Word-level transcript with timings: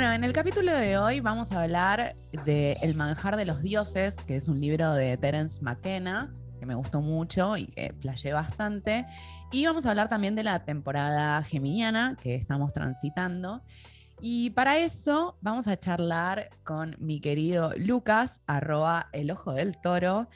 Bueno, 0.00 0.14
en 0.14 0.24
el 0.24 0.32
capítulo 0.32 0.72
de 0.72 0.96
hoy 0.96 1.20
vamos 1.20 1.52
a 1.52 1.62
hablar 1.62 2.14
de 2.46 2.72
El 2.82 2.94
manjar 2.94 3.36
de 3.36 3.44
los 3.44 3.60
dioses, 3.60 4.16
que 4.24 4.36
es 4.36 4.48
un 4.48 4.58
libro 4.58 4.94
de 4.94 5.18
Terence 5.18 5.60
McKenna, 5.60 6.34
que 6.58 6.64
me 6.64 6.74
gustó 6.74 7.02
mucho 7.02 7.58
y 7.58 7.66
que 7.66 7.92
flasheé 8.00 8.32
bastante. 8.32 9.04
Y 9.52 9.66
vamos 9.66 9.84
a 9.84 9.90
hablar 9.90 10.08
también 10.08 10.34
de 10.34 10.42
la 10.42 10.64
temporada 10.64 11.42
geminiana 11.42 12.16
que 12.22 12.34
estamos 12.34 12.72
transitando. 12.72 13.60
Y 14.22 14.48
para 14.48 14.78
eso 14.78 15.36
vamos 15.42 15.68
a 15.68 15.78
charlar 15.78 16.48
con 16.64 16.96
mi 16.98 17.20
querido 17.20 17.74
Lucas, 17.76 18.40
arroba 18.46 19.10
el 19.12 19.30
ojo 19.30 19.52
del 19.52 19.78
toro, 19.82 20.28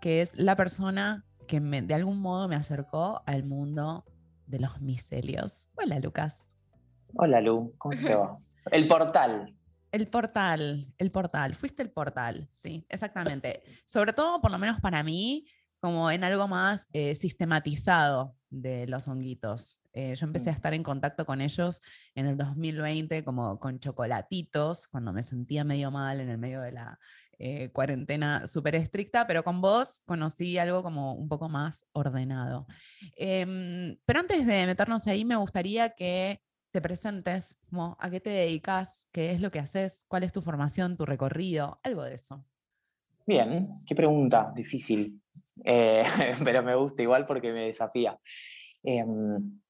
que 0.00 0.22
es 0.22 0.32
la 0.34 0.56
persona 0.56 1.24
que 1.46 1.60
de 1.60 1.94
algún 1.94 2.18
modo 2.20 2.48
me 2.48 2.56
acercó 2.56 3.22
al 3.26 3.44
mundo 3.44 4.04
de 4.48 4.58
los 4.58 4.80
miselios. 4.80 5.68
Hola, 5.76 6.00
Lucas. 6.00 6.52
Hola, 7.14 7.40
Lu, 7.40 7.72
¿cómo 7.78 7.96
te 7.96 8.16
va? 8.16 8.36
El 8.70 8.88
portal. 8.88 9.52
El 9.90 10.08
portal, 10.08 10.86
el 10.96 11.10
portal. 11.10 11.54
Fuiste 11.54 11.82
el 11.82 11.90
portal, 11.90 12.48
sí, 12.52 12.86
exactamente. 12.88 13.62
Sobre 13.84 14.12
todo, 14.12 14.40
por 14.40 14.50
lo 14.50 14.58
menos 14.58 14.80
para 14.80 15.02
mí, 15.02 15.46
como 15.80 16.10
en 16.10 16.24
algo 16.24 16.48
más 16.48 16.86
eh, 16.92 17.14
sistematizado 17.14 18.36
de 18.48 18.86
los 18.86 19.08
honguitos. 19.08 19.78
Eh, 19.92 20.14
yo 20.14 20.26
empecé 20.26 20.48
a 20.48 20.52
mm. 20.52 20.54
estar 20.54 20.74
en 20.74 20.82
contacto 20.82 21.26
con 21.26 21.40
ellos 21.40 21.82
en 22.14 22.26
el 22.26 22.36
2020, 22.36 23.24
como 23.24 23.58
con 23.58 23.80
chocolatitos, 23.80 24.88
cuando 24.88 25.12
me 25.12 25.22
sentía 25.22 25.64
medio 25.64 25.90
mal 25.90 26.20
en 26.20 26.30
el 26.30 26.38
medio 26.38 26.60
de 26.62 26.72
la 26.72 26.98
eh, 27.38 27.70
cuarentena 27.72 28.46
súper 28.46 28.76
estricta, 28.76 29.26
pero 29.26 29.42
con 29.42 29.60
vos 29.60 30.00
conocí 30.06 30.58
algo 30.58 30.82
como 30.82 31.14
un 31.14 31.28
poco 31.28 31.48
más 31.48 31.84
ordenado. 31.92 32.66
Em, 33.16 33.98
pero 34.06 34.20
antes 34.20 34.46
de 34.46 34.66
meternos 34.66 35.06
ahí, 35.08 35.24
me 35.24 35.36
gustaría 35.36 35.90
que 35.90 36.40
te 36.72 36.80
presentes, 36.80 37.58
a 37.98 38.10
qué 38.10 38.20
te 38.20 38.30
dedicas, 38.30 39.06
qué 39.12 39.30
es 39.30 39.40
lo 39.40 39.50
que 39.50 39.58
haces, 39.58 40.04
cuál 40.08 40.22
es 40.22 40.32
tu 40.32 40.40
formación, 40.40 40.96
tu 40.96 41.04
recorrido, 41.04 41.78
algo 41.82 42.02
de 42.02 42.14
eso. 42.14 42.44
Bien, 43.26 43.64
qué 43.86 43.94
pregunta, 43.94 44.52
difícil, 44.54 45.20
eh, 45.64 46.02
pero 46.44 46.62
me 46.62 46.74
gusta 46.74 47.02
igual 47.02 47.26
porque 47.26 47.52
me 47.52 47.66
desafía. 47.66 48.18
Em, 48.82 49.60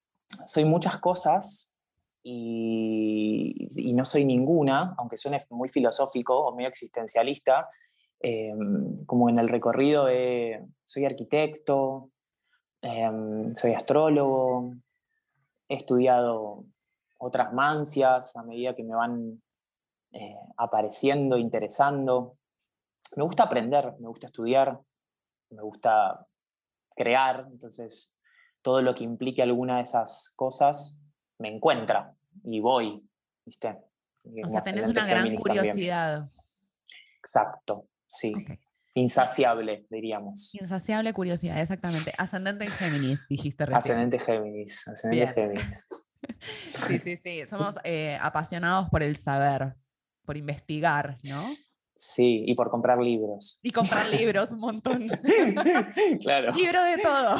soy 0.47 0.64
muchas 0.64 0.98
cosas 1.00 1.77
y, 2.22 3.69
no 3.94 4.05
soy 4.05 4.25
ninguna, 4.25 4.94
aunque 4.97 5.16
suene 5.16 5.39
muy 5.50 5.69
filosófico 5.69 6.39
o 6.39 6.55
medio 6.55 6.69
existencialista, 6.69 7.69
em, 8.20 9.05
como 9.06 9.28
en 9.28 9.41
el 9.41 9.48
recorrido 9.48 10.06
soy 10.84 11.05
arquitecto, 11.05 12.11
em, 12.81 13.55
soy 13.56 13.72
astrólogo, 13.72 14.72
he 15.69 15.75
estudiado 15.75 16.64
otras 17.25 17.53
mancias 17.53 18.37
a 18.37 18.42
medida 18.42 18.75
que 18.75 18.83
me 18.83 18.97
van 18.97 19.41
eh, 20.11 20.37
apareciendo, 20.56 21.39
interesando. 21.39 22.37
Me 23.16 23.22
gusta 23.22 23.44
aprender, 23.44 23.94
me 24.00 24.09
gusta 24.09 24.27
estudiar, 24.27 24.81
me 25.50 25.62
gusta 25.62 26.27
crear, 26.97 27.47
entonces 27.50 28.19
todo 28.60 28.83
lo 28.83 28.94
que 28.94 29.05
implique 29.05 29.41
alguna 29.41 29.77
de 29.77 29.84
esas 29.84 30.33
cosas 30.34 31.00
me 31.38 31.49
encuentra 31.49 32.12
y 32.43 32.60
voy, 32.60 33.09
¿viste? 33.44 33.78
o 34.44 34.49
sea, 34.49 34.60
tenés 34.60 34.89
una 34.89 35.06
gran 35.06 35.34
curiosidad. 35.37 36.27
Exacto, 37.19 37.87
sí. 38.09 38.33
Insaciable, 38.94 39.87
diríamos. 39.91 40.54
Insaciable 40.54 41.15
curiosidad, 41.15 41.60
exactamente. 41.60 42.12
Ascendente 42.19 42.65
en 42.65 42.71
Géminis, 42.71 43.22
dijiste 43.28 43.65
recién. 43.65 43.78
Ascendente 43.78 44.19
Géminis, 44.19 44.89
ascendente 44.89 45.33
Géminis. 45.33 45.87
Sí, 46.62 46.99
sí, 46.99 47.16
sí. 47.16 47.47
Somos 47.47 47.78
eh, 47.84 48.19
apasionados 48.21 48.88
por 48.91 49.03
el 49.03 49.16
saber, 49.16 49.75
por 50.25 50.37
investigar, 50.37 51.16
¿no? 51.25 51.41
Sí, 52.05 52.43
y 52.49 52.56
por 52.56 52.69
comprar 52.69 52.99
libros. 52.99 53.60
Y 53.62 53.71
comprar 53.71 54.09
libros, 54.09 54.50
un 54.50 54.59
montón. 54.59 55.06
claro. 56.21 56.53
Libro 56.53 56.83
de 56.83 56.99
todo. 56.99 57.37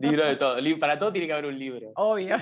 Libro 0.00 0.24
de 0.24 0.36
todo. 0.36 0.56
Para 0.78 0.98
todo 0.98 1.12
tiene 1.12 1.26
que 1.26 1.34
haber 1.34 1.44
un 1.44 1.58
libro. 1.58 1.92
Obvio. 1.96 2.36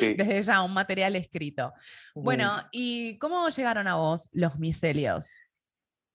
Desde 0.00 0.42
ya, 0.42 0.62
un 0.62 0.72
material 0.72 1.16
escrito. 1.16 1.74
Bueno, 2.14 2.50
¿y 2.72 3.18
cómo 3.18 3.46
llegaron 3.50 3.86
a 3.88 3.96
vos 3.96 4.30
los 4.32 4.58
micelios? 4.58 5.30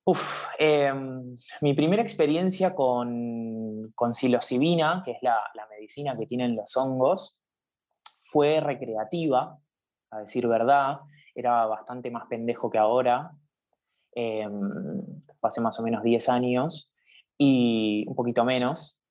Uf, 0.03 0.47
em, 0.57 1.35
mi 1.62 1.75
primera 1.75 2.02
experiencia 2.02 2.73
con, 2.73 3.91
con 3.94 4.16
psilocibina, 4.16 5.03
que 5.06 5.12
es 5.12 5.17
la, 5.22 5.40
la 5.53 5.67
medicina 5.67 6.17
que 6.17 6.25
tienen 6.25 6.56
los 6.56 6.75
hongos, 6.75 7.40
fue 8.25 8.59
recreativa, 8.59 9.59
a 10.09 10.19
decir 10.19 10.47
verdad, 10.47 11.02
era 11.36 11.66
bastante 11.68 12.09
más 12.09 12.25
pendejo 12.28 12.72
que 12.72 12.80
ahora, 12.80 13.31
fue 14.13 15.47
hace 15.50 15.62
más 15.62 15.80
o 15.80 15.84
menos 15.84 16.02
10 16.02 16.30
años, 16.30 16.91
y 17.38 18.06
un 18.08 18.16
poquito 18.16 18.44
menos, 18.44 19.02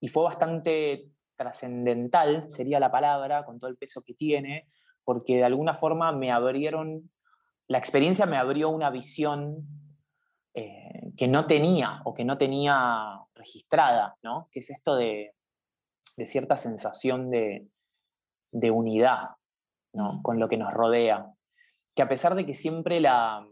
y 0.00 0.08
fue 0.08 0.24
bastante 0.24 1.08
trascendental, 1.36 2.50
sería 2.50 2.80
la 2.80 2.90
palabra, 2.90 3.44
con 3.46 3.58
todo 3.58 3.70
el 3.70 3.78
peso 3.78 4.02
que 4.02 4.14
tiene, 4.14 4.68
porque 5.02 5.36
de 5.36 5.44
alguna 5.44 5.74
forma 5.74 6.12
me 6.12 6.30
abrieron, 6.30 7.10
la 7.66 7.78
experiencia 7.78 8.26
me 8.26 8.36
abrió 8.36 8.68
una 8.68 8.90
visión 8.90 9.66
eh, 10.52 11.12
que 11.16 11.28
no 11.28 11.46
tenía 11.46 12.02
o 12.04 12.12
que 12.12 12.24
no 12.24 12.36
tenía 12.36 13.20
registrada, 13.34 14.18
¿no? 14.22 14.48
Que 14.50 14.60
es 14.60 14.70
esto 14.70 14.96
de, 14.96 15.34
de 16.16 16.26
cierta 16.26 16.56
sensación 16.56 17.30
de, 17.30 17.68
unidad 18.70 19.30
mm. 19.92 20.22
con 20.22 20.38
lo 20.40 20.48
que 20.48 20.56
nos 20.56 20.72
rodea, 20.72 21.32
que 21.94 22.02
a 22.02 22.08
pesar 22.08 22.34
de 22.34 22.46
que 22.46 22.54
siempre 22.54 23.00
la, 23.00 23.46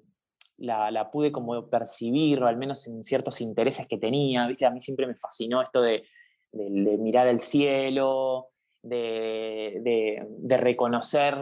la, 0.59 1.11
pude 1.11 1.33
como 1.33 1.69
percibir, 1.69 2.43
o 2.43 2.47
al 2.47 2.57
menos 2.57 2.87
en 2.87 3.03
ciertos 3.03 3.41
intereses 3.41 3.87
que 3.89 3.99
tenía, 3.99 4.47
¿viste? 4.47 4.67
a 4.67 4.71
mí 4.71 4.81
siempre 4.81 5.07
me 5.07 5.17
fascinó 5.17 5.63
esto 5.63 5.81
de, 5.81 6.05
mirar 6.53 7.29
el 7.29 7.41
cielo, 7.41 8.49
de, 8.83 9.81
de, 9.83 10.57
reconocer 10.57 11.37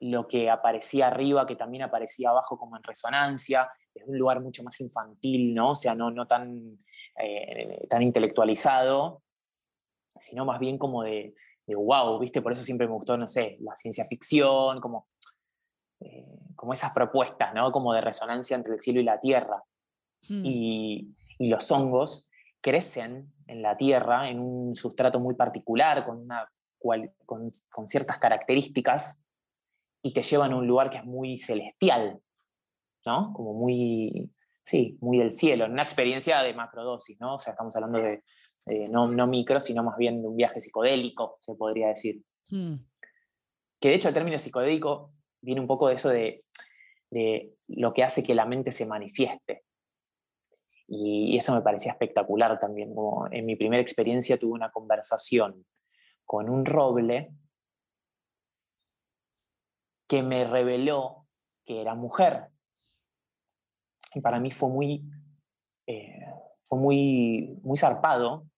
lo 0.00 0.28
que 0.28 0.48
aparecía 0.48 1.08
arriba, 1.08 1.46
que 1.46 1.56
también 1.56 1.82
aparecía 1.82 2.30
abajo 2.30 2.56
como 2.56 2.76
en 2.76 2.82
resonancia, 2.82 3.68
desde 3.94 4.10
un 4.10 4.18
lugar 4.18 4.40
mucho 4.40 4.62
más 4.62 4.80
infantil, 4.80 5.52
¿no? 5.52 5.72
O 5.72 5.76
sea, 5.76 5.94
no, 5.94 6.10
no 6.10 6.26
tan, 6.26 6.78
eh, 7.18 7.86
tan 7.90 8.02
intelectualizado, 8.02 9.22
sino 10.18 10.44
más 10.44 10.58
bien 10.58 10.78
como 10.78 11.02
de, 11.02 11.34
wow, 11.66 12.18
¿viste? 12.18 12.42
Por 12.42 12.52
eso 12.52 12.62
siempre 12.62 12.86
me 12.86 12.94
gustó, 12.94 13.16
no 13.16 13.28
sé, 13.28 13.56
la 13.60 13.76
ciencia 13.76 14.04
ficción, 14.04 14.80
como, 14.80 15.08
eh, 16.00 16.26
como 16.56 16.72
esas 16.72 16.92
propuestas, 16.92 17.54
¿no? 17.54 17.70
Como 17.72 17.92
de 17.92 18.00
resonancia 18.00 18.56
entre 18.56 18.74
el 18.74 18.80
cielo 18.80 19.00
y 19.00 19.04
la 19.04 19.20
tierra. 19.20 19.62
Mm. 20.28 20.42
Y, 20.44 21.14
los 21.38 21.70
hongos 21.70 22.30
crecen 22.60 23.32
en 23.46 23.62
la 23.62 23.74
tierra 23.78 24.28
en 24.28 24.40
un 24.40 24.74
sustrato 24.74 25.20
muy 25.20 25.34
particular, 25.34 26.04
con, 26.04 26.18
una, 26.18 26.46
con, 26.78 27.50
con 27.70 27.88
ciertas 27.88 28.18
características, 28.18 29.22
y 30.02 30.12
te 30.12 30.22
llevan 30.22 30.52
a 30.52 30.56
un 30.56 30.66
lugar 30.66 30.90
que 30.90 30.98
es 30.98 31.04
muy 31.04 31.38
celestial, 31.38 32.20
¿no? 33.06 33.32
Como 33.32 33.54
muy, 33.54 34.30
sí, 34.62 34.98
muy 35.00 35.16
del 35.16 35.32
cielo, 35.32 35.64
en 35.64 35.72
una 35.72 35.82
experiencia 35.82 36.42
de 36.42 36.52
macrodosis, 36.52 37.18
¿no? 37.20 37.36
O 37.36 37.38
sea, 37.38 37.52
estamos 37.52 37.74
hablando 37.76 37.98
de 37.98 38.22
eh, 38.66 38.88
no, 38.88 39.08
no, 39.08 39.26
micro, 39.26 39.60
sino 39.60 39.82
más 39.82 39.96
bien 39.96 40.20
de 40.20 40.28
un 40.28 40.36
viaje 40.36 40.60
psicodélico, 40.60 41.38
se 41.40 41.54
podría 41.54 41.88
decir. 41.88 42.22
Hmm. 42.48 42.76
Que 43.80 43.88
de 43.88 43.94
hecho 43.94 44.08
el 44.08 44.14
término 44.14 44.38
psicodélico 44.38 45.12
viene 45.40 45.60
un 45.60 45.66
poco 45.66 45.88
de 45.88 45.94
eso 45.94 46.10
de, 46.10 46.44
lo 47.68 47.92
que 47.92 48.04
hace 48.04 48.22
que 48.22 48.34
la 48.34 48.44
mente 48.44 48.72
se 48.72 48.86
manifieste. 48.86 49.64
Y, 50.86 51.36
eso 51.36 51.54
me 51.54 51.62
parecía 51.62 51.92
espectacular 51.92 52.60
también. 52.60 52.94
Como 52.94 53.26
en 53.30 53.46
mi 53.46 53.56
primera 53.56 53.80
experiencia 53.80 54.38
tuve 54.38 54.52
una 54.52 54.70
conversación 54.70 55.64
con 56.24 56.50
un 56.50 56.66
roble 56.66 57.32
que 60.06 60.22
me 60.22 60.44
reveló 60.44 61.26
que 61.64 61.80
era 61.80 61.94
mujer. 61.94 62.48
Y 64.14 64.20
para 64.20 64.40
mí 64.40 64.50
fue 64.50 64.68
muy, 64.68 65.04
eh, 65.86 66.26
fue 66.64 66.78
muy, 66.78 67.58
muy 67.62 67.78
zarpado 67.78 68.49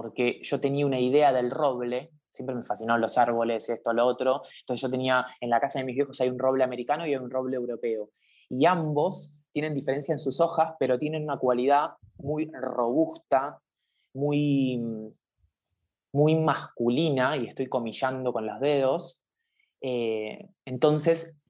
porque 0.00 0.38
yo 0.44 0.60
tenía 0.60 0.86
una 0.86 1.00
idea 1.00 1.32
del 1.32 1.50
roble, 1.50 2.12
siempre 2.30 2.54
me 2.54 2.62
fascinaron 2.62 3.00
los 3.00 3.18
árboles, 3.18 3.68
esto, 3.68 3.92
lo 3.92 4.06
otro, 4.06 4.42
entonces 4.60 4.80
yo 4.80 4.88
tenía, 4.88 5.26
en 5.40 5.50
la 5.50 5.58
casa 5.58 5.80
de 5.80 5.84
mis 5.84 5.96
viejos 5.96 6.20
hay 6.20 6.28
un 6.28 6.38
roble 6.38 6.62
americano 6.62 7.04
y 7.04 7.10
hay 7.10 7.16
un 7.16 7.28
roble 7.28 7.56
europeo, 7.56 8.10
y 8.48 8.64
ambos 8.66 9.36
tienen 9.50 9.74
diferencia 9.74 10.12
en 10.12 10.20
sus 10.20 10.40
hojas, 10.40 10.74
pero 10.78 11.00
tienen 11.00 11.24
una 11.24 11.36
cualidad 11.36 11.94
muy 12.18 12.48
robusta, 12.52 13.58
muy, 14.14 14.80
muy 16.12 16.36
masculina, 16.36 17.36
y 17.36 17.48
estoy 17.48 17.66
comillando 17.66 18.32
con 18.32 18.46
los 18.46 18.60
dedos, 18.60 19.24
eh, 19.80 20.48
entonces 20.64 21.40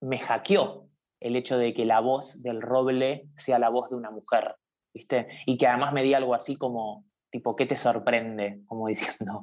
me 0.00 0.20
hackeó 0.20 0.86
el 1.18 1.34
hecho 1.34 1.58
de 1.58 1.74
que 1.74 1.84
la 1.84 1.98
voz 1.98 2.44
del 2.44 2.62
roble 2.62 3.28
sea 3.34 3.58
la 3.58 3.70
voz 3.70 3.90
de 3.90 3.96
una 3.96 4.12
mujer, 4.12 4.54
¿viste? 4.94 5.26
Y 5.46 5.58
que 5.58 5.66
además 5.66 5.92
me 5.92 6.04
di 6.04 6.14
algo 6.14 6.32
así 6.32 6.56
como, 6.56 7.07
tipo, 7.30 7.56
¿qué 7.56 7.66
te 7.66 7.76
sorprende? 7.76 8.62
Como 8.66 8.88
diciendo, 8.88 9.42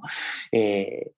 eh, 0.52 1.12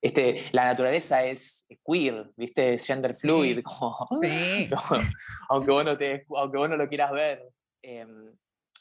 este, 0.00 0.36
la 0.52 0.64
naturaleza 0.64 1.24
es 1.24 1.66
queer, 1.84 2.30
¿viste? 2.36 2.74
Es 2.74 2.86
gender 2.86 3.16
fluid, 3.16 3.60
aunque, 5.48 5.70
vos 5.70 5.84
no 5.84 5.96
te, 5.98 6.24
aunque 6.36 6.58
vos 6.58 6.70
lo 6.70 6.88
quieras 6.88 7.10
ver. 7.12 7.48
Em, 7.82 8.32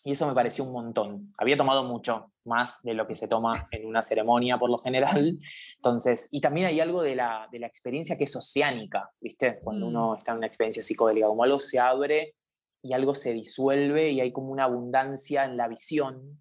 y 0.03 0.11
eso 0.11 0.27
me 0.27 0.33
pareció 0.33 0.63
un 0.63 0.71
montón. 0.71 1.33
Había 1.37 1.57
tomado 1.57 1.83
mucho 1.83 2.31
más 2.45 2.81
de 2.83 2.93
lo 2.93 3.07
que 3.07 3.15
se 3.15 3.27
toma 3.27 3.67
en 3.71 3.85
una 3.85 4.03
ceremonia 4.03 4.57
por 4.57 4.69
lo 4.69 4.77
general. 4.77 5.37
Entonces, 5.75 6.29
y 6.31 6.39
también 6.39 6.67
hay 6.67 6.79
algo 6.79 7.01
de 7.01 7.15
la, 7.15 7.49
de 7.51 7.59
la 7.59 7.67
experiencia 7.67 8.17
que 8.17 8.23
es 8.23 8.35
oceánica, 8.35 9.11
¿viste? 9.19 9.59
Cuando 9.61 9.87
uno 9.87 10.11
mm. 10.11 10.17
está 10.17 10.31
en 10.31 10.37
una 10.37 10.47
experiencia 10.47 10.83
psicodélica, 10.83 11.27
como 11.27 11.43
algo 11.43 11.59
se 11.59 11.79
abre 11.79 12.35
y 12.81 12.93
algo 12.93 13.15
se 13.15 13.33
disuelve 13.33 14.11
y 14.11 14.21
hay 14.21 14.31
como 14.31 14.51
una 14.51 14.63
abundancia 14.63 15.43
en 15.43 15.57
la 15.57 15.67
visión 15.67 16.39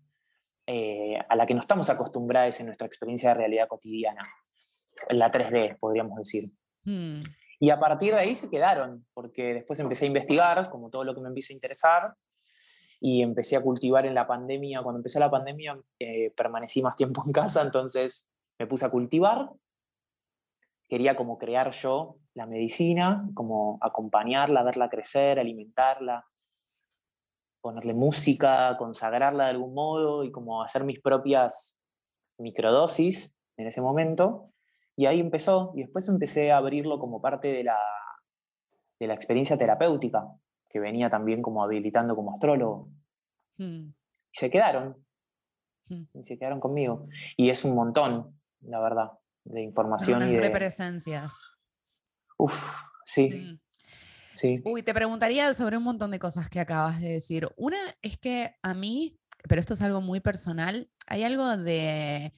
eh, 0.67 1.19
a 1.29 1.37
la 1.37 1.47
que 1.47 1.55
no 1.55 1.61
estamos 1.61 1.89
acostumbrados 1.91 2.59
en 2.61 2.67
nuestra 2.67 2.87
experiencia 2.87 3.31
de 3.31 3.35
realidad 3.37 3.69
cotidiana, 3.69 4.29
la 5.11 5.31
3D, 5.31 5.79
podríamos 5.79 6.17
decir. 6.19 6.51
Mm. 6.85 7.21
Y 7.59 7.71
a 7.71 7.79
partir 7.79 8.13
de 8.13 8.21
ahí 8.21 8.35
se 8.35 8.51
quedaron, 8.51 9.07
porque 9.15 9.55
después 9.55 9.79
empecé 9.81 10.05
a 10.05 10.09
investigar, 10.09 10.71
como 10.71 10.91
todo 10.91 11.05
lo 11.05 11.15
que 11.15 11.21
me 11.21 11.29
empieza 11.29 11.53
a 11.53 11.55
interesar, 11.55 12.15
y 13.01 13.23
empecé 13.23 13.57
a 13.57 13.63
cultivar 13.63 14.07
en 14.07 14.15
la 14.15 14.27
pandemia. 14.27 14.83
Cuando 14.83 14.99
empezó 14.99 15.19
la 15.19 15.31
pandemia 15.31 15.79
eh, 15.99 16.33
permanecí 16.37 16.83
más 16.83 16.97
tiempo 16.97 17.23
en 17.25 17.33
casa, 17.33 17.63
entonces 17.63 18.31
me 18.59 18.67
puse 18.67 18.85
a 18.85 18.91
cultivar. 18.91 19.51
Quería 20.89 21.17
como 21.17 21.39
crear 21.39 21.71
yo 21.73 22.17
la 22.35 22.47
medicina, 22.47 23.29
como 23.35 23.79
acompañarla, 23.81 24.63
verla 24.63 24.89
crecer, 24.89 25.39
alimentarla, 25.39 26.27
ponerle 27.67 27.95
música, 27.95 28.77
consagrarla 28.79 29.47
de 29.47 29.51
algún 29.51 29.75
modo 29.75 30.23
y 30.23 30.31
como 30.31 30.63
hacer 30.63 30.85
mis 30.85 31.01
propias 31.01 31.77
microdosis 32.39 33.35
en 33.57 33.67
ese 33.67 33.83
momento. 33.83 34.53
Y 34.95 35.07
ahí 35.07 35.19
empezó, 35.19 35.73
y 35.75 35.81
después 35.81 36.09
empecé 36.09 36.53
a 36.53 36.59
abrirlo 36.59 37.01
como 37.01 37.21
parte 37.21 37.49
de 37.49 37.65
la, 37.65 37.77
de 39.01 39.09
la 39.09 39.15
experiencia 39.15 39.59
terapéutica, 39.59 40.29
que 40.69 40.79
venía 40.79 41.11
también 41.11 41.43
como 41.43 41.61
habilitando 41.65 42.15
como 42.15 42.35
astrólogo. 42.35 42.89
Mm. 43.57 43.89
Y 43.89 43.95
se 44.31 44.49
quedaron, 44.49 45.05
mm. 45.89 46.05
y 46.15 46.23
se 46.23 46.39
quedaron 46.39 46.61
conmigo. 46.61 47.09
Y 47.37 47.51
es 47.51 47.65
un 47.65 47.75
montón, 47.75 48.39
la 48.61 48.81
verdad, 48.81 49.11
de 49.43 49.63
información. 49.65 50.31
y 50.31 50.37
de 50.37 50.51
presencias. 50.51 51.35
Uf, 52.39 52.81
sí. 53.05 53.59
Sí. 54.37 54.61
Uy, 54.65 54.83
te 54.83 54.95
preguntaría 54.95 55.53
sobre 55.55 55.77
un 55.77 55.83
montón 55.83 56.11
de 56.11 56.19
cosas 56.19 56.49
que 56.49 56.61
acabas 56.61 57.01
de 57.01 57.09
decir. 57.09 57.49
Una 57.57 57.79
es 58.03 58.19
que 58.19 58.55
a 58.63 58.75
mí, 58.75 59.19
pero 59.49 59.61
esto 59.61 59.75
es 59.75 59.83
algo 59.83 60.01
muy 60.01 60.21
personal, 60.21 60.91
hay 61.07 61.25
algo 61.25 61.57
de, 61.57 62.33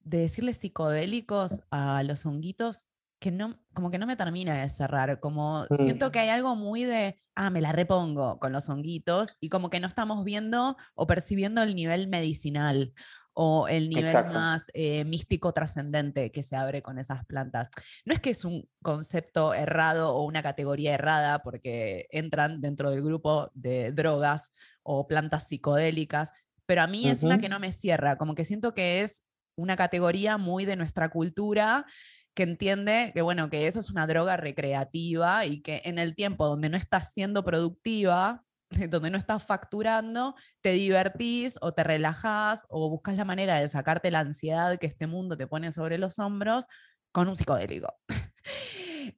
de 0.00 0.18
decirle 0.18 0.54
psicodélicos 0.54 1.62
a 1.70 2.02
los 2.02 2.26
honguitos 2.26 2.88
que 3.22 3.30
no, 3.30 3.56
como 3.72 3.90
que 3.90 3.98
no 3.98 4.06
me 4.06 4.16
termina 4.16 4.60
de 4.60 4.68
cerrar, 4.68 5.20
como 5.20 5.64
siento 5.76 6.08
mm. 6.08 6.10
que 6.10 6.18
hay 6.18 6.28
algo 6.28 6.56
muy 6.56 6.82
de, 6.82 7.22
ah, 7.36 7.50
me 7.50 7.60
la 7.60 7.70
repongo 7.70 8.40
con 8.40 8.52
los 8.52 8.68
honguitos 8.68 9.36
y 9.40 9.48
como 9.48 9.70
que 9.70 9.78
no 9.78 9.86
estamos 9.86 10.24
viendo 10.24 10.76
o 10.96 11.06
percibiendo 11.06 11.62
el 11.62 11.76
nivel 11.76 12.08
medicinal 12.08 12.92
o 13.34 13.66
el 13.68 13.88
nivel 13.88 14.12
más 14.32 14.70
eh, 14.74 15.04
místico 15.04 15.52
trascendente 15.52 16.30
que 16.30 16.42
se 16.42 16.56
abre 16.56 16.82
con 16.82 16.98
esas 16.98 17.24
plantas. 17.24 17.68
No 18.04 18.14
es 18.14 18.20
que 18.20 18.30
es 18.30 18.44
un 18.44 18.68
concepto 18.82 19.54
errado 19.54 20.14
o 20.14 20.24
una 20.24 20.42
categoría 20.42 20.94
errada 20.94 21.42
porque 21.42 22.06
entran 22.10 22.60
dentro 22.60 22.90
del 22.90 23.02
grupo 23.02 23.50
de 23.54 23.92
drogas 23.92 24.52
o 24.82 25.06
plantas 25.06 25.48
psicodélicas, 25.48 26.32
pero 26.66 26.82
a 26.82 26.86
mí 26.86 27.08
es 27.08 27.22
una 27.22 27.38
que 27.38 27.48
no 27.48 27.58
me 27.58 27.72
cierra, 27.72 28.16
como 28.16 28.34
que 28.34 28.44
siento 28.44 28.74
que 28.74 29.02
es 29.02 29.24
una 29.56 29.76
categoría 29.76 30.36
muy 30.38 30.64
de 30.64 30.76
nuestra 30.76 31.10
cultura 31.10 31.86
que 32.34 32.44
entiende 32.44 33.12
que, 33.14 33.22
bueno, 33.22 33.50
que 33.50 33.66
eso 33.66 33.80
es 33.80 33.90
una 33.90 34.06
droga 34.06 34.36
recreativa 34.36 35.44
y 35.44 35.60
que 35.60 35.82
en 35.84 35.98
el 35.98 36.14
tiempo 36.14 36.46
donde 36.46 36.70
no 36.70 36.76
estás 36.76 37.12
siendo 37.12 37.44
productiva, 37.44 38.44
donde 38.90 39.10
no 39.10 39.18
estás 39.18 39.44
facturando, 39.44 40.34
te 40.60 40.70
divertís 40.70 41.58
o 41.60 41.72
te 41.72 41.84
relajás 41.84 42.66
o 42.68 42.88
buscas 42.90 43.16
la 43.16 43.24
manera 43.24 43.60
de 43.60 43.68
sacarte 43.68 44.10
la 44.10 44.20
ansiedad 44.20 44.78
que 44.78 44.86
este 44.86 45.06
mundo 45.06 45.36
te 45.36 45.46
pone 45.46 45.72
sobre 45.72 45.98
los 45.98 46.18
hombros 46.18 46.66
con 47.12 47.28
un 47.28 47.36
psicodélico. 47.36 47.94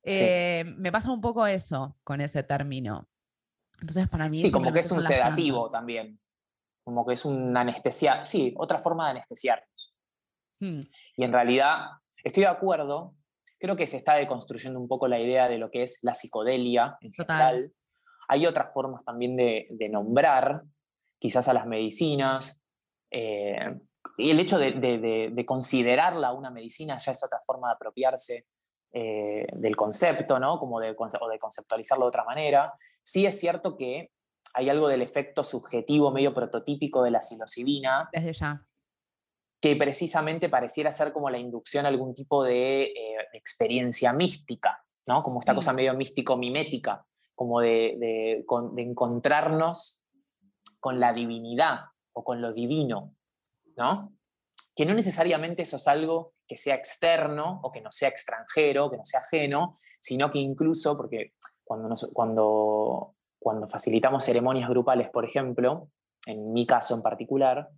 Eh, 0.03 0.65
me 0.79 0.91
pasa 0.91 1.11
un 1.11 1.21
poco 1.21 1.47
eso 1.47 1.99
con 2.05 2.21
ese 2.21 2.43
término. 2.43 3.09
Entonces, 3.81 4.09
para 4.09 4.29
mí... 4.29 4.41
Sí, 4.41 4.51
como 4.51 4.73
que 4.73 4.81
es 4.81 4.91
un 4.91 5.03
sedativo 5.03 5.71
también. 5.71 6.19
Como 6.83 7.06
que 7.06 7.15
es 7.15 7.25
un 7.25 7.55
anestesia, 7.55 8.25
sí, 8.25 8.55
otra 8.56 8.79
forma 8.79 9.05
de 9.05 9.11
anestesiarnos. 9.12 9.95
Hmm. 10.59 10.81
Y 11.17 11.25
en 11.25 11.33
realidad 11.33 11.89
Estoy 12.25 12.45
de 12.45 12.49
acuerdo, 12.49 13.15
creo 13.59 13.77
que 13.77 13.87
se 13.87 13.99
está 13.99 14.15
deconstruyendo 14.15 14.81
un 14.81 14.89
poco 14.89 15.06
la 15.06 15.21
idea 15.21 15.47
de 15.47 15.59
lo 15.59 15.71
que 15.71 15.83
es 15.83 15.99
la 16.03 16.15
psicodelia 16.15 16.97
en 17.03 17.12
general. 17.12 17.73
Hay 18.29 18.47
otras 18.47 18.73
formas 18.73 19.05
también 19.05 19.37
de, 19.37 19.88
nombrar, 19.91 20.62
quizás 21.19 21.49
a 21.49 21.55
las 21.55 21.67
medicinas. 21.67 22.61
Eh, 23.11 23.79
y 24.17 24.31
el 24.31 24.41
hecho 24.41 24.59
de, 24.59 25.44
considerarla 25.47 26.32
una 26.32 26.50
medicina 26.50 26.99
ya 26.99 27.12
es 27.12 27.23
otra 27.23 27.41
forma 27.44 27.69
de 27.69 27.75
apropiarse 27.75 28.47
eh, 28.93 29.47
del 29.53 29.76
concepto, 29.76 30.38
¿no? 30.38 30.59
Como 30.59 30.81
de, 30.81 30.94
o 30.99 31.29
de 31.29 31.38
conceptualizarlo 31.38 32.05
de 32.05 32.09
otra 32.09 32.25
manera. 32.25 32.73
Sí 33.03 33.26
es 33.26 33.38
cierto 33.38 33.76
que 33.76 34.11
hay 34.55 34.70
algo 34.70 34.88
del 34.88 35.03
efecto 35.03 35.43
subjetivo 35.43 36.11
medio 36.11 36.32
prototípico 36.32 37.03
de 37.03 37.11
la 37.11 37.23
psilocibina. 37.23 38.09
Desde 38.12 38.32
ya 38.32 38.67
que 39.65 39.77
precisamente 39.77 40.50
pareciera 40.50 40.93
ser 40.93 41.11
como 41.11 41.31
la 41.31 41.38
inducción 41.38 41.87
a 41.87 41.88
algún 41.88 42.15
tipo 42.15 42.44
de 42.44 42.82
eh, 42.82 43.17
experiencia 43.32 44.13
mística, 44.13 44.84
¿no? 45.06 45.22
Como 45.22 45.41
esta 45.41 45.55
cosa 45.55 45.72
mm. 45.72 45.77
medio 45.77 45.94
místico-mimética, 45.94 47.03
como 47.34 47.60
de, 47.60 48.44
encontrarnos 48.76 50.03
con 50.81 51.00
la 51.00 51.12
divinidad 51.12 51.81
o 52.12 52.24
con 52.24 52.41
lo 52.41 52.53
divino, 52.53 53.14
¿no? 53.76 54.12
Que 54.76 54.86
no 54.86 54.94
necesariamente 54.94 55.62
eso 55.62 55.76
es 55.76 55.88
algo 55.88 56.34
que 56.46 56.56
sea 56.56 56.74
externo 56.74 57.60
o 57.62 57.72
que 57.72 57.81
no 57.81 57.91
sea 57.91 58.08
extranjero, 58.08 58.91
que 58.91 58.96
no 58.96 59.05
sea 59.05 59.20
ajeno, 59.20 59.79
sino 60.00 60.31
que 60.31 60.38
incluso, 60.38 60.96
porque 60.96 61.34
cuando, 61.64 61.94
cuando, 62.12 63.14
cuando 63.38 63.67
facilitamos 63.67 64.24
ceremonias 64.24 64.69
grupales, 64.69 65.10
por 65.10 65.24
ejemplo, 65.24 65.88
en 66.26 66.53
mi 66.53 66.67
caso 66.67 66.94
en 66.94 67.03
particular, 67.03 67.70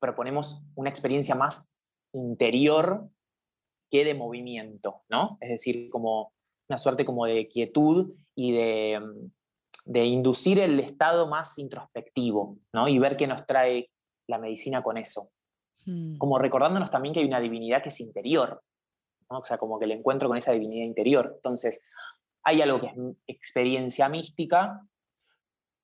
proponemos 0.00 0.64
una 0.74 0.90
experiencia 0.90 1.34
más 1.34 1.74
interior 2.12 3.08
que 3.90 4.04
de 4.04 4.14
movimiento, 4.14 5.02
¿no? 5.08 5.38
Es 5.40 5.50
decir, 5.50 5.88
como 5.90 6.32
una 6.68 6.78
suerte 6.78 7.04
como 7.04 7.26
de 7.26 7.48
quietud 7.48 8.14
y 8.34 8.52
de, 8.52 9.00
mm, 9.00 9.30
de 9.88 10.04
inducir 10.04 10.58
el 10.58 10.78
estado 10.80 11.26
más 11.26 11.58
introspectivo, 11.58 12.58
¿no? 12.72 12.88
Y 12.88 12.98
ver 12.98 13.16
qué 13.16 13.26
nos 13.26 13.46
trae 13.46 13.90
la 14.28 14.38
medicina 14.38 14.82
con 14.82 14.98
eso. 14.98 15.30
Hmm. 15.86 16.18
Como 16.18 16.38
recordándonos 16.38 16.90
también 16.90 17.14
que 17.14 17.20
hay 17.20 17.26
una 17.26 17.40
divinidad 17.40 17.82
que 17.82 17.88
es 17.88 18.00
interior, 18.00 18.62
¿no? 19.30 19.38
O 19.38 19.44
sea, 19.44 19.56
como 19.56 19.78
que 19.78 19.86
el 19.86 19.92
encuentro 19.92 20.28
con 20.28 20.36
esa 20.36 20.52
divinidad 20.52 20.84
interior. 20.84 21.32
Entonces, 21.36 21.82
hay 22.44 22.60
algo 22.60 22.80
que 22.80 22.86
es 22.88 22.94
experiencia 23.26 24.08
mística, 24.10 24.80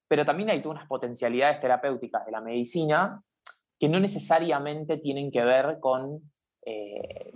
pero 0.06 0.24
también 0.26 0.50
hay 0.50 0.60
todas 0.60 0.76
unas 0.76 0.88
potencialidades 0.88 1.60
terapéuticas 1.60 2.26
de 2.26 2.32
la 2.32 2.42
medicina 2.42 3.22
que 3.78 3.88
no 3.88 3.98
necesariamente 3.98 4.98
tienen 4.98 5.30
que 5.30 5.44
ver 5.44 5.78
con, 5.80 6.30
eh, 6.64 7.32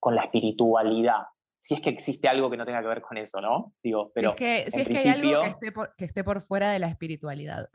con 0.00 0.14
la 0.14 0.24
espiritualidad. 0.24 1.22
Si 1.64 1.72
es 1.72 1.80
que 1.80 1.88
existe 1.88 2.28
algo 2.28 2.50
que 2.50 2.58
no 2.58 2.66
tenga 2.66 2.82
que 2.82 2.88
ver 2.88 3.00
con 3.00 3.16
eso, 3.16 3.40
¿no? 3.40 3.72
Digo, 3.82 4.12
pero 4.14 4.32
si 4.32 4.44
es 4.44 4.64
que, 4.64 4.70
si 4.70 4.80
es 4.82 4.88
que 4.88 4.98
hay 4.98 5.08
algo 5.08 5.42
que 5.44 5.48
esté, 5.48 5.72
por, 5.72 5.96
que 5.96 6.04
esté, 6.04 6.22
por, 6.22 6.42
fuera 6.42 6.70
de 6.70 6.78
la 6.78 6.88
espiritualidad. 6.88 7.70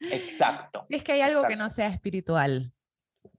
Exacto. 0.00 0.84
si 0.90 0.96
es 0.96 1.02
que 1.02 1.12
hay 1.12 1.22
algo 1.22 1.44
que 1.44 1.56
no 1.56 1.70
sea 1.70 1.86
espiritual. 1.86 2.74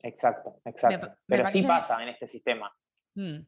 Exacto, 0.01 0.59
exacto. 0.65 1.15
pero 1.27 1.45
sí 1.45 1.61
pasa 1.61 2.01
en 2.01 2.09
este 2.09 2.25
sistema. 2.25 2.75
Mm. 3.15 3.45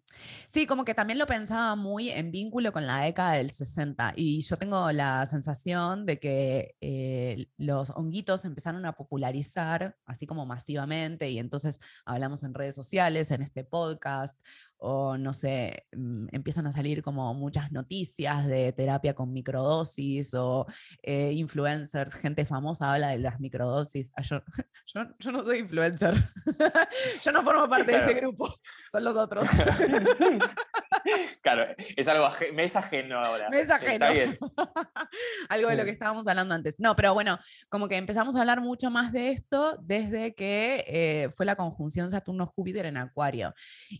Sí, 0.47 0.67
como 0.67 0.85
que 0.85 0.93
también 0.93 1.17
lo 1.17 1.25
pensaba 1.25 1.75
muy 1.75 2.11
en 2.11 2.29
vínculo 2.29 2.71
con 2.71 2.85
la 2.85 3.01
década 3.01 3.33
del 3.33 3.49
60 3.49 4.13
y 4.15 4.41
yo 4.41 4.57
tengo 4.57 4.91
la 4.91 5.25
sensación 5.25 6.05
de 6.05 6.19
que 6.19 6.75
eh, 6.81 7.47
los 7.57 7.89
honguitos 7.89 8.45
empezaron 8.45 8.85
a 8.85 8.93
popularizar 8.93 9.97
así 10.05 10.27
como 10.27 10.45
masivamente 10.45 11.31
y 11.31 11.39
entonces 11.39 11.79
hablamos 12.05 12.43
en 12.43 12.53
redes 12.53 12.75
sociales, 12.75 13.31
en 13.31 13.41
este 13.41 13.63
podcast, 13.63 14.39
o 14.87 15.17
no 15.17 15.33
sé, 15.33 15.87
mm, 15.93 16.27
empiezan 16.31 16.67
a 16.67 16.71
salir 16.71 17.01
como 17.01 17.33
muchas 17.33 17.71
noticias 17.71 18.45
de 18.45 18.71
terapia 18.71 19.15
con 19.15 19.33
microdosis 19.33 20.35
o 20.35 20.67
eh, 21.01 21.31
influencers, 21.33 22.13
gente 22.13 22.45
famosa 22.45 22.93
habla 22.93 23.09
de 23.09 23.17
las 23.17 23.39
microdosis. 23.39 24.11
Ah, 24.15 24.21
yo, 24.21 24.41
no 25.31 25.43
soy 25.43 25.57
influencer, 25.59 26.13
yo 27.25 27.31
no 27.31 27.41
formo 27.41 27.67
parte 27.67 27.93
de 27.93 27.97
ese 27.97 28.13
grupo, 28.13 28.53
son 28.91 29.03
los 29.03 29.17
otros. 29.17 29.47
claro, 31.41 31.65
es 31.77 32.07
algo 32.07 32.29
me 32.53 32.63
es 32.63 32.75
ajeno 32.75 33.19
ahora. 33.19 33.49
Me 33.49 33.61
es 33.61 33.69
ajeno. 33.69 33.93
Está 33.93 34.11
bien. 34.11 34.37
algo 35.49 35.69
de 35.69 35.75
lo 35.75 35.83
que 35.83 35.91
estábamos 35.91 36.27
hablando 36.27 36.53
antes. 36.53 36.75
No, 36.79 36.95
pero 36.95 37.13
bueno, 37.13 37.39
como 37.69 37.87
que 37.87 37.97
empezamos 37.97 38.35
a 38.35 38.41
hablar 38.41 38.61
mucho 38.61 38.89
más 38.89 39.11
de 39.11 39.31
esto 39.31 39.77
desde 39.81 40.35
que 40.35 40.85
eh, 40.87 41.29
fue 41.35 41.45
la 41.45 41.55
conjunción 41.55 42.11
Saturno-Júpiter 42.11 42.85
en 42.85 42.97
Acuario. 42.97 43.53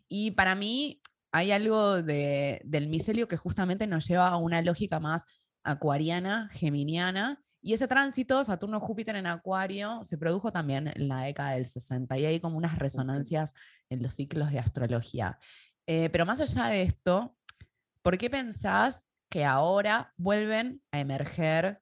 Y 0.07 0.31
para 0.31 0.55
mí 0.55 1.01
hay 1.31 1.51
algo 1.51 2.01
del 2.01 2.87
micelio 2.87 3.27
que 3.27 3.37
justamente 3.37 3.87
nos 3.87 4.07
lleva 4.07 4.29
a 4.29 4.37
una 4.37 4.61
lógica 4.61 4.99
más 4.99 5.25
acuariana, 5.63 6.49
geminiana, 6.53 7.41
y 7.65 7.73
ese 7.73 7.87
tránsito, 7.87 8.43
Saturno-Júpiter 8.43 9.15
en 9.15 9.25
Acuario, 9.25 10.03
se 10.03 10.19
produjo 10.19 10.51
también 10.51 10.87
en 10.87 11.07
la 11.07 11.23
década 11.23 11.55
del 11.55 11.65
60 11.65 12.15
y 12.19 12.25
hay 12.27 12.39
como 12.39 12.57
unas 12.57 12.77
resonancias 12.77 13.55
en 13.89 14.03
los 14.03 14.13
ciclos 14.13 14.51
de 14.51 14.59
astrología. 14.59 15.39
Eh, 15.87 16.09
pero 16.09 16.25
más 16.25 16.41
allá 16.41 16.67
de 16.67 16.83
esto, 16.83 17.35
¿por 18.01 18.17
qué 18.17 18.29
pensás 18.29 19.05
que 19.29 19.45
ahora 19.45 20.13
vuelven 20.17 20.81
a 20.91 20.99
emerger 20.99 21.81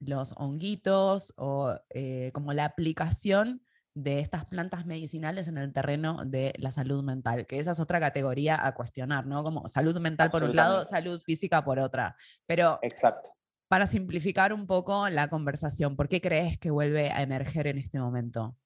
los 0.00 0.32
honguitos 0.36 1.32
o 1.36 1.74
eh, 1.90 2.30
como 2.32 2.52
la 2.52 2.64
aplicación 2.64 3.62
de 3.94 4.20
estas 4.20 4.46
plantas 4.46 4.86
medicinales 4.86 5.48
en 5.48 5.58
el 5.58 5.72
terreno 5.72 6.24
de 6.24 6.54
la 6.58 6.70
salud 6.70 7.02
mental, 7.02 7.46
que 7.46 7.58
esa 7.58 7.72
es 7.72 7.80
otra 7.80 8.00
categoría 8.00 8.64
a 8.64 8.74
cuestionar, 8.74 9.26
¿no? 9.26 9.42
Como 9.42 9.68
salud 9.68 9.98
mental 10.00 10.30
por 10.30 10.44
un 10.44 10.56
lado, 10.56 10.84
salud 10.84 11.20
física 11.20 11.64
por 11.64 11.78
otra. 11.78 12.16
Pero 12.46 12.78
Exacto 12.82 13.34
para 13.70 13.86
simplificar 13.86 14.52
un 14.52 14.66
poco 14.66 15.08
la 15.08 15.28
conversación, 15.28 15.94
¿por 15.94 16.08
qué 16.08 16.20
crees 16.20 16.58
que 16.58 16.72
vuelve 16.72 17.12
a 17.12 17.22
emerger 17.22 17.68
en 17.68 17.78
este 17.78 18.00
momento? 18.00 18.56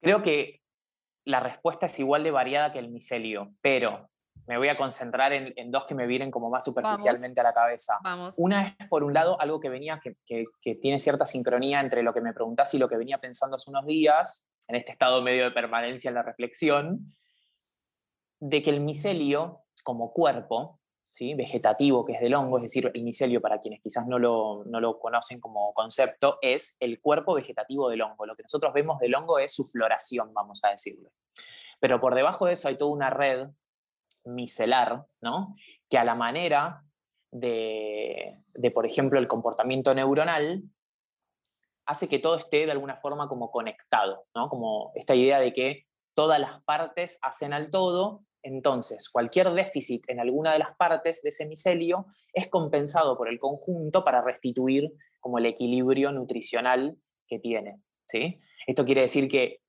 Creo 0.00 0.22
que 0.22 0.62
la 1.24 1.40
respuesta 1.40 1.86
es 1.86 1.98
igual 1.98 2.24
de 2.24 2.30
variada 2.30 2.72
que 2.72 2.78
el 2.78 2.90
micelio, 2.90 3.52
pero 3.60 4.08
me 4.46 4.58
voy 4.58 4.68
a 4.68 4.76
concentrar 4.76 5.32
en, 5.32 5.70
dos 5.70 5.84
que 5.86 5.94
me 5.94 6.06
vienen 6.06 6.30
como 6.30 6.50
más 6.50 6.64
superficialmente 6.64 7.40
a 7.40 7.44
la 7.44 7.52
cabeza. 7.52 7.98
Una 8.36 8.68
es, 8.68 8.88
por 8.88 9.04
un 9.04 9.14
lado, 9.14 9.40
algo 9.40 9.60
que 9.60 9.68
venía, 9.68 10.00
que, 10.02 10.16
que, 10.26 10.74
tiene 10.76 10.98
cierta 10.98 11.26
sincronía 11.26 11.80
entre 11.80 12.02
lo 12.02 12.12
que 12.12 12.20
me 12.20 12.32
preguntás 12.32 12.74
y 12.74 12.78
lo 12.78 12.88
que 12.88 12.96
venía 12.96 13.18
pensando 13.18 13.56
hace 13.56 13.70
unos 13.70 13.86
días, 13.86 14.48
en 14.66 14.76
este 14.76 14.92
estado 14.92 15.22
medio 15.22 15.44
de 15.44 15.50
permanencia 15.52 16.08
en 16.08 16.14
la 16.14 16.22
reflexión, 16.22 17.14
de 18.40 18.62
que 18.62 18.70
el 18.70 18.80
micelio, 18.80 19.60
como 19.84 20.12
cuerpo, 20.12 20.79
vegetativo 21.18 22.04
que 22.04 22.14
es 22.14 22.20
del 22.20 22.34
hongo, 22.34 22.58
es 22.58 22.62
decir, 22.62 22.90
el 22.92 23.02
micelio, 23.02 23.40
para 23.40 23.60
quienes 23.60 23.80
quizás 23.82 24.06
no 24.06 24.18
lo, 24.18 24.64
no 24.64 24.80
lo 24.80 24.98
conocen 24.98 25.40
como 25.40 25.72
concepto, 25.74 26.38
es 26.40 26.76
el 26.80 27.00
cuerpo 27.00 27.34
vegetativo 27.34 27.88
del 27.90 28.02
hongo. 28.02 28.26
Lo 28.26 28.36
que 28.36 28.42
nosotros 28.42 28.72
vemos 28.72 28.98
del 29.00 29.14
hongo 29.14 29.38
es 29.38 29.52
su 29.52 29.64
floración, 29.64 30.32
vamos 30.32 30.60
a 30.64 30.70
decirlo. 30.70 31.10
Pero 31.78 32.00
por 32.00 32.14
debajo 32.14 32.46
de 32.46 32.54
eso 32.54 32.68
hay 32.68 32.76
toda 32.76 32.92
una 32.92 33.10
red 33.10 33.48
micelar, 34.24 35.04
¿no? 35.20 35.56
que 35.88 35.98
a 35.98 36.04
la 36.04 36.14
manera 36.14 36.84
de, 37.30 38.38
de, 38.54 38.70
por 38.70 38.86
ejemplo, 38.86 39.18
el 39.18 39.28
comportamiento 39.28 39.94
neuronal, 39.94 40.62
hace 41.86 42.08
que 42.08 42.18
todo 42.18 42.36
esté 42.36 42.66
de 42.66 42.72
alguna 42.72 42.96
forma 42.96 43.28
como 43.28 43.50
conectado, 43.50 44.24
¿no? 44.34 44.48
como 44.48 44.92
esta 44.94 45.14
idea 45.14 45.40
de 45.40 45.52
que 45.52 45.86
todas 46.14 46.38
las 46.38 46.62
partes 46.62 47.18
hacen 47.22 47.52
al 47.52 47.70
todo 47.70 48.22
entonces, 48.42 49.10
cualquier 49.10 49.50
déficit 49.52 50.04
en 50.08 50.20
alguna 50.20 50.52
de 50.52 50.60
las 50.60 50.74
partes 50.76 51.22
de 51.22 51.28
ese 51.28 51.46
micelio 51.46 52.06
es 52.32 52.48
compensado 52.48 53.16
por 53.16 53.28
el 53.28 53.38
conjunto 53.38 54.04
para 54.04 54.22
restituir 54.22 54.90
como 55.18 55.38
el 55.38 55.46
equilibrio 55.46 56.10
nutricional 56.12 56.96
que 57.26 57.38
tiene. 57.38 57.80
¿sí? 58.08 58.40
Esto 58.66 58.84
quiere 58.84 59.02
decir 59.02 59.28
que 59.28 59.60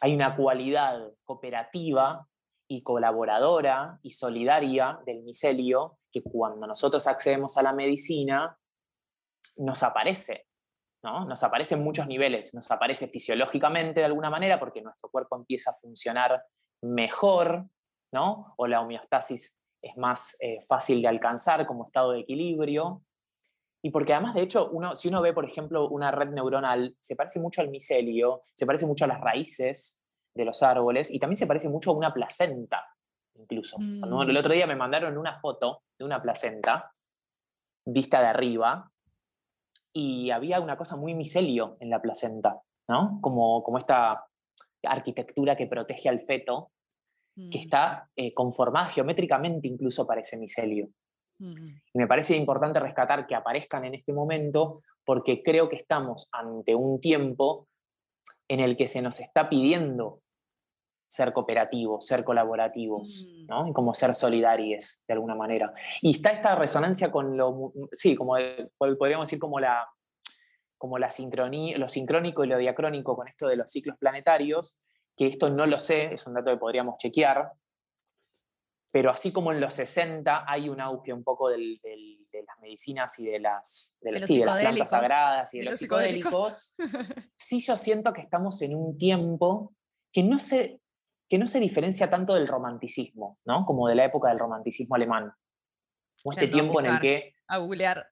hay 0.00 0.14
una 0.14 0.36
cualidad 0.36 1.12
cooperativa 1.24 2.26
y 2.66 2.82
colaboradora 2.82 4.00
y 4.02 4.10
solidaria 4.10 4.98
del 5.06 5.22
micelio 5.22 5.98
que 6.10 6.22
cuando 6.22 6.66
nosotros 6.66 7.06
accedemos 7.06 7.56
a 7.56 7.62
la 7.62 7.72
medicina 7.72 8.58
nos 9.56 9.82
aparece. 9.82 10.46
¿no? 11.04 11.24
Nos 11.24 11.42
aparece 11.42 11.74
en 11.74 11.84
muchos 11.84 12.06
niveles, 12.06 12.54
nos 12.54 12.70
aparece 12.70 13.08
fisiológicamente 13.08 14.00
de 14.00 14.06
alguna 14.06 14.30
manera 14.30 14.58
porque 14.58 14.82
nuestro 14.82 15.08
cuerpo 15.10 15.36
empieza 15.36 15.70
a 15.70 15.74
funcionar 15.80 16.42
mejor, 16.82 17.66
o 18.20 18.66
la 18.66 18.80
homeostasis 18.80 19.58
es 19.80 19.96
más 19.96 20.36
eh, 20.40 20.60
fácil 20.66 21.02
de 21.02 21.08
alcanzar 21.08 21.66
como 21.66 21.86
estado 21.86 22.12
de 22.12 22.20
equilibrio. 22.20 23.02
Y 23.84 23.90
porque 23.90 24.12
además, 24.12 24.34
de 24.34 24.42
hecho, 24.42 24.70
uno, 24.70 24.94
si 24.94 25.08
uno 25.08 25.20
ve, 25.22 25.32
por 25.32 25.44
ejemplo, 25.44 25.88
una 25.88 26.12
red 26.12 26.30
neuronal, 26.30 26.96
se 27.00 27.16
parece 27.16 27.40
mucho 27.40 27.60
al 27.62 27.70
micelio, 27.70 28.42
se 28.54 28.64
parece 28.64 28.86
mucho 28.86 29.04
a 29.04 29.08
las 29.08 29.20
raíces 29.20 30.00
de 30.34 30.44
los 30.44 30.62
árboles 30.62 31.10
y 31.10 31.18
también 31.18 31.36
se 31.36 31.46
parece 31.46 31.68
mucho 31.68 31.90
a 31.90 31.94
una 31.94 32.14
placenta, 32.14 32.86
incluso. 33.34 33.78
El 33.80 34.08
mm. 34.08 34.36
otro 34.36 34.52
día 34.52 34.66
me 34.66 34.76
mandaron 34.76 35.18
una 35.18 35.40
foto 35.40 35.82
de 35.98 36.04
una 36.04 36.22
placenta 36.22 36.92
vista 37.84 38.20
de 38.20 38.28
arriba 38.28 38.90
y 39.92 40.30
había 40.30 40.60
una 40.60 40.76
cosa 40.76 40.96
muy 40.96 41.14
micelio 41.14 41.76
en 41.80 41.90
la 41.90 42.00
placenta, 42.00 42.62
¿no? 42.88 43.18
Como, 43.20 43.64
como 43.64 43.78
esta 43.78 44.26
arquitectura 44.84 45.56
que 45.56 45.66
protege 45.66 46.08
al 46.08 46.20
feto 46.20 46.71
que 47.34 47.58
mm. 47.58 47.62
está 47.62 48.08
eh, 48.16 48.34
conformada 48.34 48.90
geométricamente 48.90 49.68
incluso 49.68 50.06
para 50.06 50.20
ese 50.20 50.36
micelio. 50.38 50.88
Mm. 51.38 51.68
Y 51.94 51.98
me 51.98 52.06
parece 52.06 52.36
importante 52.36 52.80
rescatar 52.80 53.26
que 53.26 53.34
aparezcan 53.34 53.84
en 53.84 53.94
este 53.94 54.12
momento 54.12 54.80
porque 55.04 55.42
creo 55.42 55.68
que 55.68 55.76
estamos 55.76 56.28
ante 56.32 56.74
un 56.74 57.00
tiempo 57.00 57.68
en 58.48 58.60
el 58.60 58.76
que 58.76 58.88
se 58.88 59.02
nos 59.02 59.18
está 59.20 59.48
pidiendo 59.48 60.20
ser 61.08 61.32
cooperativos, 61.32 62.06
ser 62.06 62.24
colaborativos, 62.24 63.28
mm. 63.28 63.46
¿no? 63.46 63.68
Y 63.68 63.72
como 63.72 63.92
ser 63.94 64.14
solidarios 64.14 65.02
de 65.06 65.14
alguna 65.14 65.34
manera. 65.34 65.72
Y 66.00 66.12
está 66.12 66.30
esta 66.30 66.54
resonancia 66.54 67.10
con 67.10 67.36
lo, 67.36 67.72
sí, 67.96 68.14
como 68.14 68.36
podríamos 68.78 69.28
decir 69.28 69.38
como 69.38 69.60
la, 69.60 69.88
como 70.78 70.98
la 70.98 71.10
sincronía, 71.10 71.76
lo 71.78 71.88
sincrónico 71.88 72.44
y 72.44 72.48
lo 72.48 72.58
diacrónico 72.58 73.14
con 73.14 73.28
esto 73.28 73.46
de 73.46 73.56
los 73.56 73.70
ciclos 73.70 73.96
planetarios, 73.98 74.78
que 75.16 75.26
esto 75.28 75.50
no 75.50 75.66
lo 75.66 75.80
sé, 75.80 76.14
es 76.14 76.26
un 76.26 76.34
dato 76.34 76.50
que 76.50 76.56
podríamos 76.56 76.96
chequear, 76.98 77.52
pero 78.92 79.10
así 79.10 79.32
como 79.32 79.52
en 79.52 79.60
los 79.60 79.74
60 79.74 80.44
hay 80.46 80.68
un 80.68 80.80
auge 80.80 81.12
un 81.12 81.24
poco 81.24 81.48
de 81.48 81.58
las 81.58 82.58
medicinas 82.60 83.18
y 83.18 83.26
de 83.26 83.40
las, 83.40 83.96
de, 84.02 84.12
las 84.12 84.26
plantas 84.26 84.90
sagradas 84.90 85.54
y 85.54 85.60
de, 85.60 85.64
los, 85.64 85.78
psicodélicos, 85.78 86.76
sí 87.36 87.60
yo 87.60 87.76
siento 87.76 88.12
que 88.12 88.20
estamos 88.20 88.60
en 88.60 88.76
un 88.76 88.98
tiempo 88.98 89.74
que 90.12 90.22
no 90.22 90.38
se, 90.38 90.80
que 91.26 91.38
no 91.38 91.46
se 91.46 91.58
diferencia 91.58 92.10
tanto 92.10 92.34
del 92.34 92.46
romanticismo, 92.46 93.38
¿no? 93.46 93.64
como 93.64 93.88
de 93.88 93.94
la 93.94 94.04
época 94.04 94.28
del 94.28 94.38
romanticismo 94.38 94.94
alemán. 94.94 95.32
Como 96.22 96.32
este 96.34 96.48
tiempo 96.48 96.78
en 96.80 96.86
el 96.86 97.00
que... 97.00 97.34
A 97.48 97.58
googlear. 97.58 98.08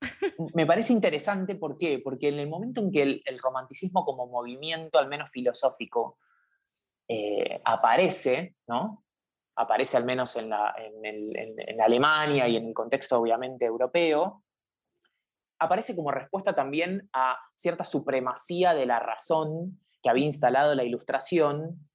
Me 0.54 0.66
parece 0.66 0.92
interesante, 0.94 1.54
¿por 1.54 1.76
qué? 1.76 2.00
Porque 2.02 2.28
en 2.28 2.38
el 2.38 2.48
momento 2.48 2.80
en 2.80 2.90
que 2.90 3.22
el 3.24 3.38
romanticismo 3.38 4.04
como 4.04 4.26
movimiento, 4.26 4.98
al 4.98 5.08
menos 5.08 5.30
filosófico, 5.30 6.18
eh, 7.12 7.60
aparece, 7.64 8.54
¿no? 8.68 9.02
aparece 9.56 9.96
al 9.96 10.04
menos 10.04 10.36
en, 10.36 10.52
en, 11.02 11.80
Alemania 11.80 12.46
y 12.46 12.56
en 12.56 12.68
el 12.68 12.72
contexto 12.72 13.18
obviamente 13.18 13.64
europeo, 13.64 14.44
aparece 15.58 15.96
como 15.96 16.12
respuesta 16.12 16.54
también 16.54 17.10
a 17.12 17.36
cierta 17.56 17.82
supremacía 17.82 18.74
de 18.74 18.86
la 18.86 19.00
razón 19.00 19.80
que 20.00 20.08
había 20.08 20.24
instalado 20.24 20.72
la 20.76 20.84
ilustración. 20.84 21.90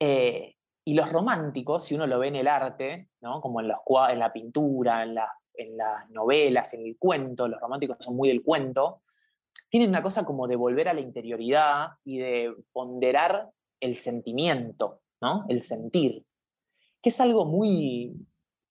Eh, 0.00 0.56
y 0.84 0.94
los 0.94 1.08
románticos, 1.08 1.84
si 1.84 1.94
uno 1.94 2.08
lo 2.08 2.18
ve 2.18 2.26
en 2.26 2.36
el 2.36 2.48
arte, 2.48 3.10
¿no? 3.20 3.40
como 3.40 3.60
en, 3.60 3.68
los, 3.68 3.78
en 4.10 4.18
la 4.18 4.32
pintura, 4.32 5.04
en, 5.04 5.16
en 5.54 5.76
las 5.76 6.10
novelas, 6.10 6.74
en 6.74 6.84
el 6.84 6.96
cuento, 6.98 7.46
los 7.46 7.60
románticos 7.60 7.98
son 8.00 8.16
muy 8.16 8.28
del 8.28 8.42
cuento, 8.42 9.02
tienen 9.68 9.90
una 9.90 10.02
cosa 10.02 10.24
como 10.24 10.48
de 10.48 10.56
volver 10.56 10.88
a 10.88 10.94
la 10.94 11.00
interioridad 11.00 11.90
y 12.04 12.18
de 12.18 12.52
ponderar 12.72 13.52
el 13.82 13.96
sentimiento, 13.96 15.02
¿no? 15.20 15.44
el 15.48 15.62
sentir, 15.62 16.24
que 17.02 17.08
es 17.08 17.20
algo 17.20 17.44
muy, 17.44 18.14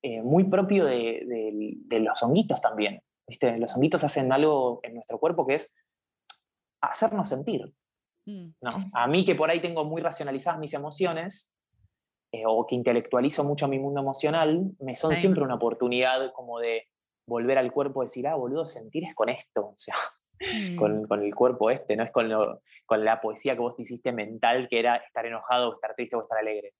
eh, 0.01 0.21
muy 0.21 0.45
propio 0.45 0.85
de, 0.85 1.77
los 1.89 2.23
honguitos 2.23 2.61
también. 2.61 3.03
¿viste? 3.27 3.57
Los 3.57 3.75
honguitos 3.75 4.03
hacen 4.03 4.31
algo 4.31 4.79
en 4.83 4.95
nuestro 4.95 5.19
cuerpo 5.19 5.45
que 5.45 5.55
es 5.55 5.73
hacernos 6.81 7.27
sentir. 7.27 7.73
Mm. 8.25 8.51
¿no? 8.61 8.71
A 8.93 9.07
mí 9.07 9.25
que 9.25 9.35
por 9.35 9.49
ahí 9.49 9.61
tengo 9.61 9.83
muy 9.83 10.01
racionalizadas 10.01 10.59
mis 10.59 10.73
emociones, 10.73 11.53
eh, 12.33 12.43
o 12.47 12.65
que 12.65 12.75
intelectualizo 12.75 13.43
mucho 13.43 13.67
mi 13.67 13.77
mundo 13.77 13.99
emocional, 13.99 14.71
me 14.79 14.95
son 14.95 15.13
siempre 15.15 15.43
una 15.43 15.55
oportunidad 15.55 16.31
como 16.31 16.59
de 16.59 16.87
volver 17.27 17.57
al 17.57 17.73
cuerpo 17.73 18.01
y 18.01 18.05
decir, 18.05 18.25
ah, 18.27 18.35
boludo, 18.35 18.65
sentir 18.65 19.03
es 19.03 19.13
con 19.13 19.27
esto. 19.29 19.65
O 19.73 19.77
sea, 19.77 19.95
Mm. 20.41 20.75
con, 20.75 21.23
el 21.23 21.35
cuerpo 21.35 21.69
este, 21.69 21.95
no 21.95 22.03
es 22.03 22.11
con, 22.11 22.29
con 22.85 23.05
la 23.05 23.21
poesía 23.21 23.53
que 23.53 23.59
vos 23.59 23.75
te 23.75 23.83
hiciste 23.83 24.11
mental, 24.11 24.67
que 24.69 24.79
era 24.79 24.95
estar 24.95 25.25
enojado, 25.25 25.69
o 25.69 25.75
estar 25.75 25.93
triste 25.95 26.15
o 26.15 26.23
estar 26.23 26.37
alegre. 26.37 26.73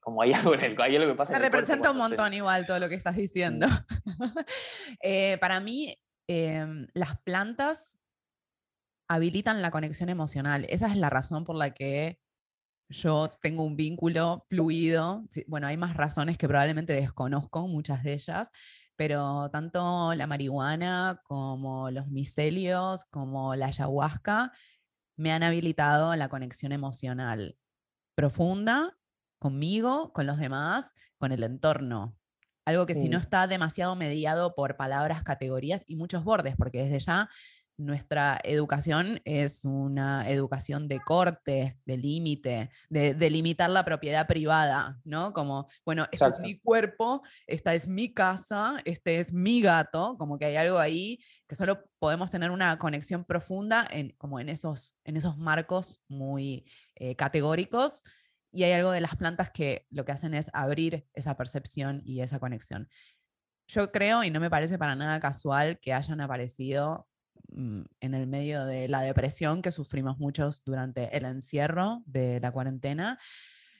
Como 0.00 0.22
hay 0.22 0.32
algo, 0.32 0.54
en 0.54 0.64
el, 0.64 0.80
hay 0.80 0.96
algo 0.96 1.12
que 1.12 1.16
pasa. 1.16 1.32
Me 1.32 1.38
representa 1.38 1.90
un 1.90 1.98
montón 1.98 2.32
igual 2.34 2.66
todo 2.66 2.78
lo 2.78 2.88
que 2.88 2.94
estás 2.94 3.16
diciendo. 3.16 3.66
Mm. 3.66 4.10
Eh, 5.02 5.38
para 5.38 5.60
mí, 5.60 5.96
em, 6.28 6.86
las 6.94 7.18
plantas 7.22 8.00
habilitan 9.08 9.62
la 9.62 9.70
conexión 9.70 10.08
emocional. 10.08 10.66
Esa 10.68 10.88
es 10.88 10.96
la 10.96 11.10
razón 11.10 11.44
por 11.44 11.56
la 11.56 11.70
que 11.70 12.18
yo 12.90 13.30
tengo 13.40 13.64
un 13.64 13.76
vínculo 13.76 14.44
fluido. 14.48 15.24
Bueno, 15.46 15.68
hay 15.68 15.76
más 15.76 15.96
razones 15.96 16.36
que 16.36 16.48
probablemente 16.48 16.92
desconozco, 16.92 17.66
muchas 17.66 18.02
de 18.02 18.12
ellas, 18.14 18.50
pero 19.00 19.48
tanto 19.48 20.12
la 20.12 20.26
marihuana 20.26 21.22
como 21.24 21.90
los 21.90 22.08
micelios, 22.08 23.06
como 23.06 23.54
la 23.54 23.68
ayahuasca, 23.68 24.52
me 25.16 25.32
han 25.32 25.42
habilitado 25.42 26.14
la 26.16 26.28
conexión 26.28 26.72
emocional 26.72 27.56
profunda 28.14 28.98
conmigo, 29.38 30.12
con 30.12 30.26
los 30.26 30.36
demás, 30.36 30.94
con 31.16 31.32
el 31.32 31.44
entorno. 31.44 32.14
Algo 32.66 32.84
que 32.84 32.94
si 32.94 33.08
no 33.08 33.16
está 33.16 33.46
demasiado 33.46 33.96
mediado 33.96 34.54
por 34.54 34.76
palabras, 34.76 35.22
categorías 35.22 35.82
y 35.86 35.96
muchos 35.96 36.22
bordes, 36.22 36.54
porque 36.58 36.82
desde 36.84 37.00
ya 37.00 37.30
nuestra 37.80 38.38
educación 38.44 39.20
es 39.24 39.64
una 39.64 40.28
educación 40.28 40.86
de 40.86 41.00
corte, 41.00 41.78
de 41.86 41.96
límite, 41.96 42.70
de, 42.88 43.30
limitar 43.30 43.70
la 43.70 43.84
propiedad 43.84 44.26
privada, 44.26 45.00
¿no? 45.04 45.32
Como, 45.32 45.68
bueno, 45.84 46.06
este 46.12 46.28
es 46.28 46.38
mi 46.40 46.60
cuerpo, 46.60 47.22
esta 47.46 47.74
es 47.74 47.88
mi 47.88 48.12
casa, 48.12 48.76
este 48.84 49.18
es 49.18 49.32
mi 49.32 49.62
gato, 49.62 50.16
como 50.18 50.38
que 50.38 50.44
hay 50.44 50.56
algo 50.56 50.78
ahí 50.78 51.18
que 51.48 51.54
solo 51.54 51.82
podemos 51.98 52.30
tener 52.30 52.50
una 52.50 52.78
conexión 52.78 53.24
profunda 53.24 53.86
en, 53.90 54.10
como 54.18 54.38
en, 54.38 54.50
esos, 54.50 54.96
en 55.04 55.16
esos 55.16 55.38
marcos 55.38 56.02
muy 56.08 56.66
eh, 56.96 57.16
categóricos. 57.16 58.02
Y 58.52 58.64
hay 58.64 58.72
algo 58.72 58.90
de 58.90 59.00
las 59.00 59.16
plantas 59.16 59.50
que 59.50 59.86
lo 59.90 60.04
que 60.04 60.12
hacen 60.12 60.34
es 60.34 60.50
abrir 60.52 61.06
esa 61.14 61.36
percepción 61.36 62.02
y 62.04 62.20
esa 62.20 62.40
conexión. 62.40 62.88
Yo 63.68 63.92
creo, 63.92 64.24
y 64.24 64.30
no 64.30 64.40
me 64.40 64.50
parece 64.50 64.76
para 64.78 64.96
nada 64.96 65.20
casual, 65.20 65.78
que 65.80 65.92
hayan 65.92 66.20
aparecido 66.20 67.06
en 67.52 68.14
el 68.14 68.26
medio 68.26 68.64
de 68.64 68.88
la 68.88 69.02
depresión 69.02 69.62
que 69.62 69.70
sufrimos 69.70 70.18
muchos 70.18 70.62
durante 70.64 71.16
el 71.16 71.24
encierro 71.24 72.02
de 72.06 72.40
la 72.40 72.52
cuarentena, 72.52 73.18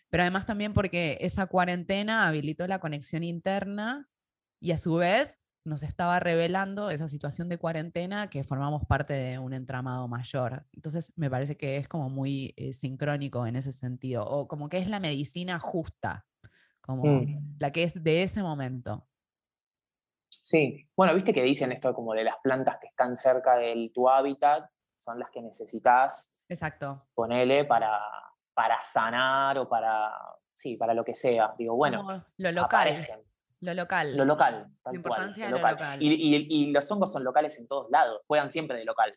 pero 0.09 0.23
además 0.23 0.47
también 0.47 0.73
porque 0.73 1.19
esa 1.21 1.47
cuarentena 1.47 2.27
habilitó 2.27 2.67
la 2.67 2.81
conexión 2.81 3.23
interna 3.23 4.09
y 4.61 4.73
a 4.73 4.79
su 4.79 4.95
vez 4.97 5.39
nos 5.65 5.83
estaba 5.83 6.21
revelando 6.21 6.91
esa 6.91 7.07
situación 7.07 7.49
de 7.49 7.59
cuarentena 7.59 8.31
que 8.31 8.45
formamos 8.45 8.87
parte 8.87 9.13
de 9.13 9.39
un 9.39 9.53
entramado 9.53 10.09
mayor. 10.09 10.67
Entonces 10.73 11.13
me 11.17 11.31
parece 11.31 11.57
que 11.57 11.77
es 11.77 11.87
como 11.87 12.09
muy 12.09 12.55
eh, 12.57 12.73
sincrónico 12.73 13.47
en 13.47 13.57
ese 13.57 13.73
sentido, 13.73 14.25
o 14.25 14.49
como 14.49 14.69
que 14.69 14.79
es 14.79 14.89
la 14.89 15.01
medicina 15.01 15.59
justa, 15.59 16.27
como 16.81 17.23
mm. 17.23 17.57
la 17.59 17.73
que 17.73 17.85
es 17.85 18.03
de 18.03 18.23
ese 18.23 18.43
momento. 18.43 19.07
Sí, 20.51 20.85
bueno, 20.97 21.15
viste 21.15 21.33
que 21.33 21.45
dicen 21.45 21.71
esto 21.71 21.95
como 21.95 22.13
de 22.13 22.25
las 22.25 22.35
plantas 22.43 22.79
que 22.81 22.89
están 22.89 23.17
cerca 23.17 23.55
de 23.55 23.93
tu 23.95 24.09
hábitat, 24.09 24.69
son 24.99 25.21
las 25.21 25.31
que 25.31 25.41
necesitas. 25.41 26.35
Exacto. 26.49 27.07
Ponele 27.15 27.67
para, 27.67 28.01
para 28.53 28.81
sanar 28.81 29.59
o 29.59 29.69
para, 29.69 30.11
sí, 30.57 30.77
para 30.77 30.93
lo 30.93 31.05
que 31.05 31.15
sea. 31.15 31.55
Digo, 31.57 31.77
bueno, 31.77 32.03
lo 32.37 32.51
local. 32.51 32.97
Lo 33.61 33.75
local. 33.75 34.17
Lo 34.17 34.25
local. 34.25 34.73
la 34.87 34.93
importancia 34.93 35.45
de 35.47 35.53
lo 35.53 35.59
local. 35.59 36.03
Y, 36.03 36.73
los 36.73 36.91
hongos 36.91 37.13
son 37.13 37.23
locales 37.23 37.57
en 37.61 37.69
todos 37.69 37.89
lados, 37.89 38.21
juegan 38.27 38.51
siempre 38.51 38.77
de 38.77 38.85
local. 38.85 39.17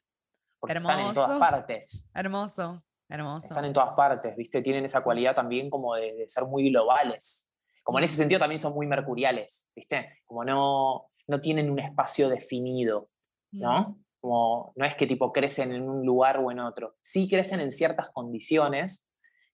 Porque 0.59 0.77
están 0.77 0.99
en 0.99 1.13
todas 1.15 1.39
partes. 1.39 2.11
Hermoso, 2.13 2.83
hermoso. 3.09 3.47
Están 3.47 3.65
en 3.65 3.73
todas 3.73 3.95
partes, 3.95 4.35
¿viste? 4.35 4.61
Tienen 4.61 4.85
esa 4.85 5.01
cualidad 5.01 5.33
también 5.33 5.71
como 5.71 5.95
de, 5.95 6.13
de 6.13 6.29
ser 6.29 6.45
muy 6.45 6.69
globales. 6.69 7.49
Como 7.81 7.97
en 7.97 8.03
ese 8.03 8.17
sentido 8.17 8.39
también 8.39 8.59
son 8.59 8.75
muy 8.75 8.85
mercuriales, 8.85 9.67
¿viste? 9.75 10.21
Como 10.25 10.45
no, 10.45 11.09
no 11.27 11.41
tienen 11.41 11.69
un 11.69 11.79
espacio 11.79 12.29
definido, 12.29 13.09
¿no? 13.51 13.79
Mm. 13.79 14.03
Como 14.21 14.73
no 14.75 14.85
es 14.85 14.95
que 14.95 15.07
tipo 15.07 15.33
crecen 15.33 15.73
en 15.73 15.89
un 15.89 16.05
lugar 16.05 16.37
o 16.37 16.51
en 16.51 16.59
otro. 16.59 16.95
Sí 17.01 17.27
crecen 17.27 17.59
en 17.59 17.71
ciertas 17.71 18.09
condiciones 18.11 19.07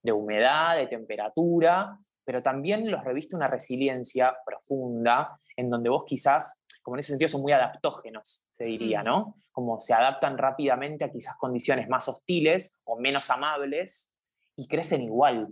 de 0.03 0.11
humedad, 0.11 0.77
de 0.77 0.87
temperatura, 0.87 1.97
pero 2.23 2.43
también 2.43 2.89
los 2.89 3.03
reviste 3.03 3.35
una 3.35 3.47
resiliencia 3.47 4.35
profunda 4.45 5.39
en 5.57 5.69
donde 5.69 5.89
vos 5.89 6.03
quizás, 6.05 6.61
como 6.83 6.95
en 6.95 6.99
ese 6.99 7.09
sentido, 7.09 7.29
son 7.29 7.41
muy 7.41 7.51
adaptógenos, 7.51 8.45
se 8.51 8.65
diría, 8.65 9.01
mm. 9.01 9.05
¿no? 9.05 9.35
Como 9.51 9.81
se 9.81 9.93
adaptan 9.93 10.37
rápidamente 10.37 11.03
a 11.03 11.11
quizás 11.11 11.35
condiciones 11.37 11.89
más 11.89 12.07
hostiles 12.07 12.79
o 12.85 12.99
menos 12.99 13.29
amables 13.29 14.13
y 14.55 14.67
crecen 14.67 15.01
igual. 15.01 15.49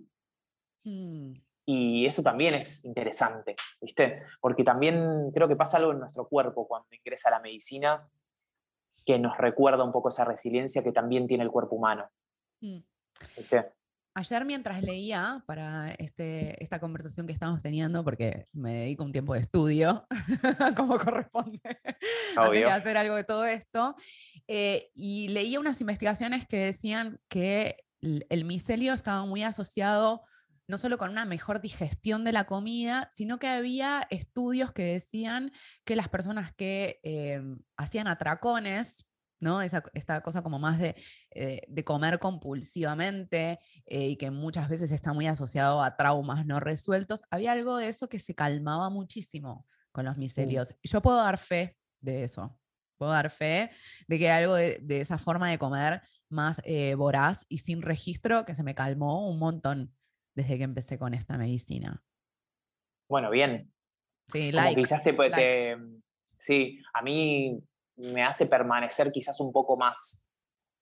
Mm. 0.84 1.34
Y 1.70 2.06
eso 2.06 2.24
también 2.24 2.56
es 2.56 2.86
interesante, 2.86 3.58
¿viste? 3.82 4.24
Porque 4.40 4.64
también 4.64 5.32
creo 5.34 5.50
que 5.50 5.58
pasa 5.58 5.76
algo 5.76 5.92
en 5.92 6.00
nuestro 6.00 6.26
cuerpo 6.26 6.66
cuando 6.66 6.88
ingresa 6.92 7.30
la 7.30 7.42
medicina 7.42 8.08
que 9.06 9.20
nos 9.20 9.38
recuerda 9.38 9.84
un 9.84 9.92
poco 9.92 10.08
esa 10.08 10.24
resiliencia 10.24 10.82
que 10.82 10.94
también 10.94 11.28
tiene 11.28 11.44
el 11.44 11.52
cuerpo 11.52 11.76
humano. 11.76 12.10
Mm. 12.62 12.80
¿Viste? 13.36 13.74
Ayer 14.14 14.46
mientras 14.46 14.82
leía 14.82 15.44
para 15.46 15.92
este, 15.92 16.64
esta 16.64 16.80
conversación 16.80 17.28
que 17.28 17.34
estamos 17.34 17.62
teniendo, 17.62 18.02
porque 18.02 18.48
me 18.54 18.74
dedico 18.74 19.04
un 19.04 19.12
tiempo 19.12 19.34
de 19.34 19.42
estudio, 19.42 20.08
como 20.78 20.98
corresponde, 20.98 21.60
antes 22.38 22.60
de 22.62 22.66
hacer 22.66 22.96
algo 22.96 23.16
de 23.16 23.26
todo 23.26 23.46
esto, 23.46 23.94
eh, 24.48 24.90
y 24.94 25.28
leía 25.28 25.60
unas 25.60 25.82
investigaciones 25.82 26.48
que 26.48 26.58
decían 26.58 27.20
que 27.28 27.84
el 28.02 28.46
micelio 28.46 28.94
estaba 28.94 29.26
muy 29.26 29.44
asociado 29.44 30.24
no 30.68 30.78
solo 30.78 30.98
con 30.98 31.10
una 31.10 31.26
mejor 31.26 31.62
digestión 31.62 32.24
de 32.24 32.34
la 32.34 32.46
comida, 32.46 33.10
sino 33.14 33.40
que 33.40 33.48
había 33.48 34.06
estudios 34.10 34.74
que 34.74 34.84
decían 34.84 35.52
que 35.86 35.96
las 35.96 36.10
personas 36.10 36.54
que 36.54 37.00
em, 37.04 37.60
hacían 37.78 38.08
atracones, 38.08 39.08
¿no? 39.40 39.62
esta 39.62 40.22
cosa 40.22 40.42
como 40.42 40.60
más 40.60 40.80
de, 40.80 40.96
eh, 41.32 41.84
comer 41.86 42.20
compulsivamente 42.20 43.60
eh, 43.86 44.10
y 44.10 44.18
que 44.18 44.30
muchas 44.30 44.68
veces 44.68 44.92
está 44.92 45.14
muy 45.14 45.28
asociado 45.28 45.82
a 45.82 45.96
traumas 45.96 46.46
no 46.46 46.60
resueltos, 46.60 47.24
había 47.30 47.54
algo 47.54 47.78
de 47.78 47.88
eso 47.88 48.10
que 48.10 48.20
se 48.20 48.36
calmaba 48.36 48.90
muchísimo 48.90 49.66
con 49.92 50.06
los 50.06 50.18
miserios. 50.18 50.76
Y 50.82 50.90
yo 50.90 51.02
puedo 51.02 51.18
dar 51.18 51.38
fe 51.38 51.78
de 52.02 52.24
eso. 52.24 52.60
Puedo 52.98 53.12
dar 53.12 53.30
fe 53.30 53.72
de 54.08 54.20
que 54.20 54.30
algo 54.30 54.56
de, 54.56 54.82
esa 54.90 55.18
forma 55.18 55.50
de 55.50 55.60
comer 55.60 56.02
más 56.30 56.62
eh, 56.66 56.96
voraz 56.96 57.46
y 57.48 57.60
sin 57.60 57.82
registro 57.82 58.44
que 58.44 58.56
se 58.56 58.64
me 58.64 58.76
calmó 58.76 59.30
un 59.30 59.40
montón 59.40 59.97
desde 60.38 60.60
que 60.60 60.63
empecé 60.63 61.00
con 61.00 61.15
esta 61.15 61.36
medicina. 61.36 62.04
Bueno, 63.10 63.32
bien. 63.32 63.73
Sí, 64.28 64.52
like, 64.52 64.80
quizás 64.80 65.02
te, 65.02 65.78
sí, 66.38 66.80
a 66.93 67.02
mí 67.02 67.60
me 67.95 68.23
hace 68.23 68.45
permanecer 68.45 69.12
quizás 69.12 69.39
un 69.39 69.52
poco 69.52 69.78
más 69.78 70.23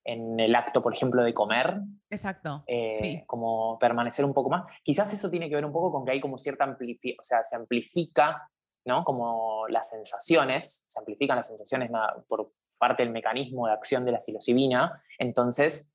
en 0.04 0.38
el 0.42 0.54
acto, 0.56 0.84
por 0.84 0.94
ejemplo, 0.94 1.24
de 1.24 1.34
comer. 1.34 1.80
Exacto. 2.10 2.66
Eh, 2.68 3.24
como 3.28 3.80
permanecer 3.80 4.26
un 4.26 4.34
poco 4.34 4.50
más. 4.50 4.66
Quizás 4.84 5.14
eso 5.14 5.30
tiene 5.30 5.48
que 5.48 5.56
ver 5.56 5.66
un 5.66 5.72
poco 5.72 5.90
con 5.90 6.04
que 6.04 6.12
hay 6.12 6.20
como 6.20 6.38
cierta 6.38 6.66
amplificación, 6.66 7.22
o 7.22 7.24
sea, 7.24 7.44
se 7.46 7.56
amplifica, 7.56 8.50
¿no? 8.86 9.06
Como 9.06 9.70
las 9.70 9.90
sensaciones, 9.90 10.84
se 10.90 11.00
amplifican 11.00 11.38
las 11.38 11.48
sensaciones 11.48 11.90
por 12.28 12.50
parte 12.78 13.04
del 13.04 13.14
mecanismo 13.14 13.68
de 13.68 13.74
acción 13.74 14.04
de 14.04 14.12
la 14.12 14.20
psilocibina, 14.20 15.02
entonces 15.18 15.94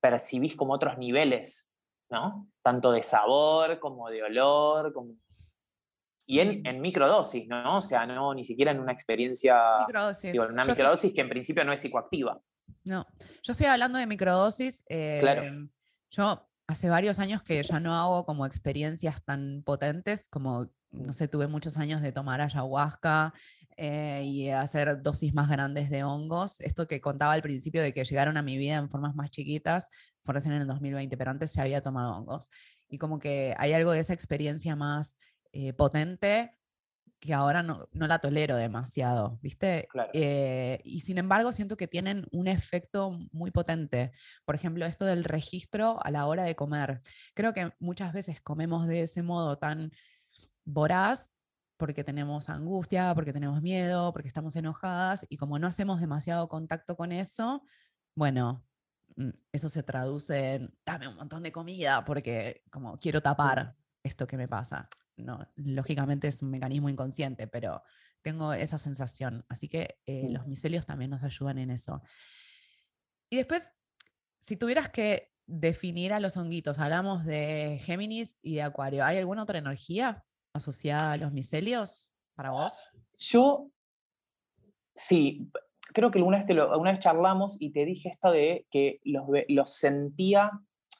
percibís 0.00 0.54
como 0.54 0.74
otros 0.74 0.98
niveles 0.98 1.67
¿no? 2.10 2.48
Tanto 2.62 2.92
de 2.92 3.02
sabor 3.02 3.78
como 3.78 4.08
de 4.08 4.22
olor, 4.22 4.92
como... 4.92 5.14
Y 6.26 6.40
en, 6.40 6.66
en 6.66 6.80
microdosis, 6.80 7.48
¿no? 7.48 7.78
O 7.78 7.82
sea, 7.82 8.04
no 8.06 8.34
ni 8.34 8.44
siquiera 8.44 8.70
en 8.70 8.80
una 8.80 8.92
experiencia... 8.92 9.56
Microdosis. 9.86 10.32
Digo, 10.32 10.44
en 10.44 10.52
una 10.52 10.64
microdosis 10.64 11.12
que 11.14 11.22
en 11.22 11.28
principio 11.28 11.64
no 11.64 11.72
es 11.72 11.80
psicoactiva. 11.80 12.38
No, 12.84 13.06
yo 13.42 13.52
estoy 13.52 13.66
hablando 13.66 13.98
de 13.98 14.06
microdosis. 14.06 14.84
claro. 15.20 15.42
Em, 15.42 15.70
yo 16.10 16.48
hace 16.66 16.88
varios 16.90 17.18
años 17.18 17.42
que 17.42 17.62
ya 17.62 17.80
no 17.80 17.94
hago 17.94 18.24
como 18.24 18.46
experiencias 18.46 19.24
tan 19.24 19.62
potentes 19.64 20.28
como, 20.28 20.70
no 20.90 21.12
sé, 21.12 21.26
tuve 21.26 21.48
muchos 21.48 21.78
años 21.78 22.02
de 22.02 22.12
tomar 22.12 22.40
ayahuasca 22.40 23.32
eh, 23.76 24.22
y 24.24 24.50
hacer 24.50 25.02
dosis 25.02 25.32
más 25.32 25.48
grandes 25.48 25.88
de 25.88 26.04
hongos. 26.04 26.60
Esto 26.60 26.86
que 26.86 27.00
contaba 27.00 27.32
al 27.32 27.42
principio 27.42 27.80
de 27.82 27.94
que 27.94 28.04
llegaron 28.04 28.36
a 28.36 28.42
mi 28.42 28.58
vida 28.58 28.76
en 28.76 28.90
formas 28.90 29.14
más 29.14 29.30
chiquitas, 29.30 29.88
fue 30.28 30.34
recién 30.34 30.52
en 30.52 30.60
el 30.60 30.66
2020, 30.66 31.16
pero 31.16 31.30
antes 31.30 31.54
ya 31.54 31.62
había 31.62 31.80
tomado 31.80 32.12
hongos. 32.12 32.50
Y 32.86 32.98
como 32.98 33.18
que 33.18 33.54
hay 33.56 33.72
algo 33.72 33.92
de 33.92 34.00
esa 34.00 34.12
experiencia 34.12 34.76
más 34.76 35.16
eh, 35.52 35.72
potente 35.72 36.52
que 37.18 37.32
ahora 37.32 37.62
no, 37.62 37.88
no, 37.92 38.06
la 38.06 38.18
tolero 38.18 38.54
demasiado, 38.56 39.38
¿viste? 39.40 39.88
Eh, 40.12 40.82
y 40.84 41.00
sin 41.00 41.16
embargo 41.16 41.50
siento 41.52 41.78
que 41.78 41.88
tienen 41.88 42.26
un 42.30 42.46
efecto 42.46 43.16
muy 43.32 43.50
potente. 43.50 44.12
Por 44.44 44.54
ejemplo, 44.54 44.84
esto 44.84 45.06
del 45.06 45.24
registro 45.24 45.98
a 46.04 46.10
la 46.10 46.26
hora 46.26 46.44
de 46.44 46.54
comer. 46.54 47.00
Creo 47.32 47.54
que 47.54 47.72
muchas 47.80 48.12
veces 48.12 48.42
comemos 48.42 48.86
de 48.86 49.04
ese 49.04 49.22
modo 49.22 49.56
tan 49.56 49.90
voraz 50.66 51.32
porque 51.78 52.04
tenemos 52.04 52.50
angustia, 52.50 53.14
porque 53.14 53.32
tenemos 53.32 53.62
miedo, 53.62 54.12
porque 54.12 54.28
estamos 54.28 54.54
enojadas 54.56 55.24
y 55.30 55.38
como 55.38 55.58
no 55.58 55.68
hacemos 55.68 56.00
demasiado 56.02 56.50
contacto 56.50 56.96
con 56.96 57.12
eso, 57.12 57.62
bueno, 58.14 58.67
eso 59.52 59.68
se 59.68 59.82
traduce 59.82 60.54
en 60.54 60.74
dame 60.84 61.08
un 61.08 61.16
montón 61.16 61.42
de 61.42 61.52
comida 61.52 62.04
porque 62.04 62.62
como 62.70 62.98
quiero 62.98 63.20
tapar 63.20 63.76
esto 64.02 64.26
que 64.26 64.36
me 64.36 64.48
pasa. 64.48 64.88
No, 65.16 65.46
lógicamente 65.56 66.28
es 66.28 66.42
un 66.42 66.50
mecanismo 66.50 66.88
inconsciente, 66.88 67.48
pero 67.48 67.82
tengo 68.22 68.52
esa 68.52 68.78
sensación. 68.78 69.44
Así 69.48 69.68
que 69.68 69.98
eh, 70.06 70.28
los 70.30 70.46
micelios 70.46 70.86
también 70.86 71.10
nos 71.10 71.24
ayudan 71.24 71.58
en 71.58 71.70
eso. 71.70 72.02
Y 73.30 73.36
después, 73.36 73.72
si 74.38 74.56
tuvieras 74.56 74.88
que 74.90 75.32
definir 75.46 76.12
a 76.12 76.20
los 76.20 76.36
honguitos, 76.36 76.78
hablamos 76.78 77.24
de 77.24 77.80
Géminis 77.82 78.38
y 78.42 78.56
de 78.56 78.62
Acuario. 78.62 79.04
¿Hay 79.04 79.18
alguna 79.18 79.42
otra 79.42 79.58
energía 79.58 80.24
asociada 80.52 81.12
a 81.12 81.16
los 81.16 81.32
micelios 81.32 82.10
para 82.34 82.50
vos? 82.50 82.88
Yo, 83.18 83.70
sí, 84.94 85.50
creo 85.92 86.10
que 86.10 86.20
una 86.20 86.44
vez, 86.44 86.58
una 86.76 86.90
vez 86.92 87.00
charlamos 87.00 87.60
y 87.60 87.72
te 87.72 87.84
dije 87.84 88.08
esto 88.08 88.30
de 88.30 88.66
que 88.70 89.00
los, 89.04 89.26
los 89.48 89.74
sentía, 89.74 90.50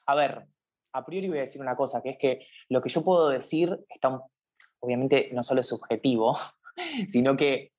a 0.05 0.15
ver, 0.15 0.47
a 0.93 1.05
priori 1.05 1.27
voy 1.27 1.37
a 1.37 1.41
decir 1.41 1.61
una 1.61 1.75
cosa, 1.75 2.01
que 2.01 2.11
es 2.11 2.17
que 2.17 2.47
lo 2.69 2.81
que 2.81 2.89
yo 2.89 3.03
puedo 3.03 3.29
decir 3.29 3.79
está, 3.89 4.21
obviamente 4.79 5.29
no 5.33 5.43
solo 5.43 5.61
es 5.61 5.67
subjetivo, 5.67 6.37
sino 7.07 7.35
que 7.35 7.71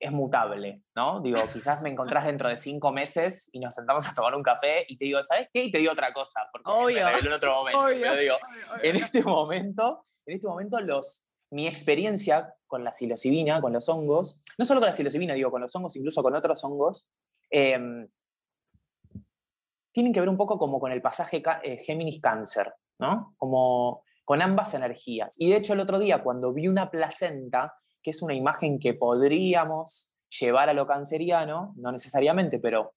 es 0.00 0.10
mutable, 0.10 0.82
¿no? 0.96 1.20
Digo, 1.20 1.40
quizás 1.52 1.80
me 1.80 1.88
encontrás 1.88 2.26
dentro 2.26 2.48
de 2.48 2.56
cinco 2.56 2.90
meses 2.90 3.48
y 3.52 3.60
nos 3.60 3.74
sentamos 3.74 4.08
a 4.08 4.14
tomar 4.14 4.34
un 4.34 4.42
café 4.42 4.84
y 4.88 4.96
te 4.96 5.04
digo, 5.04 5.22
¿sabes 5.22 5.48
qué? 5.52 5.64
Y 5.64 5.70
te 5.70 5.78
digo 5.78 5.92
otra 5.92 6.12
cosa, 6.12 6.48
porque 6.50 6.70
obvio, 6.72 7.06
se 7.06 7.12
me 7.22 7.28
en 7.28 7.32
otro 7.32 7.54
momento. 7.54 7.84
Pero 7.86 8.16
digo, 8.16 8.36
en 8.82 8.96
este 8.96 9.22
momento, 9.22 10.06
en 10.26 10.34
este 10.34 10.48
momento 10.48 10.80
los, 10.80 11.24
mi 11.52 11.68
experiencia 11.68 12.52
con 12.72 12.82
la 12.84 12.94
psilocibina, 12.94 13.60
con 13.60 13.70
los 13.74 13.86
hongos, 13.90 14.42
no 14.56 14.64
solo 14.64 14.80
con 14.80 14.86
la 14.86 14.94
psilocibina, 14.94 15.34
digo, 15.34 15.50
con 15.50 15.60
los 15.60 15.76
hongos, 15.76 15.94
incluso 15.94 16.22
con 16.22 16.34
otros 16.34 16.64
hongos, 16.64 17.06
em, 17.50 18.08
tienen 19.92 20.14
que 20.14 20.20
ver 20.20 20.30
un 20.30 20.38
poco 20.38 20.56
como 20.56 20.80
con 20.80 20.90
el 20.90 21.02
pasaje 21.02 21.42
eh, 21.64 21.84
Géminis-Cáncer, 21.86 22.72
¿no? 22.98 23.34
Como 23.36 24.02
con 24.24 24.40
ambas 24.40 24.72
energías. 24.72 25.38
Y 25.38 25.50
de 25.50 25.56
hecho 25.56 25.74
el 25.74 25.80
otro 25.80 25.98
día 25.98 26.22
cuando 26.22 26.54
vi 26.54 26.66
una 26.66 26.90
placenta, 26.90 27.74
que 28.02 28.12
es 28.12 28.22
una 28.22 28.32
imagen 28.32 28.78
que 28.78 28.94
podríamos 28.94 30.10
llevar 30.40 30.70
a 30.70 30.72
lo 30.72 30.86
canceriano, 30.86 31.74
no 31.76 31.92
necesariamente, 31.92 32.58
pero 32.58 32.94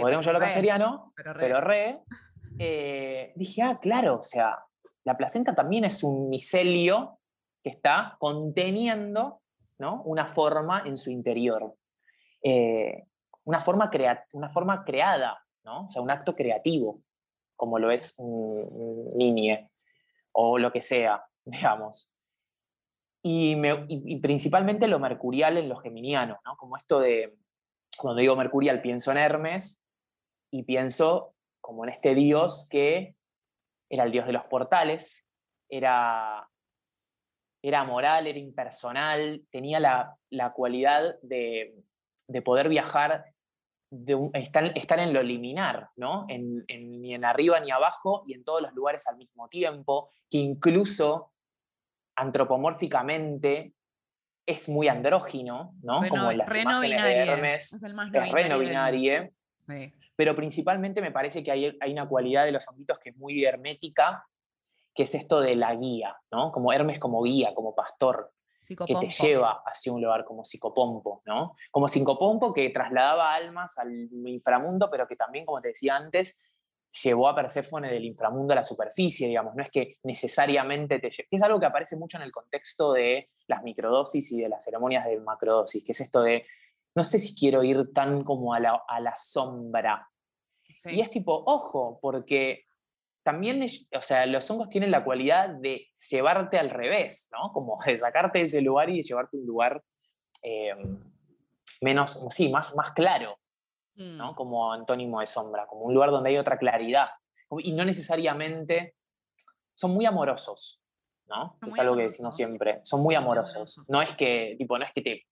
podemos 0.00 0.24
llevar 0.24 0.36
a 0.36 0.38
lo 0.38 0.46
canceriano, 0.46 1.12
pero 1.14 1.60
re, 1.60 2.00
eh, 2.58 3.34
dije, 3.36 3.60
ah, 3.60 3.78
claro, 3.82 4.20
o 4.20 4.22
sea, 4.22 4.64
la 5.04 5.14
placenta 5.14 5.54
también 5.54 5.84
es 5.84 6.02
un 6.02 6.30
micelio 6.30 7.18
que 7.64 7.70
está 7.70 8.16
conteniendo 8.20 9.40
¿no? 9.78 10.02
una 10.02 10.28
forma 10.28 10.82
en 10.84 10.96
su 10.98 11.10
interior. 11.10 11.74
Eh, 12.42 13.06
una, 13.44 13.60
forma 13.60 13.90
una 14.32 14.50
forma 14.50 14.84
creada, 14.84 15.42
¿no? 15.64 15.86
o 15.86 15.88
sea, 15.88 16.02
un 16.02 16.10
acto 16.10 16.36
creativo, 16.36 17.00
como 17.56 17.78
lo 17.78 17.90
es 17.90 18.14
un, 18.18 18.68
un 18.70 19.68
o 20.32 20.58
lo 20.58 20.70
que 20.70 20.82
sea, 20.82 21.24
digamos. 21.44 22.10
Y, 23.26 23.56
principalmente 24.20 24.86
lo 24.86 24.98
mercurial 24.98 25.56
en 25.56 25.70
los 25.70 25.80
geminianos, 25.80 26.38
¿no? 26.44 26.58
Como 26.58 26.76
esto 26.76 27.00
de, 27.00 27.34
cuando 27.96 28.20
digo 28.20 28.36
mercurial, 28.36 28.82
pienso 28.82 29.10
en 29.12 29.16
Hermes 29.16 29.82
y 30.50 30.64
pienso 30.64 31.34
como 31.62 31.84
en 31.84 31.90
este 31.90 32.14
dios 32.14 32.68
que 32.70 33.16
era 33.88 34.04
el 34.04 34.12
dios 34.12 34.26
de 34.26 34.34
los 34.34 34.44
portales, 34.44 35.30
era, 35.70 36.46
era 37.64 37.82
moral, 37.82 38.26
era 38.26 38.38
impersonal, 38.38 39.42
tenía 39.50 39.80
la, 39.80 40.52
cualidad 40.52 41.16
de, 41.22 41.74
poder 42.44 42.68
viajar, 42.68 43.24
de 43.90 44.30
estar, 44.34 44.98
en 44.98 45.14
lo 45.14 45.22
liminar, 45.22 45.88
¿no? 45.96 46.26
ni 46.28 47.14
en 47.14 47.24
arriba 47.24 47.58
ni 47.60 47.70
abajo 47.70 48.22
y 48.26 48.34
en 48.34 48.44
todos 48.44 48.60
los 48.60 48.74
lugares 48.74 49.08
al 49.08 49.16
mismo 49.16 49.48
tiempo, 49.48 50.10
que 50.30 50.36
incluso 50.36 51.32
antropomórficamente 52.16 53.72
es 54.46 54.68
muy 54.68 54.88
andrógino, 54.88 55.72
¿no? 55.82 56.06
Como 56.06 56.32
las 56.32 56.54
imágenes 56.54 57.02
de 57.02 57.16
Hermes, 57.16 57.72
es, 57.72 57.82
el 57.82 57.94
más 57.94 58.12
reno 58.12 58.58
binario. 58.58 59.30
Pero 60.16 60.36
principalmente 60.36 61.00
me 61.00 61.12
parece 61.12 61.42
que 61.42 61.50
hay, 61.50 61.78
hay, 61.80 61.92
una 61.92 62.06
cualidad 62.06 62.44
de 62.44 62.52
los 62.52 62.68
honguitos 62.68 62.98
que 62.98 63.08
es 63.08 63.16
muy 63.16 63.42
hermética, 63.42 64.22
que 64.94 65.04
es 65.04 65.14
esto 65.14 65.40
de 65.40 65.56
la 65.56 65.74
guía, 65.74 66.16
¿no? 66.30 66.52
Como 66.52 66.72
Hermes 66.72 66.98
como 66.98 67.22
guía, 67.22 67.54
como 67.54 67.74
pastor, 67.74 68.32
que 68.66 68.94
te 68.94 69.10
lleva 69.10 69.62
hacia 69.66 69.92
un 69.92 70.00
lugar 70.00 70.24
como 70.24 70.44
psicopompo, 70.44 71.22
¿no? 71.26 71.54
Como 71.70 71.88
psicopompo 71.88 72.54
que 72.54 72.70
trasladaba 72.70 73.34
almas 73.34 73.76
al 73.78 74.08
inframundo, 74.26 74.88
pero 74.90 75.06
que 75.06 75.16
también, 75.16 75.44
como 75.44 75.60
te 75.60 75.68
decía 75.68 75.96
antes, 75.96 76.40
llevó 77.02 77.28
a 77.28 77.34
Perséfone 77.34 77.90
del 77.90 78.04
inframundo 78.04 78.52
a 78.52 78.56
la 78.56 78.64
superficie, 78.64 79.28
digamos, 79.28 79.54
no 79.54 79.62
es 79.62 79.70
que 79.70 79.98
necesariamente 80.04 80.98
te 81.00 81.10
que 81.10 81.26
es 81.30 81.42
algo 81.42 81.58
que 81.58 81.66
aparece 81.66 81.96
mucho 81.96 82.16
en 82.16 82.22
el 82.22 82.32
contexto 82.32 82.92
de 82.92 83.30
las 83.48 83.62
microdosis 83.62 84.30
y 84.32 84.40
de 84.40 84.48
las 84.48 84.64
ceremonias 84.64 85.04
de 85.04 85.18
macrodosis, 85.20 85.84
que 85.84 85.92
es 85.92 86.00
esto 86.00 86.22
de, 86.22 86.46
no 86.94 87.04
sé 87.04 87.18
si 87.18 87.34
quiero 87.34 87.64
ir 87.64 87.92
tan 87.92 88.22
como 88.22 88.54
a 88.54 88.60
la, 88.60 88.82
a 88.86 89.00
la 89.00 89.14
sombra. 89.16 90.08
Y 90.86 91.00
es 91.00 91.10
tipo, 91.10 91.42
ojo, 91.46 91.98
porque 92.00 92.64
también, 93.24 93.66
o 93.96 94.02
sea, 94.02 94.26
los 94.26 94.48
hongos 94.50 94.68
tienen 94.68 94.90
la 94.90 95.02
cualidad 95.02 95.48
de 95.48 95.88
llevarte 96.10 96.58
al 96.58 96.70
revés, 96.70 97.30
¿no? 97.32 97.52
Como 97.52 97.78
de 97.84 97.96
sacarte 97.96 98.40
de 98.40 98.44
ese 98.44 98.60
lugar 98.60 98.90
y 98.90 98.98
de 98.98 99.02
llevarte 99.02 99.36
a 99.36 99.40
un 99.40 99.46
lugar 99.46 99.82
eh, 100.42 100.74
menos, 101.80 102.22
sí, 102.28 102.50
más, 102.50 102.76
más 102.76 102.92
claro. 102.92 103.38
¿no? 103.96 104.32
Mm. 104.32 104.34
Como 104.34 104.72
antónimo 104.72 105.20
de 105.20 105.26
sombra, 105.26 105.66
como 105.66 105.82
un 105.82 105.94
lugar 105.94 106.10
donde 106.10 106.30
hay 106.30 106.36
otra 106.36 106.58
claridad. 106.58 107.08
Y 107.58 107.72
no 107.72 107.84
necesariamente 107.84 108.96
son 109.74 109.92
muy 109.92 110.04
amorosos, 110.04 110.82
¿no? 111.26 111.56
es 111.66 111.78
algo 111.78 111.96
que 111.96 112.04
decimos 112.04 112.36
siempre. 112.36 112.80
Son 112.82 113.00
muy 113.00 113.14
amorosos. 113.14 113.80
No 113.88 114.02
es 114.02 114.14
que, 114.16 114.56
tipo, 114.58 114.78
no 114.78 114.84
es 114.84 114.92
que 114.92 115.02
te, 115.02 115.26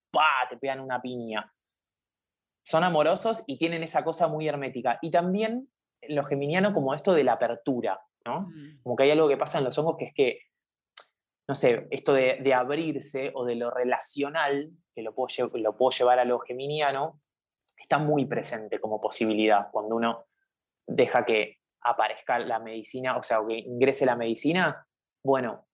te 0.48 0.56
pegan 0.58 0.80
una 0.80 1.02
piña. 1.02 1.52
Son 2.64 2.84
amorosos 2.84 3.42
y 3.46 3.58
tienen 3.58 3.82
esa 3.82 4.04
cosa 4.04 4.28
muy 4.28 4.48
hermética. 4.48 4.98
Y 5.02 5.10
también 5.10 5.68
lo 6.08 6.24
geminiano 6.24 6.72
como 6.72 6.94
esto 6.94 7.14
de 7.14 7.24
la 7.24 7.34
apertura, 7.34 8.00
¿no? 8.24 8.42
Mm. 8.42 8.82
Como 8.82 8.96
que 8.96 9.04
hay 9.04 9.10
algo 9.10 9.28
que 9.28 9.36
pasa 9.36 9.58
en 9.58 9.64
los 9.64 9.78
hongos 9.78 9.96
que 9.98 10.06
es 10.06 10.14
que, 10.14 10.40
no 11.48 11.54
sé, 11.54 11.86
esto 11.90 12.12
de, 12.12 12.54
abrirse 12.54 13.30
o 13.34 13.44
de 13.44 13.56
lo 13.56 13.70
relacional, 13.70 14.70
que 14.94 15.02
lo 15.02 15.14
puedo, 15.14 15.50
lo 15.54 15.76
puedo 15.76 15.90
llevar 15.90 16.18
a 16.18 16.24
lo 16.24 16.38
geminiano, 16.40 17.20
está 17.76 17.98
muy 17.98 18.26
presente 18.26 18.80
como 18.80 19.00
posibilidad 19.00 19.70
cuando 19.70 19.96
uno 19.96 20.26
deja 20.86 21.24
que 21.24 21.58
aparezca 21.80 22.38
la 22.38 22.58
medicina, 22.58 23.16
o 23.16 23.22
sea, 23.22 23.40
que 23.46 23.58
ingrese 23.58 24.06
la 24.06 24.16
medicina, 24.16 24.86
bueno, 25.24 25.66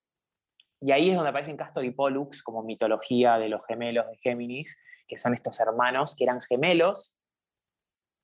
y 0.80 0.92
ahí 0.92 1.10
es 1.10 1.16
donde 1.16 1.30
aparecen 1.30 1.56
Castor 1.56 1.84
y 1.84 1.90
Pollux 1.90 2.42
como 2.42 2.62
mitología 2.62 3.38
de 3.38 3.48
los 3.48 3.64
gemelos 3.66 4.06
de 4.08 4.16
Géminis, 4.18 4.80
que 5.08 5.18
son 5.18 5.34
estos 5.34 5.58
hermanos 5.60 6.14
que 6.16 6.24
eran 6.24 6.40
gemelos, 6.40 7.18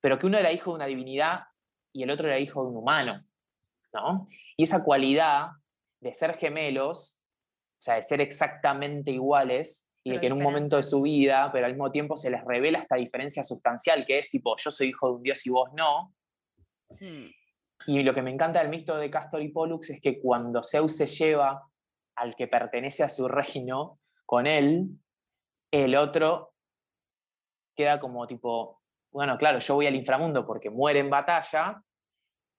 pero 0.01 0.17
que 0.17 0.27
uno 0.27 0.37
era 0.37 0.51
hijo 0.51 0.71
de 0.71 0.75
una 0.75 0.85
divinidad 0.85 1.41
y 1.95 2.03
el 2.03 2.11
otro 2.11 2.27
era 2.27 2.39
hijo 2.39 2.61
de 2.61 2.71
un 2.71 2.77
humano, 2.77 3.23
¿no? 3.93 4.27
Y 4.57 4.63
esa 4.63 4.83
cualidad 4.83 5.47
de 6.01 6.13
ser 6.13 6.37
gemelos, 6.37 7.23
o 7.79 7.81
sea, 7.81 7.95
de 7.95 8.03
ser 8.03 8.19
exactamente 8.19 9.11
iguales, 9.11 9.87
y 10.03 10.11
de 10.11 10.19
que 10.19 10.27
en 10.27 10.33
un 10.33 10.43
momento 10.43 10.75
de 10.75 10.83
su 10.83 11.01
vida, 11.01 11.49
pero 11.51 11.65
al 11.65 11.71
mismo 11.71 11.91
tiempo 11.91 12.15
se 12.15 12.29
les 12.29 12.43
revela 12.43 12.79
esta 12.79 12.97
diferencia 12.97 13.43
sustancial, 13.43 14.05
que 14.05 14.19
es 14.19 14.29
tipo, 14.29 14.55
yo 14.57 14.71
soy 14.71 14.89
hijo 14.89 15.07
de 15.07 15.15
un 15.15 15.23
dios 15.23 15.43
y 15.47 15.49
vos 15.49 15.69
no. 15.73 16.13
Hmm. 16.99 17.27
Y 17.87 18.03
lo 18.03 18.13
que 18.13 18.21
me 18.21 18.29
encanta 18.29 18.59
del 18.59 18.69
mito 18.69 18.97
de 18.97 19.09
Castor 19.09 19.41
y 19.41 19.47
Pollux 19.47 19.89
es 19.89 20.01
que 20.01 20.21
cuando 20.21 20.63
Zeus 20.63 20.97
se 20.97 21.07
lleva 21.07 21.63
al 22.17 22.35
que 22.35 22.47
pertenece 22.47 23.03
a 23.03 23.09
su 23.09 23.27
reino 23.27 23.99
con 24.25 24.45
él, 24.45 24.89
el 25.71 25.95
otro 25.95 26.53
queda 27.75 27.99
como 27.99 28.27
tipo, 28.27 28.81
bueno, 29.15 29.37
claro, 29.37 29.59
yo 29.59 29.75
voy 29.75 29.87
al 29.87 29.95
inframundo 29.95 30.45
porque 30.45 30.69
muere 30.69 30.99
en 30.99 31.09
batalla, 31.09 31.81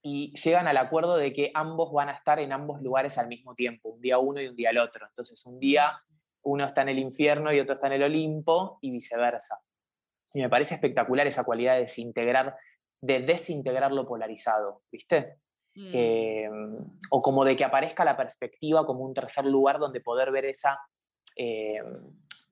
y 0.08 0.32
llegan 0.36 0.68
al 0.68 0.76
acuerdo 0.76 1.16
de 1.16 1.32
que 1.32 1.50
ambos 1.52 1.92
van 1.92 2.08
a 2.08 2.12
estar 2.12 2.38
en 2.38 2.52
ambos 2.52 2.80
lugares 2.80 3.18
al 3.18 3.26
mismo 3.26 3.56
tiempo, 3.56 3.88
un 3.88 4.00
día 4.00 4.18
uno 4.18 4.40
y 4.40 4.46
un 4.46 4.54
día 4.54 4.70
el 4.70 4.78
otro. 4.78 5.04
Entonces, 5.04 5.44
un 5.46 5.58
día 5.58 6.00
uno 6.42 6.64
está 6.64 6.82
en 6.82 6.90
el 6.90 7.00
infierno 7.00 7.52
y 7.52 7.58
otro 7.58 7.74
está 7.74 7.88
en 7.88 7.94
el 7.94 8.04
Olimpo 8.04 8.78
y 8.82 8.92
viceversa. 8.92 9.58
Y 10.32 10.42
me 10.42 10.48
parece 10.48 10.76
espectacular 10.76 11.26
esa 11.26 11.42
cualidad 11.42 11.74
de 11.74 11.80
desintegrar, 11.80 12.56
de 13.00 13.18
desintegrar 13.18 13.90
lo 13.90 14.06
polarizado, 14.06 14.82
¿viste? 14.92 15.38
Mm. 15.74 16.76
o 17.10 17.20
como 17.20 17.44
de 17.44 17.54
que 17.54 17.64
aparezca 17.64 18.02
la 18.02 18.16
perspectiva 18.16 18.86
como 18.86 19.04
un 19.04 19.12
tercer 19.12 19.44
lugar 19.44 19.78
donde 19.78 20.00
poder 20.00 20.30
ver 20.30 20.46
esa, 20.46 20.78
eh, 21.36 21.82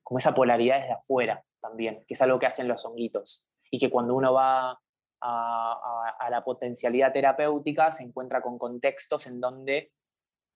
como 0.03 0.19
esa 0.19 0.35
polaridad 0.35 0.81
desde 0.81 0.93
afuera 0.93 1.41
también, 1.61 2.03
que 2.05 2.13
es 2.13 2.21
algo 2.21 2.37
que 2.37 2.45
hacen 2.47 2.67
los 2.67 2.85
honguitos. 2.85 3.47
Y 3.71 3.79
que 3.79 3.89
cuando 3.89 4.15
uno 4.15 4.33
va 4.33 4.79
a 5.21 6.27
la 6.29 6.43
potencialidad 6.43 7.11
terapéutica 7.11 7.91
se 7.91 8.03
encuentra 8.03 8.41
con 8.41 8.59
contextos 8.59 9.25
en 9.25 9.41
donde 9.41 9.91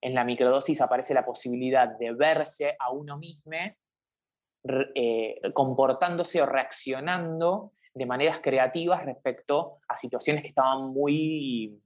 en 0.01 0.13
la 0.13 0.23
microdosis 0.23 0.81
aparece 0.81 1.13
la 1.13 1.25
posibilidad 1.25 1.87
de 1.87 2.13
verse 2.13 2.75
a 2.79 2.91
uno 2.91 3.17
mismo 3.17 3.57
eh, 4.95 5.39
comportándose 5.53 6.41
o 6.41 6.45
reaccionando 6.45 7.73
de 7.93 8.05
maneras 8.05 8.39
creativas 8.41 9.05
respecto 9.05 9.79
a 9.87 9.97
situaciones 9.97 10.43
que 10.43 10.49
estaban 10.49 10.89
muy, 10.93 11.81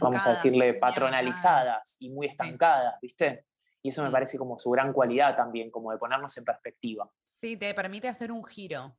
vamos 0.00 0.26
a 0.26 0.30
decirle, 0.30 0.74
patronalizadas 0.74 1.96
y 2.00 2.10
muy 2.10 2.26
estancadas, 2.26 2.96
¿viste? 3.00 3.46
Y 3.82 3.90
eso 3.90 4.02
me 4.02 4.10
parece 4.10 4.36
como 4.36 4.58
su 4.58 4.70
gran 4.70 4.92
cualidad 4.92 5.36
también, 5.36 5.70
como 5.70 5.92
de 5.92 5.98
ponernos 5.98 6.36
en 6.36 6.44
perspectiva. 6.44 7.08
Sí, 7.40 7.56
te 7.56 7.72
permite 7.72 8.08
hacer 8.08 8.32
un 8.32 8.44
giro. 8.44 8.96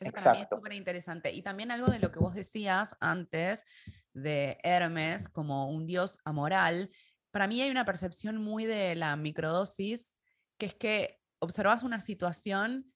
Eso 0.00 0.10
Exacto. 0.10 0.24
para 0.24 0.38
mí 0.38 0.42
es 0.42 0.48
súper 0.48 0.72
interesante. 0.72 1.32
Y 1.32 1.42
también 1.42 1.70
algo 1.70 1.88
de 1.88 1.98
lo 1.98 2.10
que 2.10 2.18
vos 2.18 2.34
decías 2.34 2.96
antes, 3.00 3.64
de 4.12 4.58
Hermes 4.62 5.28
como 5.28 5.70
un 5.70 5.86
dios 5.86 6.18
amoral, 6.24 6.90
para 7.30 7.46
mí 7.46 7.60
hay 7.60 7.70
una 7.70 7.84
percepción 7.84 8.42
muy 8.42 8.66
de 8.66 8.96
la 8.96 9.16
microdosis, 9.16 10.16
que 10.58 10.66
es 10.66 10.74
que 10.74 11.20
observas 11.38 11.82
una 11.82 12.00
situación 12.00 12.92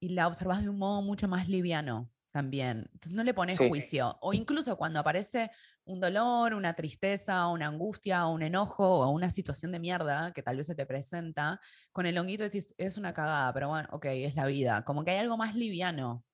y 0.00 0.10
la 0.10 0.26
observas 0.26 0.62
de 0.62 0.68
un 0.68 0.78
modo 0.78 1.02
mucho 1.02 1.28
más 1.28 1.48
liviano 1.48 2.10
también. 2.32 2.88
Entonces 2.92 3.12
no 3.12 3.24
le 3.24 3.34
pones 3.34 3.58
juicio. 3.58 4.18
O 4.20 4.32
incluso 4.32 4.76
cuando 4.76 5.00
aparece 5.00 5.50
un 5.84 6.00
dolor, 6.00 6.54
una 6.54 6.74
tristeza, 6.74 7.48
una 7.48 7.66
angustia, 7.66 8.26
un 8.26 8.42
enojo 8.42 9.00
o 9.00 9.10
una 9.10 9.30
situación 9.30 9.72
de 9.72 9.80
mierda 9.80 10.32
que 10.32 10.42
tal 10.42 10.56
vez 10.56 10.66
se 10.66 10.74
te 10.74 10.86
presenta, 10.86 11.60
con 11.92 12.06
el 12.06 12.16
honguito 12.18 12.44
decís, 12.44 12.74
es 12.78 12.96
una 12.96 13.12
cagada, 13.12 13.52
pero 13.52 13.68
bueno, 13.68 13.88
ok, 13.92 14.06
es 14.06 14.34
la 14.34 14.46
vida. 14.46 14.84
Como 14.84 15.04
que 15.04 15.12
hay 15.12 15.18
algo 15.18 15.36
más 15.36 15.54
liviano. 15.54 16.24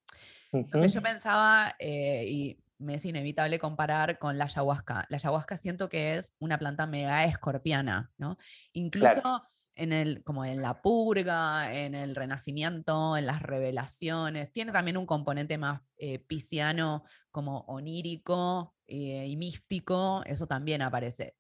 Entonces 0.52 0.92
yo 0.92 1.02
pensaba, 1.02 1.74
eh, 1.78 2.24
y 2.28 2.59
me 2.78 2.94
es 2.94 3.04
inevitable 3.04 3.59
comparar 3.59 4.18
con 4.18 4.38
la 4.38 4.44
ayahuasca. 4.44 5.06
La 5.09 5.16
ayahuasca 5.16 5.56
siento 5.56 5.88
que 5.88 6.16
es 6.16 6.35
una 6.38 6.59
planta 6.59 6.87
mega 6.87 7.24
escorpiana, 7.24 8.11
¿no? 8.18 8.38
Incluso 8.72 9.42
en 9.74 9.92
el, 9.92 10.22
como 10.24 10.44
en 10.44 10.62
la 10.62 10.80
purga, 10.80 11.74
en 11.74 11.94
el 11.94 12.14
renacimiento, 12.14 13.16
en 13.16 13.26
las 13.26 13.42
revelaciones. 13.42 14.52
Tiene 14.52 14.72
también 14.72 14.96
un 14.96 15.06
componente 15.06 15.59
más 15.59 15.82
eh, 15.98 16.18
pisciano, 16.18 17.04
como 17.30 17.61
onírico 17.68 18.75
eh, 18.87 19.27
y 19.27 19.37
místico, 19.37 20.22
eso 20.27 20.46
también 20.46 20.83
aparece. 20.83 21.37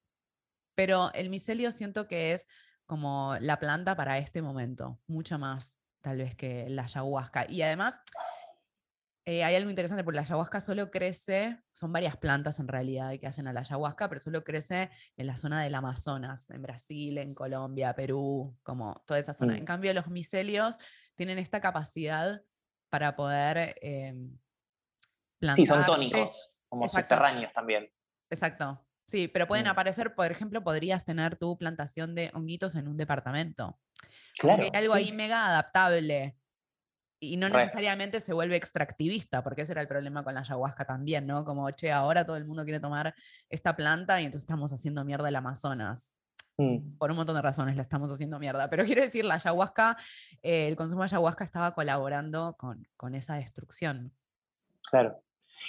Pero 0.74 1.12
el 1.14 1.30
micelio 1.30 1.70
siento 1.70 2.06
que 2.06 2.32
es 2.32 2.46
como 2.86 3.36
la 3.40 3.58
planta 3.58 3.96
para 3.96 4.18
este 4.18 4.42
momento, 4.42 5.00
mucho 5.06 5.38
más 5.38 5.78
tal 6.00 6.18
vez 6.18 6.36
que 6.36 6.68
la 6.68 6.84
ayahuasca. 6.84 7.46
Y 7.50 7.62
además 7.62 7.98
eh, 9.24 9.42
hay 9.42 9.56
algo 9.56 9.70
interesante 9.70 10.04
porque 10.04 10.16
la 10.16 10.22
ayahuasca 10.22 10.60
solo 10.60 10.90
crece, 10.90 11.58
son 11.72 11.92
varias 11.92 12.16
plantas 12.16 12.60
en 12.60 12.68
realidad 12.68 13.18
que 13.18 13.26
hacen 13.26 13.48
a 13.48 13.52
la 13.52 13.60
ayahuasca, 13.60 14.08
pero 14.08 14.20
solo 14.20 14.44
crece 14.44 14.90
en 15.16 15.26
la 15.26 15.36
zona 15.36 15.62
del 15.62 15.74
Amazonas, 15.74 16.48
en 16.50 16.62
Brasil, 16.62 17.18
en 17.18 17.34
Colombia, 17.34 17.94
Perú, 17.94 18.56
como 18.62 19.02
toda 19.06 19.18
esa 19.18 19.32
zona. 19.32 19.56
En 19.56 19.64
mm. 19.64 19.66
cambio, 19.66 19.94
los 19.94 20.08
micelios 20.08 20.78
tienen 21.16 21.38
esta 21.38 21.60
capacidad 21.60 22.42
para 22.88 23.16
poder 23.16 23.76
eh, 23.82 24.14
Sí, 25.54 25.66
son 25.66 25.84
tónicos, 25.84 26.55
como 26.68 26.88
subterráneos 26.88 27.52
también. 27.52 27.90
Exacto. 28.30 28.84
Sí, 29.06 29.28
pero 29.28 29.46
pueden 29.46 29.66
mm. 29.66 29.70
aparecer, 29.70 30.14
por 30.14 30.30
ejemplo, 30.30 30.64
podrías 30.64 31.04
tener 31.04 31.36
tu 31.36 31.56
plantación 31.56 32.14
de 32.14 32.30
honguitos 32.34 32.74
en 32.74 32.88
un 32.88 32.96
departamento. 32.96 33.78
Claro. 34.38 34.64
hay 34.64 34.70
algo 34.74 34.92
ahí 34.92 35.12
mega 35.12 35.46
adaptable 35.46 36.36
y 37.18 37.38
no 37.38 37.48
necesariamente 37.48 38.20
se 38.20 38.34
vuelve 38.34 38.56
extractivista, 38.56 39.42
porque 39.42 39.62
ese 39.62 39.72
era 39.72 39.80
el 39.80 39.88
problema 39.88 40.22
con 40.22 40.34
la 40.34 40.40
ayahuasca 40.40 40.84
también, 40.84 41.26
¿no? 41.26 41.44
Como, 41.44 41.70
che, 41.70 41.90
ahora 41.90 42.26
todo 42.26 42.36
el 42.36 42.44
mundo 42.44 42.64
quiere 42.64 42.80
tomar 42.80 43.14
esta 43.48 43.74
planta 43.74 44.20
y 44.20 44.26
entonces 44.26 44.42
estamos 44.42 44.72
haciendo 44.72 45.04
mierda 45.04 45.28
el 45.28 45.36
Amazonas. 45.36 46.14
Mm. 46.58 46.96
Por 46.98 47.10
un 47.10 47.16
montón 47.16 47.36
de 47.36 47.42
razones 47.42 47.76
la 47.76 47.82
estamos 47.82 48.10
haciendo 48.12 48.38
mierda. 48.38 48.68
Pero 48.68 48.84
quiero 48.84 49.02
decir, 49.02 49.24
la 49.24 49.34
ayahuasca, 49.34 49.96
eh, 50.42 50.68
el 50.68 50.76
consumo 50.76 51.02
de 51.02 51.06
ayahuasca 51.06 51.44
estaba 51.44 51.72
colaborando 51.72 52.54
con, 52.58 52.86
con 52.96 53.14
esa 53.14 53.36
destrucción. 53.36 54.12
Claro. 54.90 55.22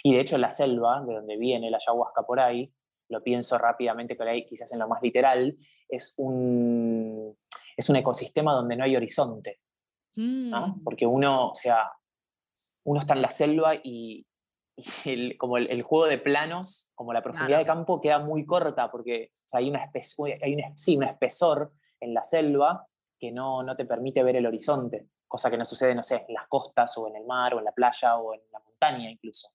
Y 0.04 0.14
de 0.14 0.22
hecho 0.22 0.38
la 0.38 0.52
selva, 0.52 1.04
de 1.06 1.16
donde 1.16 1.38
viene 1.38 1.70
la 1.70 1.78
ayahuasca 1.78 2.24
por 2.24 2.40
ahí, 2.40 2.72
lo 3.10 3.24
pienso 3.24 3.58
rápidamente 3.58 4.16
por 4.16 4.28
ahí, 4.28 4.46
quizás 4.46 4.72
en 4.74 4.80
lo 4.80 4.88
más 4.88 5.02
literal, 5.02 5.58
es 5.88 6.16
un, 6.18 7.38
es 7.76 7.90
un 7.90 7.96
ecosistema 7.96 8.54
donde 8.54 8.76
no 8.76 8.84
hay 8.84 8.96
horizonte. 8.96 9.60
Mm. 10.16 10.84
Porque 10.84 11.06
uno, 11.06 11.50
o 11.50 11.56
sea, 11.56 11.92
uno 12.84 13.00
está 13.00 13.14
en 13.14 13.22
la 13.22 13.32
selva 13.32 13.76
y, 13.76 14.26
el, 15.06 15.38
como 15.38 15.58
el, 15.58 15.82
juego 15.82 16.06
de 16.06 16.18
planos, 16.18 16.92
como 16.96 17.14
la 17.14 17.24
profundidad 17.24 17.60
de 17.60 17.66
campo 17.66 18.00
queda 18.00 18.20
muy 18.20 18.46
corta 18.46 18.92
porque 18.92 19.32
hay, 19.54 19.70
una 19.70 19.90
hay 20.42 20.54
un, 20.54 20.78
sí, 20.78 20.98
un 20.98 21.04
espesor 21.04 21.72
en 22.00 22.14
la 22.14 22.24
selva 22.24 22.86
que 23.20 23.32
no, 23.32 23.64
no 23.64 23.76
te 23.76 23.86
permite 23.86 24.22
ver 24.22 24.36
el 24.36 24.46
horizonte, 24.46 25.08
cosa 25.28 25.50
que 25.50 25.58
no 25.58 25.66
sucede, 25.66 25.96
no 25.96 26.04
sé, 26.04 26.26
en 26.28 26.36
las 26.36 26.48
costas 26.48 26.96
o 26.98 27.08
en 27.08 27.16
el 27.16 27.26
mar 27.26 27.56
o 27.56 27.60
en 27.60 27.66
la 27.66 27.72
playa 27.72 28.18
o 28.18 28.34
en 28.34 28.42
la 28.52 28.60
montaña 28.60 29.10
incluso. 29.10 29.50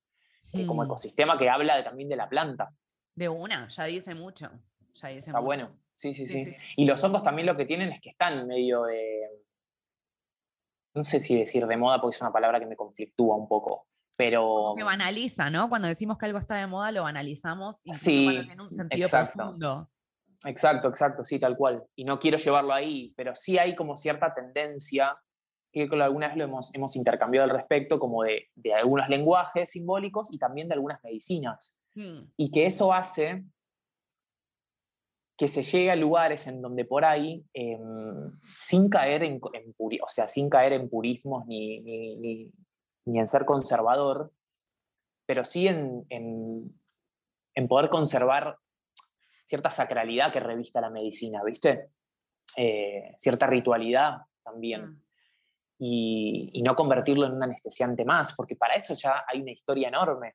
Eh, 0.53 0.67
como 0.67 0.83
mm. 0.83 0.87
ecosistema 0.87 1.39
que 1.39 1.49
habla 1.49 1.83
también 1.83 2.09
de 2.09 2.17
la 2.17 2.29
planta. 2.29 2.73
De 3.15 3.29
una, 3.29 3.69
ya 3.69 3.85
dice 3.85 4.15
mucho. 4.15 4.51
Ya 4.95 5.09
dice 5.09 5.31
Está 5.31 5.41
bueno, 5.41 5.79
sí 5.95 6.13
sí, 6.13 6.27
sí, 6.27 6.53
Y 6.77 6.85
los 6.85 7.03
hongos 7.03 7.23
también 7.23 7.47
lo 7.47 7.57
que 7.57 7.65
tienen 7.65 7.91
es 7.91 8.01
que 8.01 8.11
están 8.11 8.47
medio 8.47 8.83
de 8.85 9.43
no 10.95 11.05
sé 11.05 11.21
si 11.21 11.39
decir 11.39 11.67
de 11.67 11.77
moda 11.77 12.01
porque 12.01 12.17
es 12.17 12.21
una 12.21 12.33
palabra 12.33 12.61
que 12.61 12.67
me 12.67 12.77
conflictúa 12.77 13.37
un 13.37 13.49
poco, 13.49 13.87
pero... 14.17 14.43
Como 14.43 14.75
que 14.75 14.85
banaliza, 14.85 15.51
¿no? 15.51 15.69
Cuando 15.69 15.89
decimos 15.89 16.19
que 16.19 16.27
algo 16.27 16.39
está 16.39 16.57
de 16.57 16.67
moda, 16.67 16.93
lo 16.93 17.03
banalizamos, 17.03 17.81
incluso 17.85 18.05
sí, 18.05 18.25
cuando 18.25 18.45
tiene 18.45 18.63
un 18.63 18.71
sentido 18.71 19.07
exacto. 19.07 19.33
profundo. 19.37 19.91
Exacto, 20.45 20.89
exacto, 20.89 21.25
sí, 21.25 21.39
tal 21.39 21.57
cual. 21.57 21.85
Y 21.95 22.05
no 22.05 22.19
quiero 22.19 22.37
llevarlo 22.37 22.73
ahí, 22.73 23.15
pero 23.17 23.35
sí 23.35 23.59
hay 23.59 23.75
como 23.75 23.97
cierta 23.97 24.35
tendencia, 24.35 25.17
que 25.73 25.89
alguna 25.91 26.29
vez 26.29 26.37
lo 26.37 26.45
hemos, 26.45 26.75
hemos 26.75 26.95
intercambiado 26.97 27.45
al 27.45 27.57
respecto, 27.57 27.99
como 27.99 28.23
de, 28.23 28.49
de 28.55 28.75
algunos 28.75 29.09
lenguajes 29.09 29.71
simbólicos 29.71 30.33
y 30.33 30.39
también 30.39 30.69
de 30.69 30.75
algunas 30.75 31.03
medicinas. 31.03 31.79
Hmm. 31.95 32.27
Y 32.37 32.51
que 32.51 32.67
eso 32.67 32.93
hace 32.93 33.45
que 35.37 35.49
se 35.49 35.63
llegue 35.65 35.91
a 35.91 35.97
lugares 35.97 36.47
en 36.47 36.63
donde 36.63 36.85
por 36.85 37.05
ahí, 37.05 37.45
em, 37.53 38.39
sin, 38.57 38.89
caer 38.89 39.25
en, 39.25 39.41
o 39.43 40.09
sea, 40.09 40.29
sin 40.29 40.49
caer 40.49 40.73
en 40.75 40.89
purismos 40.89 41.47
ni, 41.47 41.81
ni, 41.81 42.53
en 43.07 43.27
ser 43.27 43.45
conservador, 43.45 44.31
pero 45.27 45.45
sí 45.45 45.67
en, 45.67 46.07
en, 46.11 47.69
poder 47.69 47.91
conservar 47.91 48.57
cierta 49.45 49.73
sacralidad 49.73 50.33
que 50.33 50.39
revista 50.39 50.81
la 50.81 50.91
medicina, 50.91 51.43
¿viste? 51.45 51.89
Eh, 52.57 53.15
cierta 53.19 53.47
ritualidad 53.47 54.19
también. 54.45 54.91
Mm. 54.91 55.02
Y, 55.85 56.51
y, 56.53 56.63
no 56.63 56.77
convertirlo 56.77 57.27
en 57.27 57.33
un 57.33 57.43
anestesiante 57.43 58.05
más, 58.05 58.37
porque 58.37 58.55
para 58.55 58.75
eso 58.75 58.95
ya 58.95 59.25
hay 59.27 59.43
una 59.43 59.51
historia 59.51 59.89
enorme 59.89 60.35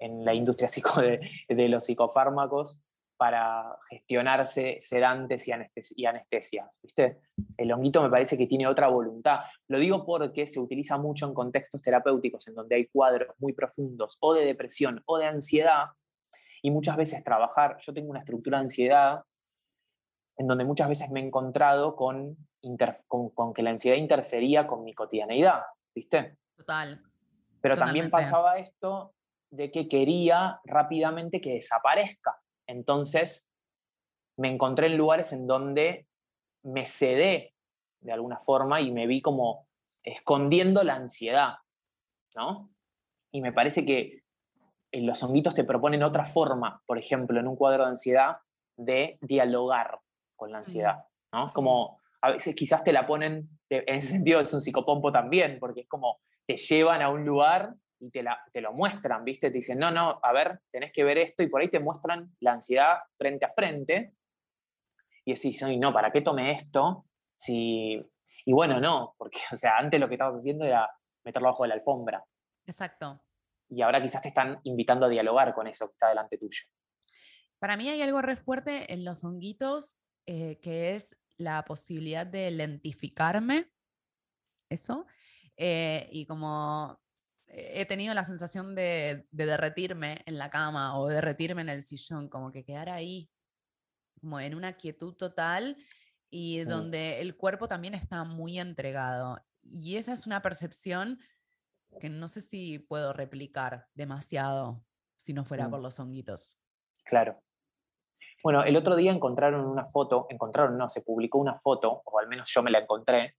en 0.00 0.24
la 0.24 0.34
industria 0.34 0.68
de, 0.96 1.20
de 1.54 1.68
los 1.68 1.84
psicofármacos 1.84 2.80
para 3.20 3.78
gestionarse 3.90 4.78
sedantes 4.80 5.46
y, 5.94 6.06
anestesia. 6.06 6.70
¿viste? 6.82 7.20
El 7.54 7.70
honguito 7.70 8.02
me 8.02 8.08
parece 8.08 8.38
que 8.38 8.46
tiene 8.46 8.66
otra 8.66 8.88
voluntad. 8.88 9.40
Lo 9.68 9.78
digo 9.78 10.06
porque 10.06 10.46
se 10.46 10.58
utiliza 10.58 10.96
mucho 10.96 11.26
en 11.26 11.34
contextos 11.34 11.82
terapéuticos 11.82 12.48
en 12.48 12.54
donde 12.54 12.76
hay 12.76 12.86
cuadros 12.86 13.34
muy 13.38 13.52
profundos 13.52 14.16
o 14.20 14.32
de 14.32 14.46
depresión 14.46 15.02
o 15.04 15.18
de 15.18 15.26
ansiedad 15.26 15.88
y 16.62 16.70
muchas 16.70 16.96
veces 16.96 17.22
trabajar, 17.22 17.76
yo 17.80 17.92
tengo 17.92 18.08
una 18.08 18.20
estructura 18.20 18.56
de 18.56 18.62
ansiedad 18.62 19.22
en 20.38 20.46
donde 20.46 20.64
muchas 20.64 20.88
veces 20.88 21.10
me 21.10 21.20
he 21.20 21.26
encontrado 21.26 21.96
con, 21.96 22.38
con, 23.06 23.54
que 23.54 23.62
la 23.62 23.70
ansiedad 23.70 23.96
interfería 23.96 24.66
con 24.66 24.84
mi 24.84 24.94
cotidianeidad, 24.94 25.62
¿viste? 25.94 26.36
Total. 26.56 27.02
Pero 27.60 27.76
también 27.76 28.10
pasaba 28.10 28.58
esto 28.58 29.14
de 29.50 29.70
que 29.70 29.88
quería 29.88 30.60
rápidamente 30.64 31.40
que 31.40 31.54
desaparezca 31.54 32.40
entonces, 32.70 33.50
me 34.38 34.48
encontré 34.48 34.86
en 34.86 34.96
lugares 34.96 35.32
en 35.32 35.48
donde 35.48 36.06
me 36.62 36.86
cedé 36.86 37.54
de 38.00 38.12
alguna 38.12 38.38
forma 38.38 38.80
y 38.80 38.92
me 38.92 39.08
vi 39.08 39.20
como 39.20 39.66
escondiendo 40.04 40.84
la 40.84 40.94
ansiedad, 40.94 41.56
¿no? 42.36 42.70
Y 43.32 43.40
me 43.40 43.52
parece 43.52 43.84
que 43.84 44.22
los 44.92 45.22
honguitos 45.22 45.54
te 45.54 45.64
proponen 45.64 46.04
otra 46.04 46.26
forma, 46.26 46.80
por 46.86 46.96
ejemplo, 46.96 47.40
en 47.40 47.48
un 47.48 47.56
cuadro 47.56 47.84
de 47.84 47.90
ansiedad, 47.90 48.38
de 48.76 49.18
dialogar 49.20 50.00
con 50.36 50.52
la 50.52 50.58
ansiedad, 50.58 51.04
¿no? 51.32 51.52
Como 51.52 51.99
a 52.22 52.32
veces 52.32 52.54
quizás 52.54 52.84
te 52.84 52.92
la 52.92 53.06
ponen, 53.06 53.48
en 53.68 53.94
ese 53.94 54.08
sentido 54.16 54.40
es 54.40 54.52
un 54.52 54.60
psicopompo 54.60 55.12
también, 55.12 55.58
porque 55.58 55.82
es 55.82 55.88
como 55.88 56.20
te 56.46 56.56
llevan 56.56 57.02
a 57.02 57.10
un 57.10 57.24
lugar 57.24 57.74
y 58.00 58.10
te, 58.10 58.22
la, 58.22 58.42
te, 58.52 58.60
lo 58.60 58.72
muestran, 58.72 59.24
¿viste? 59.24 59.50
Te 59.50 59.58
dicen, 59.58 59.78
no, 59.78 59.90
no, 59.90 60.18
a 60.22 60.32
ver, 60.32 60.60
tenés 60.70 60.92
que 60.92 61.04
ver 61.04 61.18
esto 61.18 61.42
y 61.42 61.48
por 61.48 61.60
ahí 61.60 61.68
te 61.68 61.80
muestran 61.80 62.34
la 62.40 62.52
ansiedad 62.52 62.98
frente 63.16 63.44
a 63.44 63.52
frente 63.52 64.14
y 65.24 65.34
decís, 65.34 65.62
no, 65.78 65.92
¿para 65.92 66.10
qué 66.10 66.22
tomé 66.22 66.52
esto? 66.52 67.06
Si... 67.36 68.00
Y 68.46 68.52
bueno, 68.52 68.80
no, 68.80 69.14
porque, 69.18 69.38
o 69.52 69.56
sea, 69.56 69.76
antes 69.76 70.00
lo 70.00 70.08
que 70.08 70.14
estabas 70.14 70.40
haciendo 70.40 70.64
era 70.64 70.90
meterlo 71.24 71.48
abajo 71.48 71.64
de 71.64 71.68
la 71.68 71.74
alfombra. 71.74 72.24
Exacto. 72.66 73.22
Y 73.68 73.82
ahora 73.82 74.02
quizás 74.02 74.22
te 74.22 74.28
están 74.28 74.60
invitando 74.64 75.06
a 75.06 75.08
dialogar 75.10 75.54
con 75.54 75.66
eso 75.66 75.86
que 75.86 75.92
está 75.92 76.08
delante 76.08 76.38
tuyo. 76.38 76.62
Para 77.58 77.76
mí 77.76 77.88
hay 77.88 78.00
algo 78.02 78.22
re 78.22 78.36
fuerte 78.36 78.92
en 78.92 79.04
los 79.04 79.22
honguitos, 79.22 79.98
eh, 80.26 80.58
que 80.60 80.94
es 80.96 81.16
la 81.40 81.64
posibilidad 81.64 82.26
de 82.26 82.50
lentificarme, 82.50 83.70
eso, 84.68 85.06
eh, 85.56 86.08
y 86.12 86.26
como 86.26 87.00
he 87.48 87.84
tenido 87.86 88.14
la 88.14 88.24
sensación 88.24 88.74
de, 88.74 89.26
derretirme 89.32 90.22
en 90.26 90.38
la 90.38 90.50
cama 90.50 90.98
o 90.98 91.08
derretirme 91.08 91.62
en 91.62 91.68
el 91.68 91.82
sillón, 91.82 92.28
como 92.28 92.52
que 92.52 92.64
quedar 92.64 92.88
ahí, 92.88 93.28
como 94.20 94.38
en 94.38 94.54
una 94.54 94.74
quietud 94.74 95.14
total 95.14 95.76
y 96.30 96.60
donde 96.60 97.20
el 97.20 97.36
cuerpo 97.36 97.66
también 97.66 97.94
está 97.94 98.22
muy 98.22 98.60
entregado. 98.60 99.44
Y 99.62 99.96
esa 99.96 100.12
es 100.12 100.26
una 100.26 100.42
percepción 100.42 101.18
que 102.00 102.08
no 102.08 102.28
sé 102.28 102.40
si 102.40 102.78
puedo 102.78 103.12
replicar 103.12 103.86
demasiado. 103.94 104.84
si 105.16 105.34
no 105.34 105.44
fuera 105.44 105.68
Mm. 105.68 105.70
por 105.70 105.80
los 105.80 106.00
honguitos. 106.00 106.56
Claro. 107.04 107.42
Bueno, 108.42 108.64
el 108.64 108.76
otro 108.76 108.96
día 108.96 109.12
encontraron 109.12 109.66
una 109.66 109.86
foto, 109.86 110.26
encontraron, 110.30 110.78
no, 110.78 110.88
se 110.88 111.02
publicó 111.02 111.38
una 111.38 111.58
foto, 111.60 112.02
o 112.04 112.18
al 112.18 112.28
menos 112.28 112.50
yo 112.52 112.62
me 112.62 112.70
la 112.70 112.78
encontré, 112.80 113.36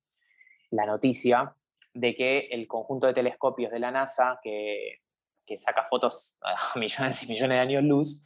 la 0.70 0.86
noticia, 0.86 1.56
de 1.94 2.16
que 2.16 2.40
el 2.52 2.68
conjunto 2.68 3.08
de 3.08 3.14
telescopios 3.14 3.72
de 3.72 3.80
la 3.80 3.92
NASA, 3.92 4.40
que, 4.44 5.00
que 5.46 5.58
saca 5.60 5.88
fotos 5.90 6.38
a 6.42 6.78
millones 6.80 7.24
y 7.24 7.34
millones 7.34 7.56
de 7.58 7.60
años 7.60 7.84
luz, 7.84 8.26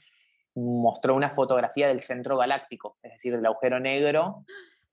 mostró 0.56 1.16
una 1.16 1.32
fotografía 1.32 1.88
del 1.88 2.02
centro 2.02 2.38
galáctico, 2.38 2.98
es 3.02 3.14
decir, 3.14 3.36
del 3.36 3.46
agujero 3.46 3.80
negro 3.80 4.46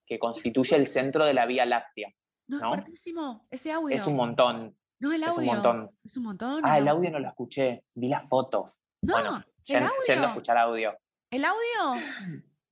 que 0.05 0.19
constituye 0.19 0.75
el 0.75 0.87
centro 0.87 1.23
de 1.25 1.33
la 1.33 1.45
Vía 1.45 1.65
Láctea. 1.65 2.13
No, 2.47 2.57
es 2.57 2.63
¿No? 2.63 2.69
fuertísimo. 2.69 3.47
Ese 3.49 3.71
audio. 3.71 3.95
Es 3.95 4.05
un 4.05 4.15
montón, 4.17 4.75
No, 4.99 5.13
el 5.13 5.23
es 5.23 5.29
audio. 5.29 5.39
un 5.41 5.55
montón. 5.55 5.91
Es 6.03 6.17
un 6.17 6.23
montón. 6.23 6.61
Ah, 6.65 6.77
el 6.77 6.87
audio 6.87 7.09
no 7.11 7.19
lo 7.19 7.27
escuché, 7.29 7.85
vi 7.93 8.09
la 8.09 8.19
foto. 8.21 8.75
No, 9.01 9.13
bueno, 9.13 9.37
el 9.37 9.43
yendo, 9.63 9.87
audio. 9.87 9.99
yendo 10.07 10.23
a 10.25 10.27
escuchar 10.29 10.57
audio. 10.57 10.97
El 11.33 11.43
audio 11.45 11.99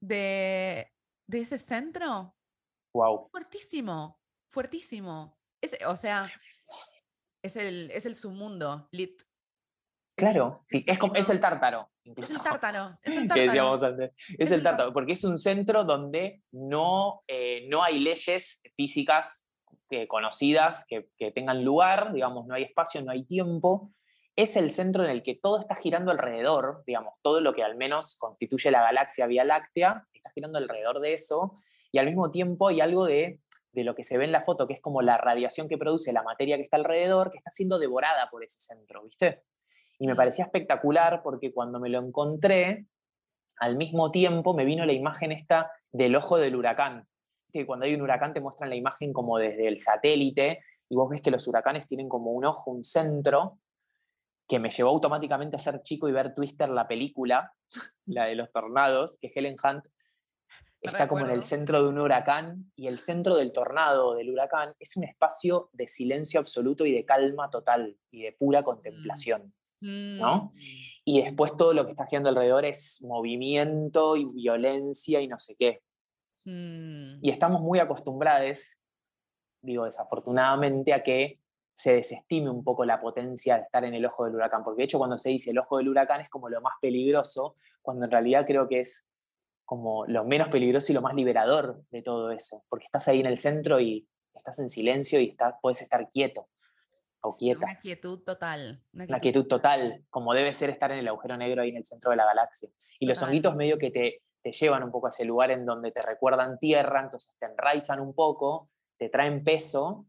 de, 0.02 0.92
de 1.28 1.40
ese 1.40 1.58
centro, 1.58 2.36
Wow. 2.94 3.30
fuertísimo, 3.32 4.20
fuertísimo. 4.52 5.36
Es, 5.64 5.78
o 5.88 5.96
sea, 5.96 6.30
es 7.44 7.56
el, 7.56 7.90
es 7.92 8.06
el 8.06 8.16
submundo, 8.16 8.88
lit. 8.92 9.20
Es 9.22 9.28
Claro, 10.16 10.64
es, 10.70 10.86
es 10.88 11.30
el 11.30 11.40
tártaro. 11.40 11.90
Es 12.04 12.10
Incluso. 12.12 12.36
el 12.36 12.42
tártaro, 12.44 13.00
es 13.02 13.14
el 13.16 13.22
que 13.24 13.28
tártaro. 13.30 13.46
decíamos 13.48 13.84
antes. 13.84 14.12
Es, 14.30 14.36
Es 14.40 14.52
el 14.52 14.62
tártaro, 14.62 14.94
porque 14.94 15.14
es 15.14 15.24
un 15.24 15.38
centro 15.40 15.84
donde 15.84 16.44
no, 16.52 17.24
eh, 17.28 17.66
no 17.70 17.84
hay 17.84 18.00
leyes 18.00 18.62
físicas 18.76 19.48
que- 19.90 20.08
conocidas 20.08 20.86
que, 20.88 21.10
que 21.18 21.32
tengan 21.32 21.64
lugar, 21.64 22.14
digamos, 22.14 22.46
no 22.46 22.54
hay 22.54 22.64
espacio, 22.64 23.02
no 23.02 23.12
hay 23.12 23.26
tiempo. 23.26 23.92
Es 24.36 24.56
el 24.56 24.72
centro 24.72 25.04
en 25.04 25.10
el 25.10 25.24
que 25.24 25.36
todo 25.36 25.60
está 25.60 25.76
girando 25.76 26.12
alrededor, 26.12 26.84
digamos, 26.86 27.16
todo 27.22 27.42
lo 27.42 27.54
que 27.54 27.64
al 27.64 27.76
menos 27.76 28.18
constituye 28.18 28.72
la 28.72 28.82
galaxia 28.82 29.28
Vía 29.28 29.44
Láctea, 29.44 30.06
está 30.14 30.30
girando 30.32 30.58
alrededor 30.58 31.02
de 31.02 31.14
eso, 31.14 31.60
y 31.92 32.00
al 32.00 32.06
mismo 32.06 32.32
tiempo 32.32 32.70
hay 32.70 32.80
algo 32.80 33.06
de, 33.06 33.40
de 33.74 33.84
lo 33.84 33.96
que 33.96 34.04
se 34.04 34.18
ve 34.18 34.26
en 34.26 34.32
la 34.32 34.44
foto, 34.44 34.68
que 34.68 34.74
es 34.74 34.82
como 34.82 35.02
la 35.02 35.18
radiación 35.18 35.68
que 35.68 35.78
produce 35.78 36.14
la 36.14 36.24
materia 36.24 36.58
que 36.58 36.64
está 36.64 36.78
alrededor, 36.78 37.32
que 37.32 37.38
está 37.38 37.52
siendo 37.52 37.80
devorada 37.80 38.30
por 38.30 38.44
ese 38.44 38.60
centro, 38.60 39.04
¿viste? 39.04 39.44
Y 40.00 40.08
me 40.08 40.14
Mm. 40.14 40.18
parecía 40.18 40.46
espectacular 40.46 41.22
porque 41.24 41.54
cuando 41.54 41.80
me 41.80 41.90
lo 41.90 42.00
encontré, 42.00 42.86
al 43.58 43.76
mismo 43.76 44.12
tiempo 44.12 44.54
me 44.54 44.66
vino 44.66 44.86
la 44.86 44.94
imagen 44.94 45.32
esta 45.32 45.72
del 45.92 46.16
ojo 46.16 46.38
del 46.38 46.56
huracán. 46.56 47.06
Que 47.52 47.66
cuando 47.66 47.86
hay 47.86 47.94
un 47.94 48.02
huracán 48.02 48.34
te 48.34 48.42
muestran 48.42 48.70
la 48.70 48.76
imagen 48.76 49.14
como 49.14 49.38
desde 49.38 49.68
el 49.68 49.80
satélite 49.80 50.64
y 50.90 50.96
vos 50.96 51.10
ves 51.10 51.22
que 51.22 51.32
los 51.32 51.48
huracanes 51.48 51.86
tienen 51.86 52.10
como 52.10 52.32
un 52.32 52.46
ojo, 52.46 52.72
un 52.72 52.84
centro, 52.84 53.60
que 54.52 54.60
me 54.60 54.70
llevó 54.70 54.90
automáticamente 54.90 55.56
a 55.56 55.60
ser 55.60 55.82
chico 55.82 56.10
y 56.10 56.12
ver 56.12 56.34
Twister, 56.34 56.68
la 56.68 56.86
película, 56.86 57.54
la 58.06 58.26
de 58.26 58.36
los 58.36 58.52
tornados, 58.52 59.18
que 59.18 59.32
Helen 59.34 59.56
Hunt 59.64 59.86
está 60.82 61.08
como 61.08 61.24
en 61.26 61.32
el 61.32 61.44
centro 61.46 61.82
de 61.82 61.88
un 61.88 61.98
huracán 61.98 62.70
y 62.76 62.88
el 62.88 63.00
centro 63.00 63.38
del 63.38 63.54
tornado 63.54 64.14
del 64.14 64.30
huracán 64.30 64.74
es 64.78 64.98
un 64.98 65.06
espacio 65.06 65.70
de 65.72 65.88
silencio 65.88 66.42
absoluto 66.42 66.86
y 66.86 66.92
de 66.92 67.06
calma 67.06 67.50
total 67.50 67.96
y 68.12 68.24
de 68.24 68.34
pura 68.34 68.62
contemplación. 68.62 69.54
¿no? 69.80 70.52
Mm, 70.54 70.60
Y 71.06 71.22
después 71.24 71.56
todo 71.56 71.74
lo 71.74 71.86
que 71.86 71.92
está 71.92 72.06
girando 72.08 72.28
alrededor 72.28 72.66
es 72.66 73.02
movimiento 73.08 74.18
y 74.18 74.26
violencia 74.26 75.22
y 75.22 75.30
no 75.30 75.40
sé 75.40 75.56
qué. 75.58 75.82
mm, 76.44 77.24
Y 77.24 77.30
estamos 77.30 77.62
muy 77.62 77.80
acostumbrados, 77.80 78.76
digo 79.62 79.86
desafortunadamente, 79.86 80.92
a 80.94 81.04
que 81.04 81.40
se 81.82 81.96
desestime 81.96 82.48
un 82.48 82.64
poco 82.64 82.86
la 82.86 83.02
potencia 83.02 83.56
de 83.56 83.64
estar 83.64 83.84
en 83.84 83.96
el 83.96 84.06
ojo 84.06 84.26
del 84.26 84.36
huracán, 84.36 84.64
porque 84.64 84.82
de 84.82 84.86
hecho 84.86 85.00
cuando 85.00 85.18
se 85.18 85.32
dice 85.32 85.50
el 85.50 85.58
ojo 85.58 85.80
del 85.80 85.90
huracán 85.90 86.22
es 86.22 86.30
como 86.30 86.48
lo 86.48 86.62
más 86.62 86.76
peligroso, 86.80 87.56
cuando 87.82 88.06
en 88.06 88.12
realidad 88.12 88.46
creo 88.46 88.68
que 88.68 88.82
es 88.82 89.10
como 89.66 90.06
lo 90.06 90.24
menos 90.24 90.50
peligroso 90.50 90.92
y 90.92 90.96
lo 90.96 91.02
más 91.02 91.16
liberador 91.16 91.82
de 91.90 92.04
todo 92.04 92.30
eso, 92.30 92.64
porque 92.70 92.86
estás 92.86 93.08
ahí 93.08 93.20
en 93.20 93.26
el 93.26 93.40
centro 93.40 93.80
y 93.80 94.08
estás 94.36 94.60
en 94.60 94.70
silencio 94.70 95.20
y 95.20 95.30
estás, 95.30 95.56
puedes 95.60 95.82
estar 95.82 96.08
quieto 96.12 96.50
o 97.22 97.36
quieta. 97.36 97.66
Una 97.66 97.80
quietud 97.80 98.20
total. 98.20 98.84
Una 98.94 99.06
Una 99.06 99.20
quietud 99.20 99.48
total, 99.48 100.06
como 100.12 100.36
debe 100.36 100.54
ser 100.54 100.70
estar 100.70 100.92
en 100.92 101.00
el 101.00 101.08
agujero 101.08 101.36
negro 101.36 101.64
ahí 101.64 101.70
en 101.70 101.78
el 101.78 101.86
centro 101.86 102.12
de 102.12 102.18
la 102.18 102.26
galaxia. 102.26 102.70
Y 103.00 103.08
los 103.08 103.20
honguitos 103.24 103.56
medio 103.56 103.80
que 103.80 103.90
te, 103.90 104.22
te 104.44 104.52
llevan 104.52 104.84
un 104.84 104.92
poco 104.92 105.08
a 105.08 105.10
ese 105.10 105.26
lugar 105.26 105.50
en 105.50 105.66
donde 105.66 105.92
te 105.92 106.04
recuerdan 106.04 106.60
tierra, 106.60 107.02
entonces 107.02 107.36
te 107.40 107.48
enraizan 107.48 108.02
un 108.02 108.14
poco, 108.14 108.70
te 108.98 109.10
traen 109.10 109.44
peso 109.44 110.06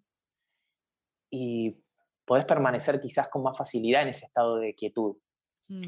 y 1.35 1.83
podés 2.27 2.45
permanecer 2.45 3.01
quizás 3.01 3.29
con 3.29 3.43
más 3.43 3.57
facilidad 3.57 4.03
en 4.03 4.09
ese 4.09 4.27
estado 4.27 4.57
de 4.59 4.75
quietud. 4.75 5.17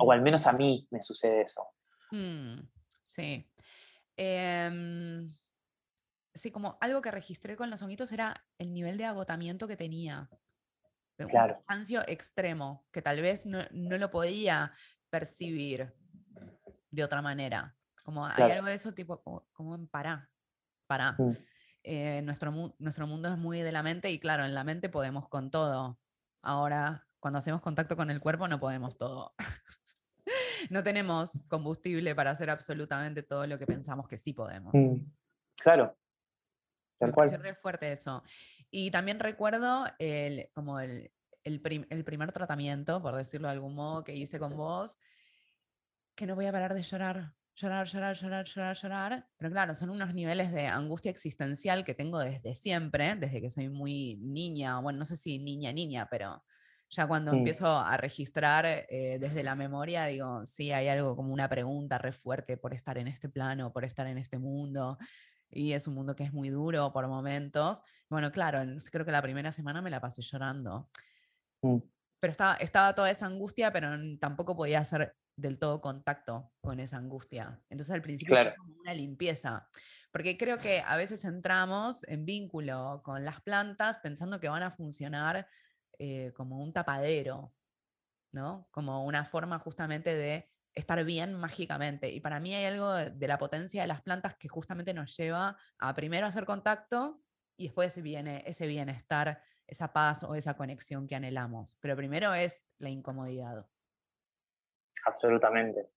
O 0.01 0.07
Mm. 0.07 0.11
al 0.11 0.23
menos 0.23 0.47
a 0.47 0.53
mí 0.55 0.89
me 0.91 1.03
sucede 1.03 1.43
eso. 1.43 1.67
Mm, 2.11 2.61
sí. 3.05 3.47
Em, 4.17 5.29
sí, 6.33 6.51
como 6.51 6.79
algo 6.81 7.03
que 7.03 7.11
registré 7.11 7.55
con 7.57 7.69
los 7.71 7.83
honguitos 7.83 8.11
era 8.13 8.47
el 8.59 8.73
nivel 8.73 8.97
de 8.97 9.05
agotamiento 9.05 9.69
que 9.69 9.77
tenía. 9.77 10.29
de 11.17 11.27
Un 11.27 11.31
Claro. 11.31 11.55
cansancio 11.65 12.03
extremo, 12.09 12.87
que 12.91 13.01
tal 13.01 13.23
vez 13.23 13.47
no, 13.47 13.61
no 13.71 13.99
lo 13.99 14.11
podía 14.11 14.73
percibir 15.11 15.95
de 16.91 17.05
otra 17.05 17.23
manera. 17.23 17.77
Como 18.03 18.27
hay 18.27 18.35
Claro. 18.35 18.53
algo 18.55 18.67
de 18.67 18.75
eso 18.75 18.95
tipo, 18.95 19.23
como, 19.23 19.47
como 19.53 19.75
en 19.77 19.87
pará, 19.87 20.29
pará. 20.89 21.15
Mm. 21.19 21.31
Eh, 21.87 22.23
nuestro, 22.23 22.51
mu- 22.51 22.75
nuestro 22.79 23.07
mundo 23.07 23.29
es 23.29 23.37
muy 23.39 23.61
de 23.61 23.71
la 23.71 23.83
mente 23.83 24.11
y 24.11 24.19
claro, 24.19 24.45
en 24.45 24.55
la 24.55 24.65
mente 24.65 24.89
podemos 24.89 25.29
con 25.29 25.51
todo. 25.51 25.99
Ahora, 26.43 27.07
cuando 27.21 27.39
hacemos 27.39 27.61
contacto 27.61 27.95
con 27.97 28.11
el 28.11 28.21
cuerpo, 28.21 28.49
no 28.49 28.59
podemos 28.59 28.97
todo. 28.97 29.35
no 30.71 30.83
tenemos 30.83 31.45
combustible 31.49 32.15
para 32.15 32.31
hacer 32.31 32.49
absolutamente 32.51 33.23
todo 33.23 33.47
lo 33.47 33.59
que 33.59 33.67
pensamos 33.67 34.09
que 34.09 34.17
sí 34.19 34.33
podemos. 34.33 34.73
Mm. 34.75 34.97
Claro. 35.57 35.97
Me 37.01 37.09
Tal 37.09 37.15
pareció 37.15 37.39
cual. 37.39 37.49
re 37.51 37.55
fuerte 37.55 37.93
eso. 37.93 38.23
Y 38.71 38.91
también 38.91 39.21
recuerdo 39.21 39.85
el, 39.99 40.49
como 40.55 40.81
el, 40.81 41.13
el 41.43 41.61
prim- 41.61 41.87
el 41.91 42.03
primer 42.05 42.33
tratamiento, 42.33 43.03
por 43.03 43.15
decirlo 43.17 43.49
de 43.49 43.53
algún 43.55 43.75
modo, 43.75 44.05
que 44.05 44.15
hice 44.15 44.39
con 44.39 44.57
vos, 44.57 44.99
que 46.15 46.27
no 46.27 46.35
voy 46.35 46.47
a 46.47 46.53
parar 46.53 46.73
de 46.75 46.83
llorar, 46.83 47.35
llorar, 47.55 47.87
llorar, 47.87 48.17
llorar, 48.17 48.45
llorar, 48.47 48.77
llorar. 48.77 49.29
Pero 49.39 49.51
claro, 49.51 49.75
son 49.75 49.91
unos 49.91 50.15
niveles 50.15 50.53
de 50.53 50.67
angustia 50.67 51.11
existencial 51.11 51.85
que 51.85 51.95
tengo 51.95 52.19
desde 52.21 52.55
siempre, 52.55 53.17
desde 53.17 53.41
que 53.41 53.51
soy 53.51 53.69
muy 53.69 54.17
niña, 54.23 54.81
bueno, 54.81 54.99
no 55.01 55.05
sé 55.05 55.17
si 55.17 55.39
niña, 55.39 55.73
niña, 55.73 56.09
pero 56.11 56.45
ya 56.91 57.07
cuando 57.07 57.33
Mm. 57.33 57.35
empiezo 57.35 57.67
a 57.69 57.97
registrar 57.97 58.67
eh, 58.67 59.19
desde 59.21 59.43
la 59.43 59.55
memoria, 59.57 60.05
digo, 60.07 60.47
sí, 60.47 60.71
hay 60.73 60.89
algo 60.89 61.17
como 61.17 61.33
una 61.33 61.49
pregunta 61.49 61.99
re 61.99 62.13
fuerte 62.13 62.57
por 62.57 62.75
estar 62.75 62.99
en 62.99 63.09
este 63.09 63.29
plano, 63.29 63.73
por 63.73 63.85
estar 63.85 64.07
en 64.07 64.19
este 64.19 64.39
mundo. 64.39 64.99
Y 65.51 65.73
es 65.73 65.87
un 65.89 65.95
mundo 65.95 66.17
que 66.17 66.25
es 66.25 66.33
muy 66.33 66.51
duro 66.51 66.93
por 66.93 67.07
momentos. 67.09 67.81
Bueno, 68.11 68.33
claro, 68.33 68.61
creo 68.91 69.05
que 69.05 69.13
la 69.13 69.23
primera 69.23 69.53
semana 69.53 69.83
me 69.83 69.91
la 69.91 70.01
pasé 70.01 70.23
llorando. 70.23 70.91
Mm. 71.65 71.81
Pero 72.21 72.31
estaba, 72.33 72.55
estaba 72.57 72.95
toda 72.95 73.11
esa 73.11 73.27
angustia, 73.27 73.73
pero 73.73 73.91
tampoco 74.19 74.57
podía 74.57 74.81
hacer 74.81 75.17
del 75.37 75.59
todo 75.59 75.81
contacto 75.81 76.53
con 76.61 76.81
esa 76.81 76.97
angustia. 76.99 77.61
Entonces 77.69 77.95
al 77.95 78.03
principio 78.03 78.37
fue 78.37 78.43
Claro. 78.43 78.57
como 78.57 78.75
una 78.81 78.95
limpieza. 78.95 79.69
Porque 80.13 80.37
creo 80.39 80.59
que 80.59 80.81
a 80.87 80.97
veces 80.97 81.25
entramos 81.25 82.05
en 82.09 82.25
vínculo 82.25 83.03
con 83.05 83.25
las 83.25 83.41
plantas 83.43 83.99
pensando 83.99 84.39
que 84.41 84.49
van 84.49 84.63
a 84.63 84.71
funcionar 84.71 85.49
eh, 85.99 86.33
como 86.37 86.63
un 86.63 86.73
tapadero, 86.73 87.53
¿no? 88.33 88.69
Como 88.71 89.05
una 89.05 89.25
forma 89.25 89.59
justamente 89.59 90.15
de 90.15 90.51
estar 90.75 91.03
bien 91.05 91.35
mágicamente. 91.35 92.11
Y 92.11 92.21
para 92.21 92.41
mí 92.41 92.55
hay 92.55 92.65
algo 92.67 92.93
de, 92.93 93.11
de 93.11 93.29
la 93.29 93.39
potencia 93.39 93.83
de 93.83 93.89
las 93.89 94.03
plantas 94.03 94.37
que 94.37 94.49
justamente 94.49 94.93
nos 94.95 95.17
lleva 95.17 95.57
a 95.79 95.95
primero 95.95 96.27
hacer 96.27 96.45
contacto 96.47 97.23
y 97.57 97.65
después 97.67 98.01
viene 98.03 98.43
ese 98.47 98.67
bienestar, 98.67 99.41
esa 99.67 99.93
paz 99.93 100.25
o 100.25 100.35
esa 100.35 100.55
conexión 100.57 101.07
que 101.07 101.15
anhelamos. 101.15 101.77
Pero 101.81 101.97
primero 101.97 102.35
es 102.35 102.65
la 102.79 102.91
incomodidad. 102.91 103.69
Absolutamente. 105.07 105.91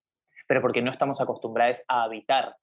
Pero 0.47 0.61
porque 0.61 0.81
no 0.81 0.91
estamos 0.91 1.19
acostumbrados 1.21 1.83
a 1.87 2.03
habitar 2.03 2.55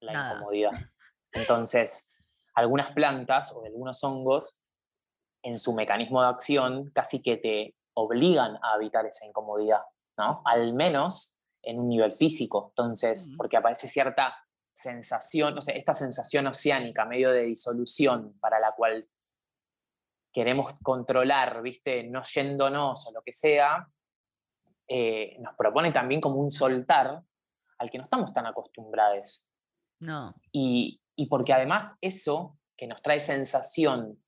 la 0.00 0.12
Nada. 0.12 0.34
incomodidad. 0.34 0.70
Entonces, 1.32 2.12
algunas 2.54 2.92
plantas 2.92 3.52
o 3.52 3.64
algunos 3.64 4.02
hongos, 4.04 4.60
en 5.42 5.58
su 5.58 5.74
mecanismo 5.74 6.22
de 6.22 6.28
acción, 6.28 6.90
casi 6.94 7.22
que 7.22 7.36
te 7.36 7.76
obligan 7.94 8.56
a 8.62 8.74
habitar 8.74 9.04
esa 9.06 9.26
incomodidad, 9.26 9.82
¿no? 10.16 10.42
Al 10.44 10.72
menos 10.72 11.36
en 11.62 11.78
un 11.78 11.88
nivel 11.88 12.12
físico. 12.14 12.68
Entonces, 12.70 13.32
porque 13.36 13.56
aparece 13.56 13.88
cierta 13.88 14.36
sensación, 14.74 15.54
no 15.54 15.60
sé, 15.60 15.76
esta 15.78 15.94
sensación 15.94 16.46
oceánica, 16.46 17.04
medio 17.04 17.30
de 17.30 17.42
disolución, 17.42 18.38
para 18.40 18.58
la 18.58 18.72
cual 18.72 19.08
queremos 20.32 20.74
controlar, 20.82 21.62
¿viste? 21.62 22.04
No 22.04 22.22
yéndonos 22.22 23.06
o 23.06 23.12
lo 23.12 23.22
que 23.22 23.32
sea, 23.32 23.86
eh, 24.88 25.36
nos 25.40 25.54
propone 25.56 25.92
también 25.92 26.20
como 26.20 26.36
un 26.36 26.50
soltar 26.50 27.22
al 27.78 27.90
que 27.90 27.98
no 27.98 28.04
estamos 28.04 28.32
tan 28.32 28.46
acostumbrados. 28.46 29.44
No. 30.00 30.34
Y, 30.52 31.00
y 31.16 31.26
porque 31.26 31.52
además 31.52 31.98
eso 32.00 32.58
que 32.76 32.86
nos 32.86 33.02
trae 33.02 33.20
sensación 33.20 34.22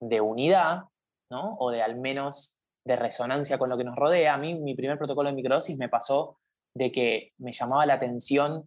de 0.00 0.20
unidad, 0.20 0.84
¿no? 1.30 1.56
o 1.58 1.70
de 1.70 1.82
al 1.82 1.98
menos 1.98 2.58
de 2.84 2.96
resonancia 2.96 3.58
con 3.58 3.70
lo 3.70 3.76
que 3.76 3.84
nos 3.84 3.96
rodea. 3.96 4.34
A 4.34 4.38
mí 4.38 4.54
mi 4.54 4.74
primer 4.74 4.98
protocolo 4.98 5.28
de 5.28 5.36
microdosis 5.36 5.78
me 5.78 5.88
pasó 5.88 6.38
de 6.74 6.90
que 6.90 7.32
me 7.38 7.52
llamaba 7.52 7.86
la 7.86 7.94
atención 7.94 8.64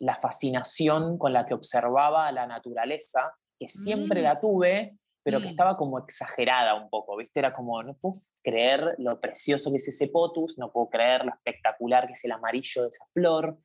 la 0.00 0.16
fascinación 0.16 1.18
con 1.18 1.32
la 1.32 1.44
que 1.44 1.54
observaba 1.54 2.32
la 2.32 2.46
naturaleza, 2.46 3.34
que 3.58 3.68
siempre 3.68 4.20
Mm. 4.20 4.24
la 4.24 4.40
tuve, 4.40 4.98
pero 5.22 5.40
que 5.40 5.46
Mm. 5.46 5.50
estaba 5.50 5.76
como 5.76 5.98
exagerada 5.98 6.74
un 6.74 6.88
poco, 6.88 7.16
¿viste? 7.16 7.40
Era 7.40 7.52
como, 7.52 7.82
no 7.82 7.94
puedo 7.94 8.20
creer 8.42 8.94
lo 8.98 9.20
precioso 9.20 9.70
que 9.70 9.76
es 9.76 9.88
ese 9.88 10.08
potus, 10.08 10.58
no 10.58 10.72
puedo 10.72 10.88
creer 10.88 11.24
lo 11.24 11.32
espectacular 11.32 12.06
que 12.06 12.14
es 12.14 12.24
el 12.24 12.32
amarillo 12.32 12.82
de 12.82 12.88
esa 12.88 13.06
flor. 13.12 13.58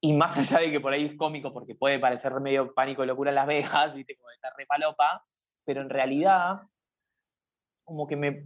Y 0.00 0.12
más 0.12 0.36
allá 0.38 0.60
de 0.60 0.70
que 0.70 0.80
por 0.80 0.92
ahí 0.92 1.06
es 1.06 1.16
cómico, 1.16 1.52
porque 1.52 1.74
puede 1.74 1.98
parecer 1.98 2.32
medio 2.40 2.74
pánico 2.74 3.02
y 3.02 3.06
locura 3.06 3.30
en 3.30 3.36
Las 3.36 3.46
Vegas, 3.46 3.94
¿viste? 3.96 4.16
Como 4.16 4.30
estar 4.30 4.52
re 4.56 4.66
palopa, 4.66 5.24
pero 5.64 5.80
en 5.80 5.90
realidad, 5.90 6.60
como 7.84 8.06
que 8.06 8.16
me, 8.16 8.44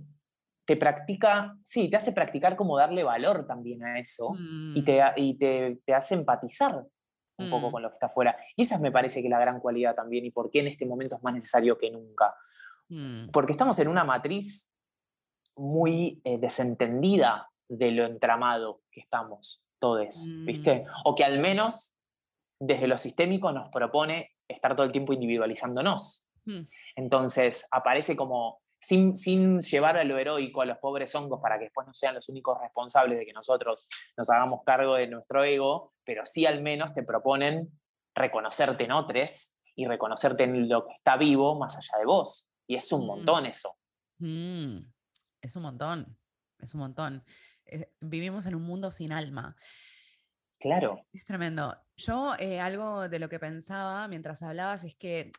te 0.64 0.76
practica, 0.76 1.56
sí, 1.64 1.90
te 1.90 1.96
hace 1.96 2.12
practicar 2.12 2.54
como 2.56 2.78
darle 2.78 3.02
valor 3.02 3.46
también 3.46 3.82
a 3.84 3.98
eso 3.98 4.36
y, 4.38 4.82
Mm, 4.82 4.84
te, 4.84 5.02
y 5.16 5.38
te, 5.38 5.80
te 5.84 5.94
hace 5.94 6.14
empatizar 6.14 6.84
un 7.40 7.50
poco 7.50 7.68
Mm. 7.68 7.72
con 7.72 7.82
lo 7.82 7.88
que 7.90 7.94
está 7.94 8.06
afuera. 8.06 8.36
Y 8.56 8.62
esa 8.62 8.78
me 8.78 8.92
parece 8.92 9.20
que 9.20 9.26
es 9.28 9.30
la 9.30 9.38
gran 9.40 9.60
cualidad 9.60 9.94
también 9.94 10.24
y 10.26 10.30
por 10.30 10.50
qué 10.50 10.60
en 10.60 10.68
este 10.68 10.86
momento 10.86 11.16
es 11.16 11.22
más 11.22 11.34
necesario 11.34 11.78
que 11.78 11.90
nunca. 11.90 12.34
mm, 12.88 13.30
Porque 13.30 13.52
estamos 13.52 13.78
en 13.78 13.88
una 13.88 14.04
matriz 14.04 14.72
muy 15.56 16.20
eh, 16.24 16.38
desentendida 16.38 17.48
de 17.68 17.90
lo 17.92 18.04
entramado 18.06 18.82
que 18.90 19.00
estamos 19.00 19.64
todos, 19.78 20.26
¿viste? 20.44 20.80
Mm. 20.80 20.86
O 21.04 21.14
que 21.14 21.24
al 21.24 21.38
menos 21.38 21.96
desde 22.58 22.86
lo 22.86 22.98
sistémico 22.98 23.52
nos 23.52 23.68
propone 23.70 24.32
estar 24.48 24.74
todo 24.76 24.84
el 24.84 24.92
tiempo 24.92 25.12
individualizándonos. 25.12 26.26
Entonces 26.96 27.66
aparece 27.70 28.16
como, 28.16 28.60
sin, 28.80 29.14
sin 29.14 29.60
llevar 29.60 29.96
a 29.98 30.04
lo 30.04 30.18
heroico 30.18 30.62
a 30.62 30.66
los 30.66 30.78
pobres 30.78 31.14
hongos 31.14 31.40
para 31.40 31.58
que 31.58 31.64
después 31.64 31.86
no 31.86 31.94
sean 31.94 32.14
los 32.14 32.28
únicos 32.28 32.58
responsables 32.60 33.18
de 33.18 33.26
que 33.26 33.32
nosotros 33.32 33.88
nos 34.16 34.30
hagamos 34.30 34.62
cargo 34.64 34.94
de 34.94 35.06
nuestro 35.06 35.44
ego, 35.44 35.92
pero 36.04 36.24
sí 36.26 36.46
al 36.46 36.62
menos 36.62 36.94
te 36.94 37.02
proponen 37.02 37.70
reconocerte 38.14 38.84
en 38.84 38.92
otros 38.92 39.56
y 39.76 39.86
reconocerte 39.86 40.44
en 40.44 40.68
lo 40.68 40.86
que 40.86 40.94
está 40.94 41.16
vivo 41.16 41.58
más 41.58 41.76
allá 41.76 41.98
de 42.00 42.06
vos. 42.06 42.50
Y 42.66 42.76
es 42.76 42.90
un 42.92 43.02
Mm. 43.02 43.06
montón 43.06 43.46
eso. 43.46 43.76
mm. 44.18 44.78
Es 45.42 45.56
un 45.56 45.62
montón, 45.62 46.18
es 46.58 46.74
un 46.74 46.80
montón. 46.80 47.24
Vivimos 48.00 48.44
en 48.46 48.54
un 48.54 48.62
mundo 48.62 48.90
sin 48.90 49.12
alma. 49.12 49.56
Claro. 50.58 51.06
Es 51.12 51.24
tremendo. 51.24 51.74
Yo 51.96 52.34
eh, 52.38 52.60
algo 52.60 53.08
de 53.08 53.18
lo 53.18 53.28
que 53.30 53.38
pensaba 53.38 54.06
mientras 54.08 54.42
hablabas 54.42 54.84
es 54.84 54.94
que, 54.96 55.32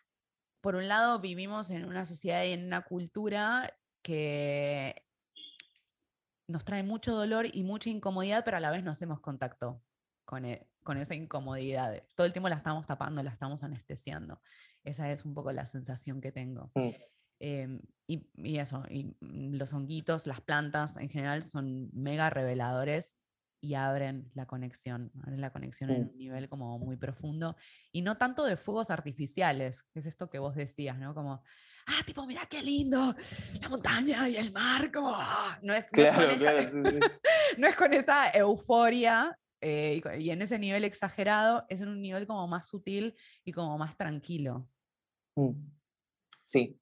por 0.62 0.76
un 0.76 0.88
lado, 0.88 1.20
vivimos 1.20 1.70
en 1.72 1.86
una 1.86 2.06
sociedad 2.06 2.44
y 2.44 2.52
en 2.52 2.66
una 2.66 2.82
cultura 2.84 3.78
que 4.02 5.04
nos 6.48 6.66
trae 6.66 6.84
mucho 6.84 7.16
dolor 7.16 7.48
y 7.52 7.64
mucha 7.64 7.90
incomodidad, 7.90 8.44
pero 8.46 8.58
a 8.58 8.60
la 8.60 8.72
vez 8.72 8.84
no 8.84 8.92
hacemos 8.92 9.20
contacto 9.20 9.84
con, 10.26 10.46
e- 10.46 10.68
con 10.84 10.98
esa 10.98 11.16
incomodidad. 11.16 12.04
Todo 12.16 12.28
el 12.28 12.34
tiempo 12.34 12.50
la 12.50 12.56
estamos 12.56 12.86
tapando, 12.86 13.24
la 13.24 13.32
estamos 13.32 13.64
anestesiando. 13.64 14.42
Esa 14.84 15.12
es 15.12 15.26
un 15.26 15.34
poco 15.34 15.52
la 15.52 15.66
sensación 15.66 16.22
que 16.22 16.32
tengo. 16.32 16.72
Mm. 16.76 16.90
Em, 17.40 17.80
y, 18.08 18.30
y 18.36 18.58
eso, 18.60 18.84
y 18.90 19.16
mm, 19.20 19.56
los 19.56 19.74
honguitos, 19.74 20.28
las 20.28 20.42
plantas 20.42 20.98
en 20.98 21.10
general 21.10 21.44
son 21.44 21.90
mega 21.94 22.30
reveladores 22.30 23.18
y 23.62 23.76
abren 23.76 24.32
la 24.34 24.48
conexión, 24.48 25.12
abren 25.24 25.40
la 25.40 25.52
conexión 25.54 25.92
en 25.92 26.10
un 26.10 26.18
nivel 26.18 26.50
como 26.50 26.80
muy 26.80 26.98
profundo 26.98 27.56
y 27.92 28.02
no 28.02 28.18
tanto 28.18 28.44
de 28.44 28.58
fuegos 28.58 28.90
artificiales, 28.90 29.84
que 29.94 30.00
es 30.00 30.08
esto 30.08 30.30
que 30.30 30.40
vos 30.40 30.56
decías, 30.56 30.98
¿no? 30.98 31.14
Como, 31.14 31.44
ah, 31.88 32.02
tipo, 32.06 32.26
mira 32.26 32.48
qué 32.50 32.64
lindo, 32.64 33.16
la 33.62 33.70
montaña 33.70 34.28
y 34.28 34.36
el 34.36 34.52
mar, 34.52 34.92
como, 34.92 35.12
ah", 35.14 35.60
no 35.62 35.74
es, 35.76 35.88
no 35.94 36.02
es 36.04 36.10
con 36.10 36.16
Claro, 36.16 36.32
esa- 36.32 36.44
claro. 36.44 36.62
sí, 36.64 36.70
sí. 36.72 37.00
no 37.60 37.68
es 37.68 37.76
con 37.76 37.94
esa 37.94 38.32
euforia 38.32 39.38
eh, 39.62 40.02
y 40.18 40.32
en 40.32 40.42
ese 40.42 40.58
nivel 40.58 40.84
exagerado, 40.84 41.66
es 41.70 41.82
en 41.82 41.90
un 41.90 42.02
nivel 42.02 42.26
como 42.26 42.48
más 42.48 42.68
sutil 42.68 43.16
y 43.46 43.52
como 43.52 43.78
más 43.78 43.96
tranquilo. 43.96 44.68
Mm. 45.36 45.52
Sí. 46.44 46.78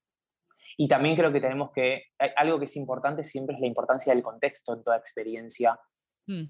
Y 0.78 0.88
también 0.88 1.18
creo 1.18 1.30
que 1.34 1.42
tenemos 1.42 1.72
que, 1.74 2.04
hay- 2.18 2.32
algo 2.38 2.58
que 2.58 2.66
es 2.66 2.76
importante 2.78 3.26
siempre 3.26 3.56
es 3.56 3.60
la 3.62 3.68
importancia 3.68 4.14
del 4.14 4.24
contexto 4.24 4.74
en 4.74 4.84
toda 4.84 4.96
experiencia 4.98 5.78
Mm, 6.28 6.44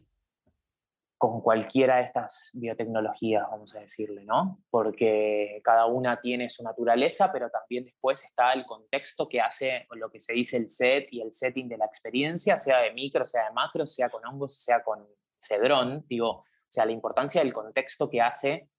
con 1.19 1.41
cualquiera 1.41 1.97
de 1.97 2.03
estas 2.03 2.49
biotecnologías, 2.53 3.45
vamos 3.51 3.75
a 3.75 3.81
decirle, 3.81 4.23
¿no? 4.23 4.63
Porque 4.69 5.59
cada 5.65 5.85
una 5.85 6.21
tiene 6.21 6.47
su 6.47 6.63
naturaleza, 6.63 7.29
pero 7.33 7.49
también 7.49 7.83
después 7.83 8.23
está 8.23 8.53
el 8.53 8.65
contexto 8.65 9.27
que 9.27 9.41
hace 9.41 9.85
lo 9.91 10.09
que 10.09 10.21
se 10.21 10.31
dice 10.31 10.55
el 10.55 10.69
set 10.69 11.09
y 11.11 11.19
el 11.19 11.33
setting 11.33 11.67
de 11.67 11.77
la 11.77 11.83
experiencia, 11.83 12.57
sea 12.57 12.79
de 12.79 12.93
micro, 12.93 13.25
sea 13.25 13.49
de 13.49 13.51
macro, 13.51 13.85
sea 13.85 14.09
con 14.09 14.25
hongos, 14.25 14.63
sea 14.63 14.81
con 14.81 15.05
cedrón, 15.37 16.05
digo, 16.07 16.29
o 16.29 16.45
sea, 16.69 16.85
la 16.85 16.93
importancia 16.93 17.43
del 17.43 17.51
contexto 17.51 18.09
que 18.09 18.21
hace 18.21 18.69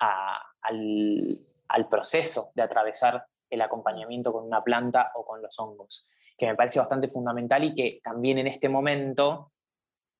al 0.00 1.88
proceso 1.88 2.50
de 2.56 2.62
atravesar 2.62 3.26
el 3.48 3.62
acompañamiento 3.62 4.32
con 4.32 4.44
una 4.44 4.64
planta 4.64 5.12
o 5.14 5.24
con 5.24 5.40
los 5.40 5.56
hongos, 5.60 6.08
que 6.36 6.46
me 6.46 6.56
parece 6.56 6.80
bastante 6.80 7.06
fundamental 7.06 7.62
y 7.62 7.76
que 7.76 8.00
también 8.02 8.38
en 8.38 8.48
este 8.48 8.68
momento 8.68 9.52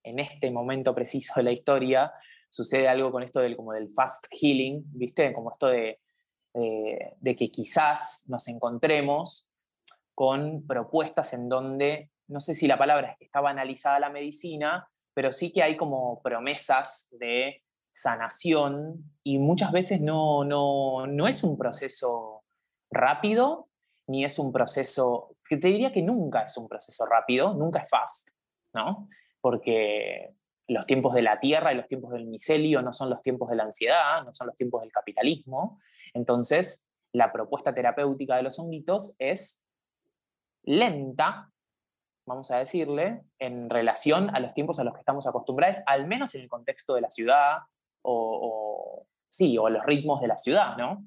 en 0.05 0.19
este 0.21 0.51
momento 0.51 0.95
preciso 0.95 1.33
de 1.37 1.43
la 1.43 1.53
historia, 1.53 2.13
sucede 2.49 2.87
algo 2.89 3.11
con 3.11 3.23
esto 3.23 3.41
del, 3.41 3.57
como 3.57 3.73
del 3.73 3.89
fast 3.93 4.27
healing, 4.31 4.85
¿viste? 4.93 5.33
Como 5.33 5.51
esto 5.53 5.67
de, 5.67 6.01
de- 6.55 7.15
de 7.19 7.37
que 7.37 7.51
quizás 7.51 8.25
nos 8.29 8.47
encontremos 8.49 9.49
con 10.15 10.65
propuestas 10.67 11.35
en 11.35 11.49
donde, 11.49 12.11
no 12.29 12.41
sé 12.41 12.55
si 12.55 12.69
la 12.69 12.79
palabra 12.79 13.11
es 13.11 13.19
que 13.19 13.25
está 13.25 13.41
banalizada 13.41 13.99
la 13.99 14.11
medicina, 14.11 14.89
pero 15.15 15.33
sí 15.33 15.53
que 15.53 15.63
hay 15.63 15.77
como 15.77 16.23
promesas 16.23 17.09
de 17.19 17.63
sanación 17.91 19.13
y 19.23 19.39
muchas 19.39 19.73
veces 19.73 20.01
no, 20.01 20.45
no, 20.45 21.07
no 21.07 21.27
es 21.29 21.43
un 21.43 21.57
proceso 21.57 22.45
rápido, 22.91 23.69
ni 24.07 24.25
es 24.25 24.39
un 24.39 24.53
proceso, 24.53 25.37
que 25.49 25.57
te 25.57 25.69
diría 25.69 25.93
que 25.93 26.03
nunca 26.03 26.43
es 26.43 26.57
un 26.57 26.69
proceso 26.69 27.07
rápido, 27.07 27.55
nunca 27.55 27.81
es 27.81 27.89
fast, 27.89 28.29
¿no? 28.75 29.09
Porque 29.45 30.31
los 30.69 30.87
tiempos 30.87 31.13
de 31.13 31.21
la 31.21 31.39
tierra 31.39 31.71
y 31.71 31.77
los 31.77 31.87
tiempos 31.87 32.13
del 32.13 32.25
micelio 32.25 32.81
no 32.81 32.95
son 32.95 33.11
los 33.11 33.21
tiempos 33.21 33.51
de 33.51 33.57
la 33.57 33.65
ansiedad, 33.65 34.25
no 34.25 34.33
son 34.33 34.47
los 34.47 34.57
tiempos 34.57 34.81
del 34.81 34.91
capitalismo. 34.91 35.79
Entonces, 36.15 36.89
la 37.13 37.31
propuesta 37.31 37.75
terapéutica 37.75 38.37
de 38.37 38.43
los 38.43 38.59
honguitos 38.59 39.17
es 39.19 39.63
lenta, 40.63 41.51
vamos 42.25 42.51
a 42.53 42.57
decirle, 42.57 43.25
en 43.39 43.69
relación 43.69 44.35
a 44.35 44.41
los 44.41 44.55
tiempos 44.55 44.79
a 44.79 44.85
los 44.85 44.95
que 44.95 45.01
estamos 45.01 45.27
acostumbrados, 45.27 45.81
al 45.85 46.07
menos 46.07 46.35
en 46.35 46.41
el 46.41 46.49
contexto 46.49 46.95
de 46.95 47.03
la 47.03 47.11
ciudad 47.11 47.59
o, 48.01 48.41
o- 49.03 49.07
sí, 49.29 49.59
o 49.59 49.69
los 49.69 49.85
ritmos 49.85 50.23
de 50.23 50.29
la 50.29 50.39
ciudad, 50.39 50.79
¿no? 50.79 51.05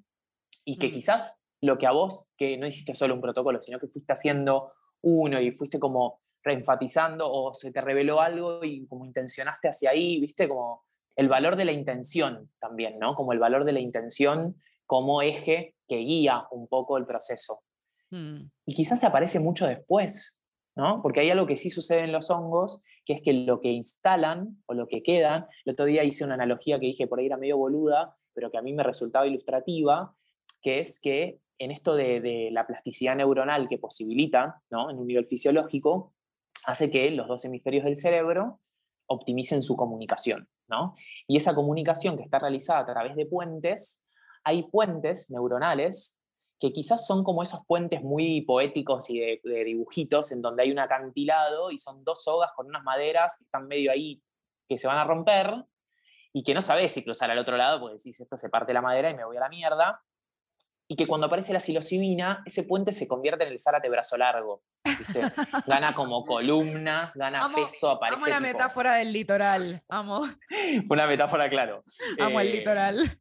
Y 0.64 0.78
que 0.78 0.92
quizás 0.92 1.42
lo 1.60 1.80
que 1.80 1.88
a 1.88 1.92
vos, 1.92 2.30
que 2.38 2.56
no 2.58 2.68
hiciste 2.68 2.94
solo 2.94 3.16
un 3.16 3.22
protocolo, 3.22 3.64
sino 3.64 3.80
que 3.80 3.88
fuiste 3.88 4.14
haciendo 4.14 4.74
uno 5.02 5.42
y 5.42 5.54
fuiste 5.54 5.80
como 5.80 6.22
reenfatizando 6.48 7.32
o 7.32 7.54
se 7.54 7.72
te 7.72 7.82
reveló 7.82 8.20
algo 8.20 8.64
y 8.64 8.88
como 8.88 9.06
intencionaste 9.06 9.70
hacia 9.70 9.92
ahí, 9.92 10.20
viste, 10.20 10.48
como 10.48 10.84
el 11.16 11.28
valor 11.28 11.56
de 11.56 11.66
la 11.66 11.72
intención 11.72 12.50
también, 12.60 13.00
¿no? 13.00 13.16
Como 13.16 13.34
el 13.34 13.40
valor 13.40 13.66
de 13.66 13.74
la 13.74 13.80
intención 13.80 14.56
como 14.86 15.22
eje 15.22 15.76
que 15.88 15.98
guía 15.98 16.46
un 16.52 16.68
poco 16.68 16.98
el 16.98 17.06
proceso. 17.06 17.62
mm, 18.12 18.50
Y 18.66 18.74
quizás 18.74 19.04
aparece 19.04 19.40
mucho 19.40 19.68
después, 19.68 20.42
¿no? 20.76 21.02
Porque 21.02 21.20
hay 21.20 21.30
algo 21.30 21.46
que 21.48 21.58
sí 21.58 21.70
sucede 21.70 22.02
en 22.02 22.12
los 22.12 22.30
hongos, 22.30 22.82
que 23.06 23.14
es 23.14 23.22
que 23.22 23.34
lo 23.34 23.60
que 23.62 23.72
instalan 23.72 24.64
o 24.68 24.74
lo 24.74 24.88
que 24.88 25.02
quedan, 25.04 25.48
el 25.66 25.74
otro 25.74 25.86
día 25.86 26.04
hice 26.04 26.24
una 26.24 26.36
analogía 26.36 26.80
que 26.80 26.88
dije 26.88 27.08
por 27.08 27.20
ahí 27.20 27.26
era 27.26 27.38
medio 27.38 27.58
boluda, 27.58 28.16
pero 28.34 28.52
que 28.52 28.58
a 28.58 28.62
mí 28.62 28.74
me 28.74 28.84
resultaba 28.84 29.28
ilustrativa, 29.28 30.14
que 30.62 30.80
es 30.80 31.00
que 31.02 31.40
en 31.60 31.72
esto 31.72 31.96
de, 31.96 32.22
de 32.22 32.50
la 32.52 32.68
plasticidad 32.68 33.16
neuronal 33.16 33.68
que 33.68 33.80
posibilita, 33.80 34.62
¿no? 34.70 34.92
En 34.92 35.00
un 35.00 35.08
nivel 35.08 35.26
fisiológico, 35.26 36.14
hace 36.68 36.92
que 36.92 37.10
los 37.12 37.28
dos 37.28 37.44
hemisferios 37.46 37.86
del 37.86 37.96
cerebro 37.96 38.60
optimicen 39.08 39.64
su 39.64 39.78
comunicación, 39.78 40.50
¿no? 40.68 40.96
Y 41.26 41.38
esa 41.38 41.56
comunicación 41.56 42.18
que 42.18 42.24
está 42.24 42.40
realizada 42.40 42.80
a 42.80 42.86
través 42.86 43.16
de 43.16 43.26
puentes, 43.26 44.06
hay 44.44 44.64
puentes 44.64 45.32
neuronales 45.32 46.20
que 46.60 46.74
quizás 46.74 47.08
son 47.08 47.24
como 47.24 47.42
esos 47.42 47.62
puentes 47.66 48.04
muy 48.04 48.42
poéticos 48.42 49.10
y 49.10 49.20
de, 49.20 49.64
dibujitos 49.64 50.32
en 50.34 50.42
donde 50.42 50.64
hay 50.64 50.72
un 50.72 50.80
acantilado 50.80 51.72
y 51.72 51.78
son 51.78 52.04
dos 52.04 52.24
sogas 52.24 52.52
con 52.54 52.68
unas 52.68 52.84
maderas 52.84 53.38
que 53.38 53.46
están 53.46 53.68
medio 53.68 53.92
ahí 53.92 54.22
que 54.68 54.78
se 54.78 54.88
van 54.88 54.98
a 54.98 55.06
romper 55.06 55.64
y 56.34 56.44
que 56.44 56.54
no 56.54 56.62
sabes 56.62 56.92
si 56.92 57.04
cruzar 57.04 57.32
al 57.32 57.38
otro 57.38 57.56
lado 57.56 57.80
porque 57.80 57.96
decís 57.96 58.20
esto 58.20 58.36
se 58.36 58.50
parte 58.50 58.74
la 58.74 58.82
madera 58.82 59.10
y 59.10 59.16
me 59.16 59.24
voy 59.24 59.38
a 59.38 59.42
la 59.42 59.50
mierda 59.50 60.02
y 60.90 60.96
que 60.96 61.06
cuando 61.08 61.28
aparece 61.28 61.52
la 61.54 61.60
psilocibina 61.60 62.44
ese 62.46 62.64
puente 62.64 62.94
se 62.94 63.08
convierte 63.08 63.44
en 63.46 63.52
el 63.52 63.60
zárate 63.60 63.90
brazo 63.90 64.16
largo 64.18 64.64
¿viste? 64.86 65.22
gana 65.68 65.94
como 65.94 66.24
columnas 66.26 67.16
gana 67.18 67.42
Amo- 67.42 67.56
peso 67.64 67.90
aparece 67.92 68.16
Amo 68.24 68.28
la 68.28 68.38
tipo- 68.38 68.48
metáfora 68.48 68.94
del 68.96 69.12
litoral. 69.12 69.82
Amo, 69.90 70.22
una 70.90 71.08
metáfora 71.08 71.50
claro 71.50 71.84
amo 72.20 72.40
el 72.40 72.48
Eh, 72.48 72.52
litoral. 72.60 73.20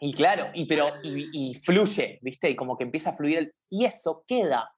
Y 0.00 0.12
claro, 0.12 0.46
y, 0.54 0.66
pero, 0.66 0.86
y, 1.02 1.30
y 1.52 1.54
fluye, 1.60 2.18
¿viste? 2.20 2.50
Y 2.50 2.56
como 2.56 2.76
que 2.76 2.84
empieza 2.84 3.10
a 3.10 3.16
fluir. 3.16 3.38
el- 3.38 3.54
y 3.70 3.84
eso 3.86 4.22
queda. 4.26 4.70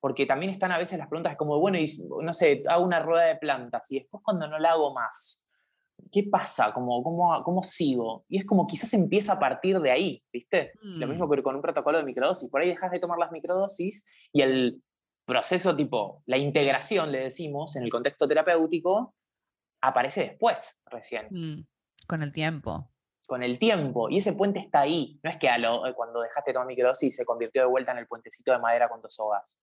porque 0.00 0.26
también 0.26 0.50
están 0.50 0.72
a 0.72 0.78
veces 0.78 0.98
las 0.98 1.06
preguntas 1.08 1.36
como, 1.36 1.58
bueno, 1.60 1.78
y, 1.78 1.86
no 2.22 2.34
sé, 2.34 2.62
hago 2.68 2.84
una 2.84 2.98
rueda 3.00 3.24
de 3.24 3.36
plantas 3.36 3.88
y 3.92 4.00
después 4.00 4.20
cuando 4.24 4.48
no 4.48 4.58
la 4.58 4.72
hago 4.72 4.92
más, 4.92 5.41
¿qué 6.10 6.24
pasa? 6.24 6.72
¿Cómo, 6.72 7.02
cómo, 7.02 7.42
cómo 7.42 7.62
sigo? 7.62 8.24
Y 8.28 8.38
es 8.38 8.44
como 8.44 8.66
quizás 8.66 8.92
empieza 8.94 9.34
a 9.34 9.38
partir 9.38 9.80
de 9.80 9.90
ahí, 9.90 10.22
¿viste? 10.32 10.72
Lo 10.82 11.06
mismo 11.06 11.26
mm. 11.26 11.30
que 11.30 11.42
con 11.42 11.56
un 11.56 11.62
protocolo 11.62 11.98
de 11.98 12.04
microdosis. 12.04 12.50
Por 12.50 12.60
ahí 12.60 12.68
dejas 12.68 12.90
de 12.90 13.00
tomar 13.00 13.18
las 13.18 13.32
microdosis 13.32 14.08
y 14.32 14.42
el 14.42 14.82
proceso 15.24 15.76
tipo, 15.76 16.22
la 16.26 16.36
integración, 16.36 17.12
le 17.12 17.20
decimos, 17.24 17.76
en 17.76 17.84
el 17.84 17.90
contexto 17.90 18.26
terapéutico, 18.26 19.14
aparece 19.80 20.22
después, 20.22 20.82
recién. 20.86 21.26
Mm, 21.30 21.66
con 22.06 22.22
el 22.22 22.32
tiempo. 22.32 22.90
Con 23.26 23.42
el 23.42 23.58
tiempo. 23.58 24.10
Y 24.10 24.18
ese 24.18 24.32
puente 24.34 24.58
está 24.58 24.80
ahí. 24.80 25.18
No 25.22 25.30
es 25.30 25.38
que 25.38 25.48
a 25.48 25.58
lo, 25.58 25.86
eh, 25.86 25.94
cuando 25.94 26.20
dejaste 26.20 26.50
de 26.50 26.54
tomar 26.54 26.66
microdosis 26.66 27.16
se 27.16 27.24
convirtió 27.24 27.62
de 27.62 27.68
vuelta 27.68 27.92
en 27.92 27.98
el 27.98 28.06
puentecito 28.06 28.52
de 28.52 28.58
madera 28.58 28.88
con 28.88 29.00
dos 29.00 29.14
sogas. 29.14 29.60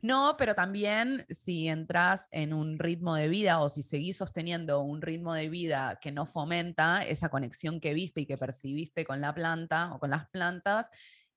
No, 0.00 0.34
pero 0.38 0.54
también 0.54 1.26
si 1.30 1.68
entras 1.68 2.28
en 2.32 2.52
un 2.52 2.78
ritmo 2.78 3.14
de 3.14 3.28
vida 3.28 3.60
o 3.60 3.68
si 3.68 3.82
seguís 3.82 4.16
sosteniendo 4.16 4.80
un 4.80 5.02
ritmo 5.02 5.34
de 5.34 5.48
vida 5.48 5.98
que 6.00 6.12
no 6.12 6.26
fomenta 6.26 7.02
esa 7.04 7.28
conexión 7.28 7.80
que 7.80 7.94
viste 7.94 8.22
y 8.22 8.26
que 8.26 8.36
percibiste 8.36 9.04
con 9.04 9.20
la 9.20 9.34
planta 9.34 9.94
o 9.94 9.98
con 10.00 10.10
las 10.10 10.28
plantas, 10.30 10.90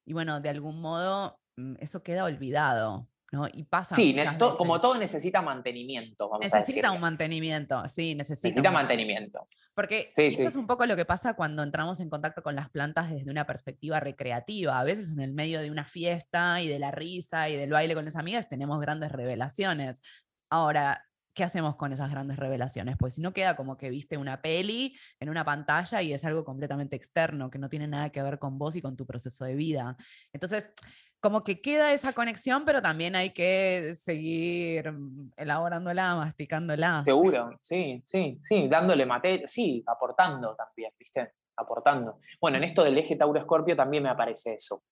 y 0.05 0.13
bueno, 0.13 0.39
de 0.41 0.49
algún 0.49 0.82
modo 0.82 1.39
mm, 1.57 1.76
eso 1.80 2.03
queda 2.03 2.26
olvidado. 2.26 3.09
Y 3.53 3.63
pasa. 3.63 3.95
Sí, 3.95 4.15
como 4.57 4.79
todo 4.79 4.95
necesita 4.95 5.41
mantenimiento. 5.41 6.29
necesita 6.39 6.91
un 6.91 7.01
mantenimiento, 7.01 7.88
sí, 7.88 8.15
necesita. 8.15 8.49
Necesita 8.49 8.71
mantenimiento. 8.71 9.47
Porque 9.73 10.07
esto 10.15 10.43
es 10.43 10.55
un 10.55 10.67
poco 10.67 10.86
lo 10.86 10.95
que 10.95 11.05
pasa 11.05 11.33
cuando 11.33 11.61
entramos 11.61 11.99
en 11.99 12.09
contacto 12.09 12.41
con 12.41 12.55
las 12.55 12.69
plantas 12.69 13.11
desde 13.11 13.29
una 13.29 13.45
perspectiva 13.45 13.99
recreativa. 13.99 14.79
A 14.79 14.83
veces 14.83 15.13
en 15.13 15.19
el 15.19 15.33
medio 15.33 15.61
de 15.61 15.69
una 15.69 15.86
fiesta 15.86 16.61
y 16.61 16.67
de 16.67 16.79
la 16.79 16.91
risa 16.91 17.49
y 17.49 17.55
del 17.55 17.71
baile 17.71 17.93
con 17.93 18.05
las 18.05 18.15
amigas 18.15 18.47
tenemos 18.47 18.79
grandes 18.79 19.11
revelaciones. 19.11 20.01
Ahora, 20.49 21.05
¿qué 21.36 21.43
hacemos 21.43 21.75
con 21.75 21.93
esas 21.93 22.09
grandes 22.09 22.38
revelaciones? 22.38 22.95
Pues 22.97 23.15
si 23.15 23.21
no 23.21 23.33
queda 23.33 23.55
como 23.55 23.77
que 23.77 23.89
viste 23.89 24.17
una 24.17 24.41
peli 24.41 24.95
en 25.19 25.29
una 25.29 25.43
pantalla 25.43 26.01
y 26.01 26.13
es 26.13 26.23
algo 26.25 26.43
completamente 26.45 26.95
externo, 26.95 27.51
que 27.51 27.59
no 27.59 27.69
tiene 27.69 27.88
nada 27.88 28.09
que 28.09 28.23
ver 28.23 28.39
con 28.39 28.57
vos 28.57 28.75
y 28.75 28.81
con 28.81 28.95
tu 28.95 29.05
proceso 29.05 29.45
de 29.45 29.53
vida. 29.53 29.97
Entonces, 30.33 30.71
como 31.19 31.43
que 31.43 31.61
queda 31.61 31.91
esa 31.91 32.13
conexión, 32.13 32.63
pero 32.65 32.81
también 32.81 33.15
hay 33.15 33.31
que 33.31 33.93
seguir 33.95 34.91
mm, 34.91 35.33
elaborándola, 35.38 36.15
masticándola. 36.15 37.01
Seguro, 37.01 37.57
sí, 37.61 38.01
sí, 38.05 38.39
sí, 38.43 38.67
dándole 38.67 39.05
materia, 39.05 39.47
sí, 39.47 39.83
aportando 39.86 40.55
también, 40.55 40.91
¿viste? 40.97 41.33
Aportando. 41.57 42.19
Bueno, 42.39 42.57
en 42.57 42.63
esto 42.63 42.83
del 42.83 42.97
eje 42.97 43.15
Tauro-Escorpio 43.15 43.75
también 43.75 44.03
me 44.03 44.09
aparece 44.09 44.53
eso. 44.53 44.83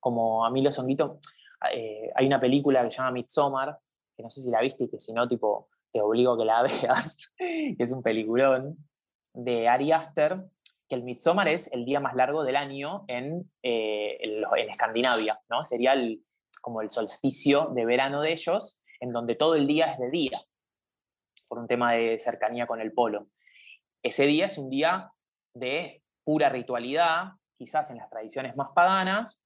Como 0.00 0.44
a 0.44 0.50
mí 0.50 0.62
los 0.62 0.76
honguitos, 0.78 1.18
eh, 1.72 2.10
hay 2.14 2.26
una 2.26 2.40
película 2.40 2.82
que 2.82 2.90
se 2.90 2.98
llama 2.98 3.12
Midsommar, 3.12 3.78
que 4.16 4.22
no 4.22 4.30
sé 4.30 4.40
si 4.40 4.50
la 4.50 4.60
viste 4.60 4.84
y 4.84 4.88
que 4.88 4.98
si 4.98 5.12
no, 5.12 5.28
tipo, 5.28 5.68
te 5.92 6.00
obligo 6.00 6.32
a 6.32 6.38
que 6.38 6.44
la 6.44 6.62
veas, 6.62 7.32
que 7.38 7.76
es 7.78 7.92
un 7.92 8.02
peliculón, 8.02 8.76
de 9.34 9.68
Ari 9.68 9.92
Aster, 9.92 10.42
que 10.88 10.94
el 10.94 11.04
Midsommar 11.04 11.48
es 11.48 11.72
el 11.72 11.84
día 11.84 12.00
más 12.00 12.14
largo 12.14 12.44
del 12.44 12.56
año 12.56 13.04
en, 13.08 13.50
eh, 13.62 14.18
en, 14.20 14.70
Escandinavia, 14.70 15.40
¿no? 15.48 15.64
Sería 15.64 15.94
como 16.60 16.82
el 16.82 16.90
solsticio 16.90 17.70
de 17.74 17.86
verano 17.86 18.20
de 18.20 18.32
ellos, 18.32 18.82
en 19.00 19.12
donde 19.12 19.34
todo 19.34 19.54
el 19.54 19.66
día 19.66 19.92
es 19.92 19.98
de 19.98 20.10
día, 20.10 20.44
por 21.48 21.58
un 21.58 21.66
tema 21.66 21.92
de 21.92 22.20
cercanía 22.20 22.66
con 22.66 22.80
el 22.80 22.92
polo. 22.92 23.28
Ese 24.02 24.26
día 24.26 24.46
es 24.46 24.58
un 24.58 24.68
día 24.68 25.10
de 25.54 26.02
pura 26.24 26.48
ritualidad, 26.48 27.32
quizás 27.56 27.90
en 27.90 27.98
las 27.98 28.10
tradiciones 28.10 28.56
más 28.56 28.68
paganas, 28.74 29.44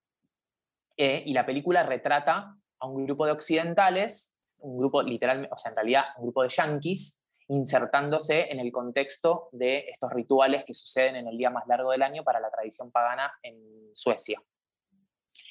eh, 0.97 1.22
y 1.26 1.32
la 1.32 1.47
película 1.47 1.82
retrata 1.82 2.57
a 2.78 2.86
un 2.86 3.05
grupo 3.05 3.26
de 3.26 3.32
occidentales, 3.32 4.36
un 4.59 4.78
grupo 4.78 5.02
literalmente, 5.02 5.52
o 5.52 5.59
sea, 5.59 5.70
en 5.70 5.76
realidad 5.76 6.04
un 6.18 6.24
grupo 6.24 6.42
de 6.42 6.48
yanquis, 6.48 7.22
insertándose 7.48 8.50
en 8.50 8.59
el 8.59 8.72
contexto 8.72 9.48
de 9.52 9.88
estos 9.90 10.12
rituales 10.12 10.64
que 10.64 10.74
suceden 10.74 11.16
en 11.16 11.28
el 11.28 11.38
día 11.38 11.50
más 11.50 11.66
largo 11.68 11.92
del 11.92 12.02
año 12.02 12.24
para 12.24 12.40
la 12.40 12.50
tradición 12.50 12.90
pagana 12.90 13.32
en 13.42 13.57
Suecia, 13.94 14.42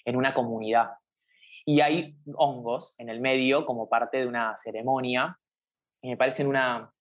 en 0.04 0.16
una 0.18 0.34
comunidad. 0.34 0.90
Y 1.66 1.82
hay 1.82 2.16
hongos 2.36 3.00
en 3.00 3.10
el 3.10 3.22
medio 3.22 3.66
como 3.66 3.88
parte 3.88 4.18
de 4.18 4.28
una 4.28 4.56
ceremonia, 4.58 5.40
y 6.02 6.10
me 6.10 6.18
parecen 6.18 6.48
una, 6.48 6.94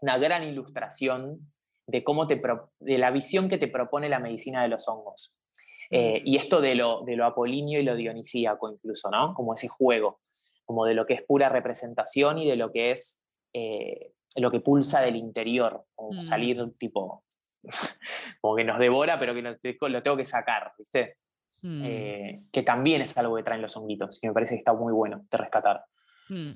una 0.00 0.18
gran 0.18 0.44
ilustración 0.44 1.52
de, 1.86 2.04
cómo 2.04 2.26
te 2.26 2.40
de 2.78 2.98
la 2.98 3.10
visión 3.10 3.48
que 3.48 3.58
te 3.58 3.68
propone 3.68 4.08
la 4.08 4.20
medicina 4.20 4.62
de 4.62 4.68
los 4.68 4.88
hongos. 4.88 5.34
Eh, 5.90 6.20
y 6.24 6.36
esto 6.36 6.60
de 6.60 6.74
lo, 6.74 7.02
de 7.04 7.16
lo 7.16 7.24
apolíneo 7.24 7.80
y 7.80 7.82
lo 7.82 7.96
dionisíaco 7.96 8.70
incluso, 8.70 9.10
¿no? 9.10 9.34
Como 9.34 9.54
ese 9.54 9.68
juego, 9.68 10.20
como 10.68 10.84
de 10.84 10.92
lo 10.92 11.06
que 11.06 11.14
es 11.14 11.22
pura 11.22 11.48
representación 11.48 12.36
y 12.36 12.46
de 12.46 12.56
lo 12.56 12.70
que 12.70 12.90
es 12.90 13.24
eh, 13.54 14.12
lo 14.36 14.50
que 14.50 14.60
pulsa 14.60 15.00
del 15.00 15.16
interior, 15.16 15.86
como 15.94 16.12
mm. 16.12 16.22
salir 16.22 16.62
tipo, 16.78 17.24
como 18.42 18.54
que 18.54 18.64
nos 18.64 18.78
devora, 18.78 19.18
pero 19.18 19.32
que 19.32 19.40
lo, 19.40 20.02
tengo 20.02 20.16
que 20.18 20.26
sacar, 20.26 20.74
¿viste? 20.76 21.16
Mm. 21.62 21.82
Eh, 21.86 22.42
que 22.52 22.62
también 22.62 23.00
es 23.00 23.16
algo 23.16 23.36
que 23.36 23.42
traen 23.42 23.62
los 23.62 23.78
honguitos, 23.78 24.22
y 24.22 24.26
me 24.26 24.34
parece 24.34 24.56
que 24.56 24.58
está 24.58 24.74
muy 24.74 24.92
bueno 24.92 25.24
de 25.30 25.38
rescatar. 25.38 25.82
Mm. 26.28 26.50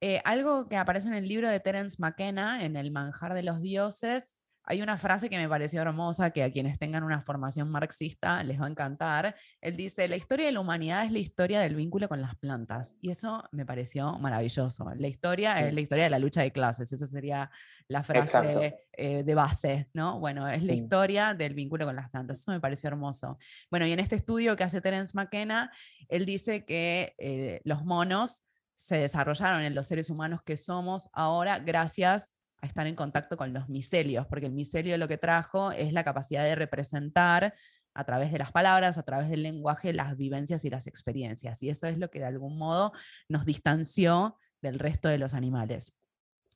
Eh, 0.00 0.22
algo 0.24 0.66
que 0.66 0.78
aparece 0.78 1.08
en 1.08 1.14
el 1.14 1.28
libro 1.28 1.50
de 1.50 1.60
Terence 1.60 1.98
McKenna, 2.00 2.64
en 2.64 2.76
El 2.76 2.92
manjar 2.92 3.34
de 3.34 3.42
los 3.42 3.60
dioses, 3.60 4.38
hay 4.64 4.80
una 4.80 4.96
frase 4.96 5.28
que 5.28 5.36
me 5.36 5.48
pareció 5.48 5.80
hermosa, 5.82 6.30
que 6.30 6.42
a 6.44 6.50
quienes 6.50 6.78
tengan 6.78 7.02
una 7.02 7.20
formación 7.20 7.70
marxista 7.70 8.44
les 8.44 8.60
va 8.60 8.66
a 8.66 8.70
encantar. 8.70 9.34
Él 9.60 9.76
dice, 9.76 10.06
la 10.06 10.16
historia 10.16 10.46
de 10.46 10.52
la 10.52 10.60
humanidad 10.60 11.04
es 11.04 11.10
la 11.10 11.18
historia 11.18 11.60
del 11.60 11.74
vínculo 11.74 12.08
con 12.08 12.20
las 12.20 12.36
plantas. 12.36 12.96
Y 13.00 13.10
eso 13.10 13.42
me 13.50 13.66
pareció 13.66 14.12
maravilloso. 14.18 14.92
La 14.96 15.08
historia 15.08 15.66
es 15.66 15.74
la 15.74 15.80
historia 15.80 16.04
de 16.04 16.10
la 16.10 16.18
lucha 16.18 16.42
de 16.42 16.52
clases. 16.52 16.92
Esa 16.92 17.06
sería 17.08 17.50
la 17.88 18.02
frase 18.04 18.76
eh, 18.92 19.24
de 19.24 19.34
base, 19.34 19.88
¿no? 19.94 20.20
Bueno, 20.20 20.46
es 20.48 20.62
la 20.62 20.72
historia 20.72 21.34
del 21.34 21.54
vínculo 21.54 21.84
con 21.84 21.96
las 21.96 22.08
plantas. 22.10 22.38
Eso 22.38 22.52
me 22.52 22.60
pareció 22.60 22.88
hermoso. 22.88 23.38
Bueno, 23.70 23.84
y 23.86 23.92
en 23.92 23.98
este 23.98 24.14
estudio 24.14 24.56
que 24.56 24.64
hace 24.64 24.80
Terence 24.80 25.12
McKenna, 25.14 25.72
él 26.08 26.24
dice 26.24 26.64
que 26.64 27.14
eh, 27.18 27.60
los 27.64 27.84
monos 27.84 28.44
se 28.74 28.96
desarrollaron 28.96 29.62
en 29.62 29.74
los 29.74 29.88
seres 29.88 30.08
humanos 30.08 30.40
que 30.44 30.56
somos 30.56 31.08
ahora 31.12 31.58
gracias 31.58 32.32
a 32.62 32.66
estar 32.66 32.86
en 32.86 32.94
contacto 32.94 33.36
con 33.36 33.52
los 33.52 33.68
micelios, 33.68 34.26
porque 34.26 34.46
el 34.46 34.52
micelio 34.52 34.96
lo 34.96 35.08
que 35.08 35.18
trajo 35.18 35.72
es 35.72 35.92
la 35.92 36.04
capacidad 36.04 36.44
de 36.44 36.54
representar 36.54 37.54
a 37.94 38.04
través 38.04 38.32
de 38.32 38.38
las 38.38 38.52
palabras, 38.52 38.96
a 38.96 39.02
través 39.02 39.28
del 39.28 39.42
lenguaje, 39.42 39.92
las 39.92 40.16
vivencias 40.16 40.64
y 40.64 40.70
las 40.70 40.86
experiencias. 40.86 41.62
Y 41.62 41.68
eso 41.68 41.86
es 41.86 41.98
lo 41.98 42.08
que 42.08 42.20
de 42.20 42.26
algún 42.26 42.56
modo 42.56 42.92
nos 43.28 43.44
distanció 43.44 44.38
del 44.62 44.78
resto 44.78 45.08
de 45.08 45.18
los 45.18 45.34
animales. 45.34 45.92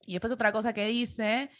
Y 0.06 0.12
después 0.12 0.32
otra 0.32 0.52
cosa 0.52 0.72
que 0.72 0.86
dice 0.86 1.50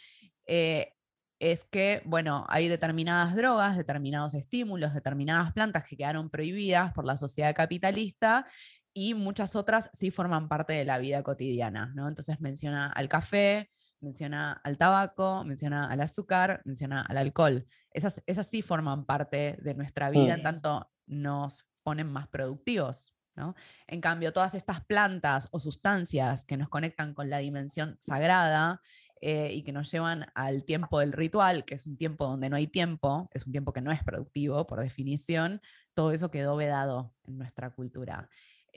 eh, 0.45 0.93
es 1.39 1.65
que, 1.65 2.01
bueno, 2.05 2.45
hay 2.49 2.69
determinadas 2.69 3.35
drogas, 3.35 3.77
determinados 3.77 4.33
estímulos, 4.33 4.93
determinadas 4.93 5.51
plantas 5.53 5.83
que 5.83 5.97
quedaron 5.97 6.29
prohibidas 6.29 6.93
por 6.93 7.05
la 7.05 7.17
sociedad 7.17 7.53
capitalista 7.53 8.47
y 8.93 9.13
muchas 9.13 9.55
otras 9.55 9.91
sí 9.93 10.09
forman 10.09 10.47
parte 10.47 10.73
de 10.73 10.85
la 10.85 10.97
vida 10.97 11.21
cotidiana, 11.21 11.91
¿no? 11.93 12.07
Entonces 12.07 12.39
menciona 12.39 12.87
al 12.87 13.09
café, 13.09 13.69
menciona 13.99 14.53
al 14.63 14.77
tabaco, 14.77 15.43
menciona 15.43 15.89
al 15.89 16.01
azúcar, 16.01 16.61
menciona 16.65 17.01
al 17.01 17.17
alcohol. 17.17 17.65
Esas, 17.91 18.23
esas 18.25 18.47
sí 18.47 18.61
forman 18.61 19.05
parte 19.05 19.57
de 19.61 19.73
nuestra 19.73 20.09
vida, 20.09 20.33
en 20.33 20.41
mm. 20.41 20.43
tanto 20.43 20.91
nos 21.07 21.65
ponen 21.83 22.11
más 22.11 22.27
productivos. 22.27 23.13
¿no? 23.35 23.55
En 23.87 24.01
cambio, 24.01 24.33
todas 24.33 24.55
estas 24.55 24.83
plantas 24.85 25.47
o 25.51 25.59
sustancias 25.59 26.43
que 26.43 26.57
nos 26.57 26.69
conectan 26.69 27.13
con 27.13 27.29
la 27.29 27.37
dimensión 27.37 27.95
sagrada 27.99 28.81
eh, 29.21 29.51
y 29.53 29.63
que 29.63 29.71
nos 29.71 29.91
llevan 29.91 30.25
al 30.35 30.63
tiempo 30.63 30.99
del 30.99 31.11
ritual, 31.11 31.65
que 31.65 31.75
es 31.75 31.87
un 31.87 31.97
tiempo 31.97 32.27
donde 32.27 32.49
no 32.49 32.55
hay 32.55 32.67
tiempo, 32.67 33.29
es 33.33 33.45
un 33.45 33.51
tiempo 33.51 33.73
que 33.73 33.81
no 33.81 33.91
es 33.91 34.03
productivo 34.03 34.67
por 34.67 34.81
definición, 34.81 35.61
todo 35.93 36.11
eso 36.11 36.29
quedó 36.29 36.55
vedado 36.55 37.13
en 37.25 37.37
nuestra 37.37 37.71
cultura. 37.71 38.29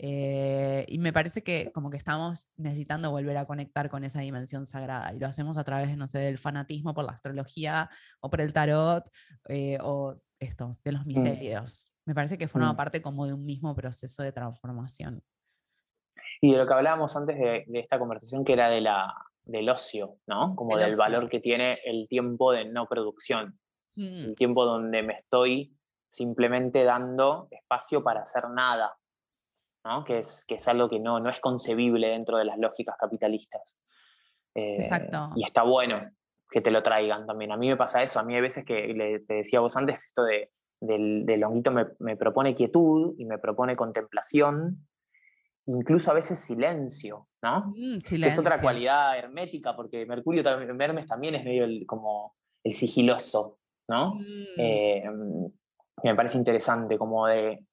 Eh, 0.03 0.87
y 0.89 0.99
me 0.99 1.13
parece 1.13 1.43
que 1.43 1.71
como 1.73 1.91
que 1.91 1.99
estamos 1.99 2.49
necesitando 2.57 3.11
volver 3.11 3.37
a 3.37 3.45
conectar 3.45 3.91
con 3.91 4.03
esa 4.03 4.21
dimensión 4.21 4.65
sagrada 4.65 5.13
y 5.13 5.19
lo 5.19 5.27
hacemos 5.27 5.59
a 5.59 5.65
través, 5.65 5.95
no 5.95 6.09
sé, 6.09 6.21
del 6.21 6.39
fanatismo 6.39 6.95
por 6.95 7.05
la 7.05 7.13
astrología 7.13 7.91
o 8.21 8.31
por 8.31 8.41
el 8.41 8.55
tarot 8.55 9.05
eh, 9.51 9.77
o 9.83 10.17
esto, 10.39 10.79
de 10.85 10.93
los 10.93 11.05
mm. 11.05 11.07
misterios. 11.07 11.93
Me 12.07 12.15
parece 12.15 12.39
que 12.39 12.49
forma 12.49 12.73
mm. 12.73 12.77
parte 12.77 13.03
como 13.03 13.27
de 13.27 13.35
un 13.35 13.45
mismo 13.45 13.75
proceso 13.75 14.23
de 14.23 14.33
transformación. 14.33 15.23
Y 16.41 16.53
de 16.53 16.57
lo 16.57 16.67
que 16.67 16.73
hablábamos 16.73 17.15
antes 17.15 17.39
de, 17.39 17.67
esta 17.75 17.99
conversación, 17.99 18.43
que 18.43 18.55
era 18.55 18.71
de 18.71 18.81
la, 18.81 19.13
del 19.45 19.69
ocio, 19.69 20.17
¿no? 20.27 20.57
Como 20.57 20.79
del 20.79 20.97
valor 20.97 21.29
que 21.29 21.41
tiene 21.41 21.79
el 21.85 22.09
tiempo 22.09 22.53
de 22.53 22.65
no 22.65 22.87
producción. 22.87 23.59
El 23.97 24.31
mm. 24.31 24.35
tiempo 24.35 24.65
donde 24.65 25.03
me 25.03 25.13
estoy 25.13 25.77
simplemente 26.09 26.85
dando 26.85 27.49
espacio 27.51 28.03
para 28.03 28.23
hacer 28.23 28.49
nada, 28.49 28.97
que, 30.07 30.19
es, 30.19 30.45
que 30.47 30.57
es 30.57 30.69
algo 30.69 30.89
que 30.89 31.01
no, 31.01 31.21
no 31.21 31.31
es 31.31 31.41
concebible 31.41 32.09
dentro 32.09 32.39
de 32.39 32.45
las 32.45 32.59
lógicas 32.59 32.97
capitalistas. 32.99 33.81
Eh, 34.55 34.77
Exacto. 34.81 35.31
Y 35.37 35.45
está 35.45 35.63
bueno 35.63 36.11
que 36.51 36.61
te 36.61 36.71
lo 36.71 36.83
traigan 36.83 37.27
también. 37.27 37.53
A 37.53 37.57
mí 37.57 37.69
me 37.69 37.77
pasa 37.77 38.03
eso, 38.03 38.19
a 38.19 38.25
mí 38.25 38.35
hay 38.35 38.41
veces 38.41 38.65
que 38.65 38.89
le, 38.89 39.21
te 39.21 39.35
decía 39.35 39.61
vos 39.61 39.77
antes 39.77 40.05
esto 40.05 40.25
de 40.25 40.51
del, 40.81 41.45
honguito 41.45 41.73
me, 41.99 42.17
propone 42.17 42.55
quietud 42.55 43.15
y 43.19 43.25
me 43.27 43.39
propone 43.39 43.77
contemplación, 43.77 44.87
incluso 45.67 46.11
a 46.11 46.15
veces 46.15 46.39
silencio, 46.39 47.29
¿no? 47.43 47.73
Mm, 47.77 47.99
es 48.25 48.39
otra 48.39 48.61
cualidad 48.61 49.19
hermética, 49.19 49.77
porque 49.77 50.07
Mercurio 50.07 50.43
también, 50.43 50.81
Hermes 50.81 51.07
también 51.07 51.35
es 51.35 51.45
medio 51.45 51.67
como 51.87 52.35
el 52.65 52.75
sigiloso, 52.75 53.59
¿no? 53.89 54.15
Mm. 54.15 54.45
Eh, 54.59 55.11
me 56.03 56.15
parece 56.15 56.39
interesante, 56.39 56.97
como 56.97 57.27
de 57.27 57.67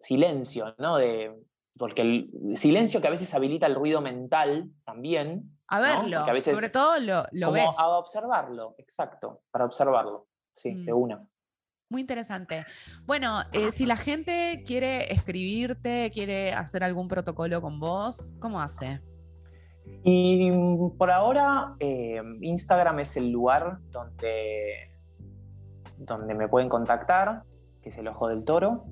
silencio, 0.00 0.74
¿no? 0.78 0.96
De, 0.96 1.32
porque 1.78 2.02
el 2.02 2.56
silencio 2.56 3.00
que 3.00 3.08
a 3.08 3.10
veces 3.10 3.34
habilita 3.34 3.66
el 3.66 3.74
ruido 3.74 4.00
mental 4.00 4.70
también. 4.84 5.56
A 5.68 5.80
verlo, 5.80 6.26
sobre 6.40 6.68
todo 6.68 6.98
lo, 6.98 7.24
lo 7.32 7.52
ves. 7.52 7.74
A 7.78 7.88
observarlo, 7.88 8.74
exacto, 8.78 9.42
para 9.50 9.64
observarlo, 9.64 10.26
sí, 10.52 10.74
de 10.74 10.92
mm. 10.92 10.96
una. 10.96 11.24
Muy 11.88 12.02
interesante. 12.02 12.66
Bueno, 13.04 13.42
eh, 13.52 13.72
si 13.72 13.84
la 13.84 13.96
gente 13.96 14.62
quiere 14.66 15.12
escribirte, 15.12 16.10
quiere 16.12 16.52
hacer 16.52 16.84
algún 16.84 17.08
protocolo 17.08 17.60
con 17.60 17.80
vos, 17.80 18.36
¿cómo 18.40 18.60
hace? 18.60 19.00
Y 20.04 20.50
mm, 20.52 20.96
por 20.96 21.10
ahora, 21.10 21.74
eh, 21.80 22.22
Instagram 22.42 23.00
es 23.00 23.16
el 23.16 23.30
lugar 23.30 23.78
donde, 23.90 24.88
donde 25.96 26.34
me 26.34 26.46
pueden 26.46 26.68
contactar, 26.68 27.42
que 27.82 27.88
es 27.88 27.98
el 27.98 28.06
Ojo 28.06 28.28
del 28.28 28.44
Toro. 28.44 28.84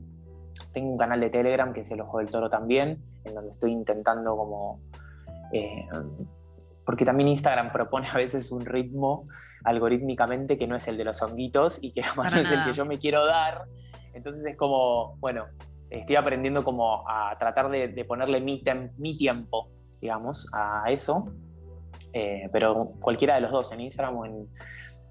Tengo 0.72 0.90
un 0.90 0.98
canal 0.98 1.20
de 1.20 1.30
Telegram 1.30 1.72
que 1.72 1.80
es 1.80 1.90
el 1.90 2.00
Ojo 2.00 2.18
del 2.18 2.30
Toro 2.30 2.50
también, 2.50 3.02
en 3.24 3.34
donde 3.34 3.50
estoy 3.50 3.72
intentando 3.72 4.36
como... 4.36 4.80
Eh, 5.52 5.86
porque 6.84 7.04
también 7.04 7.28
Instagram 7.28 7.70
propone 7.72 8.09
a 8.09 8.14
veces 8.14 8.50
un 8.50 8.64
ritmo 8.64 9.24
algorítmicamente 9.64 10.56
que 10.56 10.66
no 10.66 10.76
es 10.76 10.88
el 10.88 10.96
de 10.96 11.04
los 11.04 11.20
honguitos 11.22 11.82
y 11.82 11.92
que 11.92 12.02
además 12.04 12.34
no 12.34 12.40
es 12.40 12.50
el 12.50 12.64
que 12.64 12.72
yo 12.72 12.84
me 12.84 12.98
quiero 12.98 13.26
dar. 13.26 13.64
Entonces 14.14 14.44
es 14.44 14.56
como, 14.56 15.16
bueno, 15.16 15.46
estoy 15.90 16.16
aprendiendo 16.16 16.64
como 16.64 17.09
a 17.09 17.36
tratar 17.38 17.68
de, 17.68 18.04
ponerle 18.06 18.40
mi, 18.40 18.62
mi, 18.96 19.16
tiempo, 19.16 19.68
digamos, 20.00 20.50
a 20.52 20.84
eso. 20.90 21.32
Eh, 22.12 22.48
pero 22.52 22.88
cualquiera 23.00 23.34
de 23.34 23.42
los 23.42 23.50
dos, 23.50 23.72
en 23.72 23.80
Instagram 23.80 24.16
o 24.16 24.26
en, 24.26 24.48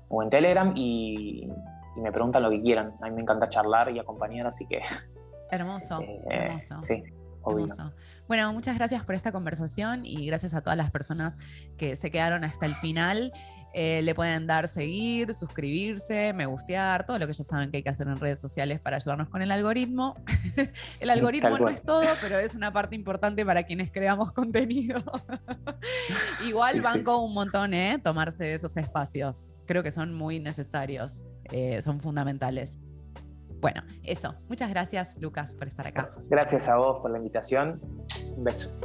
o 0.09 0.23
en 0.23 0.29
Telegram, 0.29 0.73
y, 0.75 1.47
me 1.97 2.11
preguntan 2.11 2.43
lo 2.43 2.49
que 2.51 2.61
quieran. 2.61 2.93
A 3.01 3.05
mí 3.05 3.15
me 3.15 3.21
encanta 3.21 3.49
charlar 3.49 3.89
y 3.91 3.99
acompañar, 3.99 4.47
así 4.47 4.67
que... 4.67 4.81
Hermoso, 5.51 6.01
eh, 6.01 6.21
hermoso. 6.29 6.81
Sí, 6.81 7.03
Bueno, 8.27 8.51
muchas 8.53 8.77
gracias 8.77 9.03
por 9.05 9.15
esta 9.15 9.31
conversación 9.31 10.05
y 10.05 10.25
gracias 10.27 10.53
a 10.53 10.61
todas 10.61 10.77
las 10.77 10.91
personas 10.91 11.39
que 11.77 11.95
se 11.95 12.11
quedaron 12.11 12.43
hasta 12.43 12.65
el 12.65 12.75
final. 12.75 13.31
Eh, 13.73 14.01
le 14.01 14.15
pueden 14.15 14.47
dar 14.47 14.67
seguir, 14.67 15.33
suscribirse, 15.33 16.33
me 16.33 16.47
gustear, 16.47 17.05
todo 17.05 17.19
lo 17.19 17.27
que 17.27 17.33
ya 17.33 17.43
saben 17.43 17.69
que 17.69 17.77
hay 17.77 17.83
que 17.83 17.89
hacer 17.89 18.07
en 18.07 18.17
redes 18.17 18.39
sociales 18.39 18.79
para 18.79 18.95
ayudarnos 18.95 19.29
con 19.29 19.41
el 19.41 19.51
algoritmo. 19.51 20.15
el 20.99 21.09
algoritmo 21.09 21.59
no 21.59 21.69
es 21.69 21.83
todo, 21.83 22.01
pero 22.21 22.39
es 22.39 22.55
una 22.55 22.73
parte 22.73 22.95
importante 22.95 23.45
para 23.45 23.63
quienes 23.63 23.91
creamos 23.91 24.31
contenido. 24.31 25.03
Igual 26.47 26.81
banco 26.81 27.17
un 27.19 27.35
montón, 27.35 27.73
¿eh? 27.73 27.99
Tomarse 28.03 28.53
esos 28.53 28.75
espacios. 28.77 29.53
Creo 29.67 29.83
que 29.83 29.91
son 29.91 30.13
muy 30.13 30.39
necesarios, 30.39 31.23
eh, 31.51 31.81
son 31.81 32.01
fundamentales. 32.01 32.77
Bueno, 33.59 33.81
eso. 34.03 34.35
Muchas 34.47 34.69
gracias, 34.69 35.17
Lucas, 35.17 35.53
por 35.53 35.67
estar 35.67 35.87
acá. 35.87 36.09
Gracias 36.29 36.67
a 36.67 36.77
vos 36.77 36.99
por 37.01 37.11
la 37.11 37.17
invitación. 37.17 37.79
Un 38.35 38.43
beso. 38.43 38.79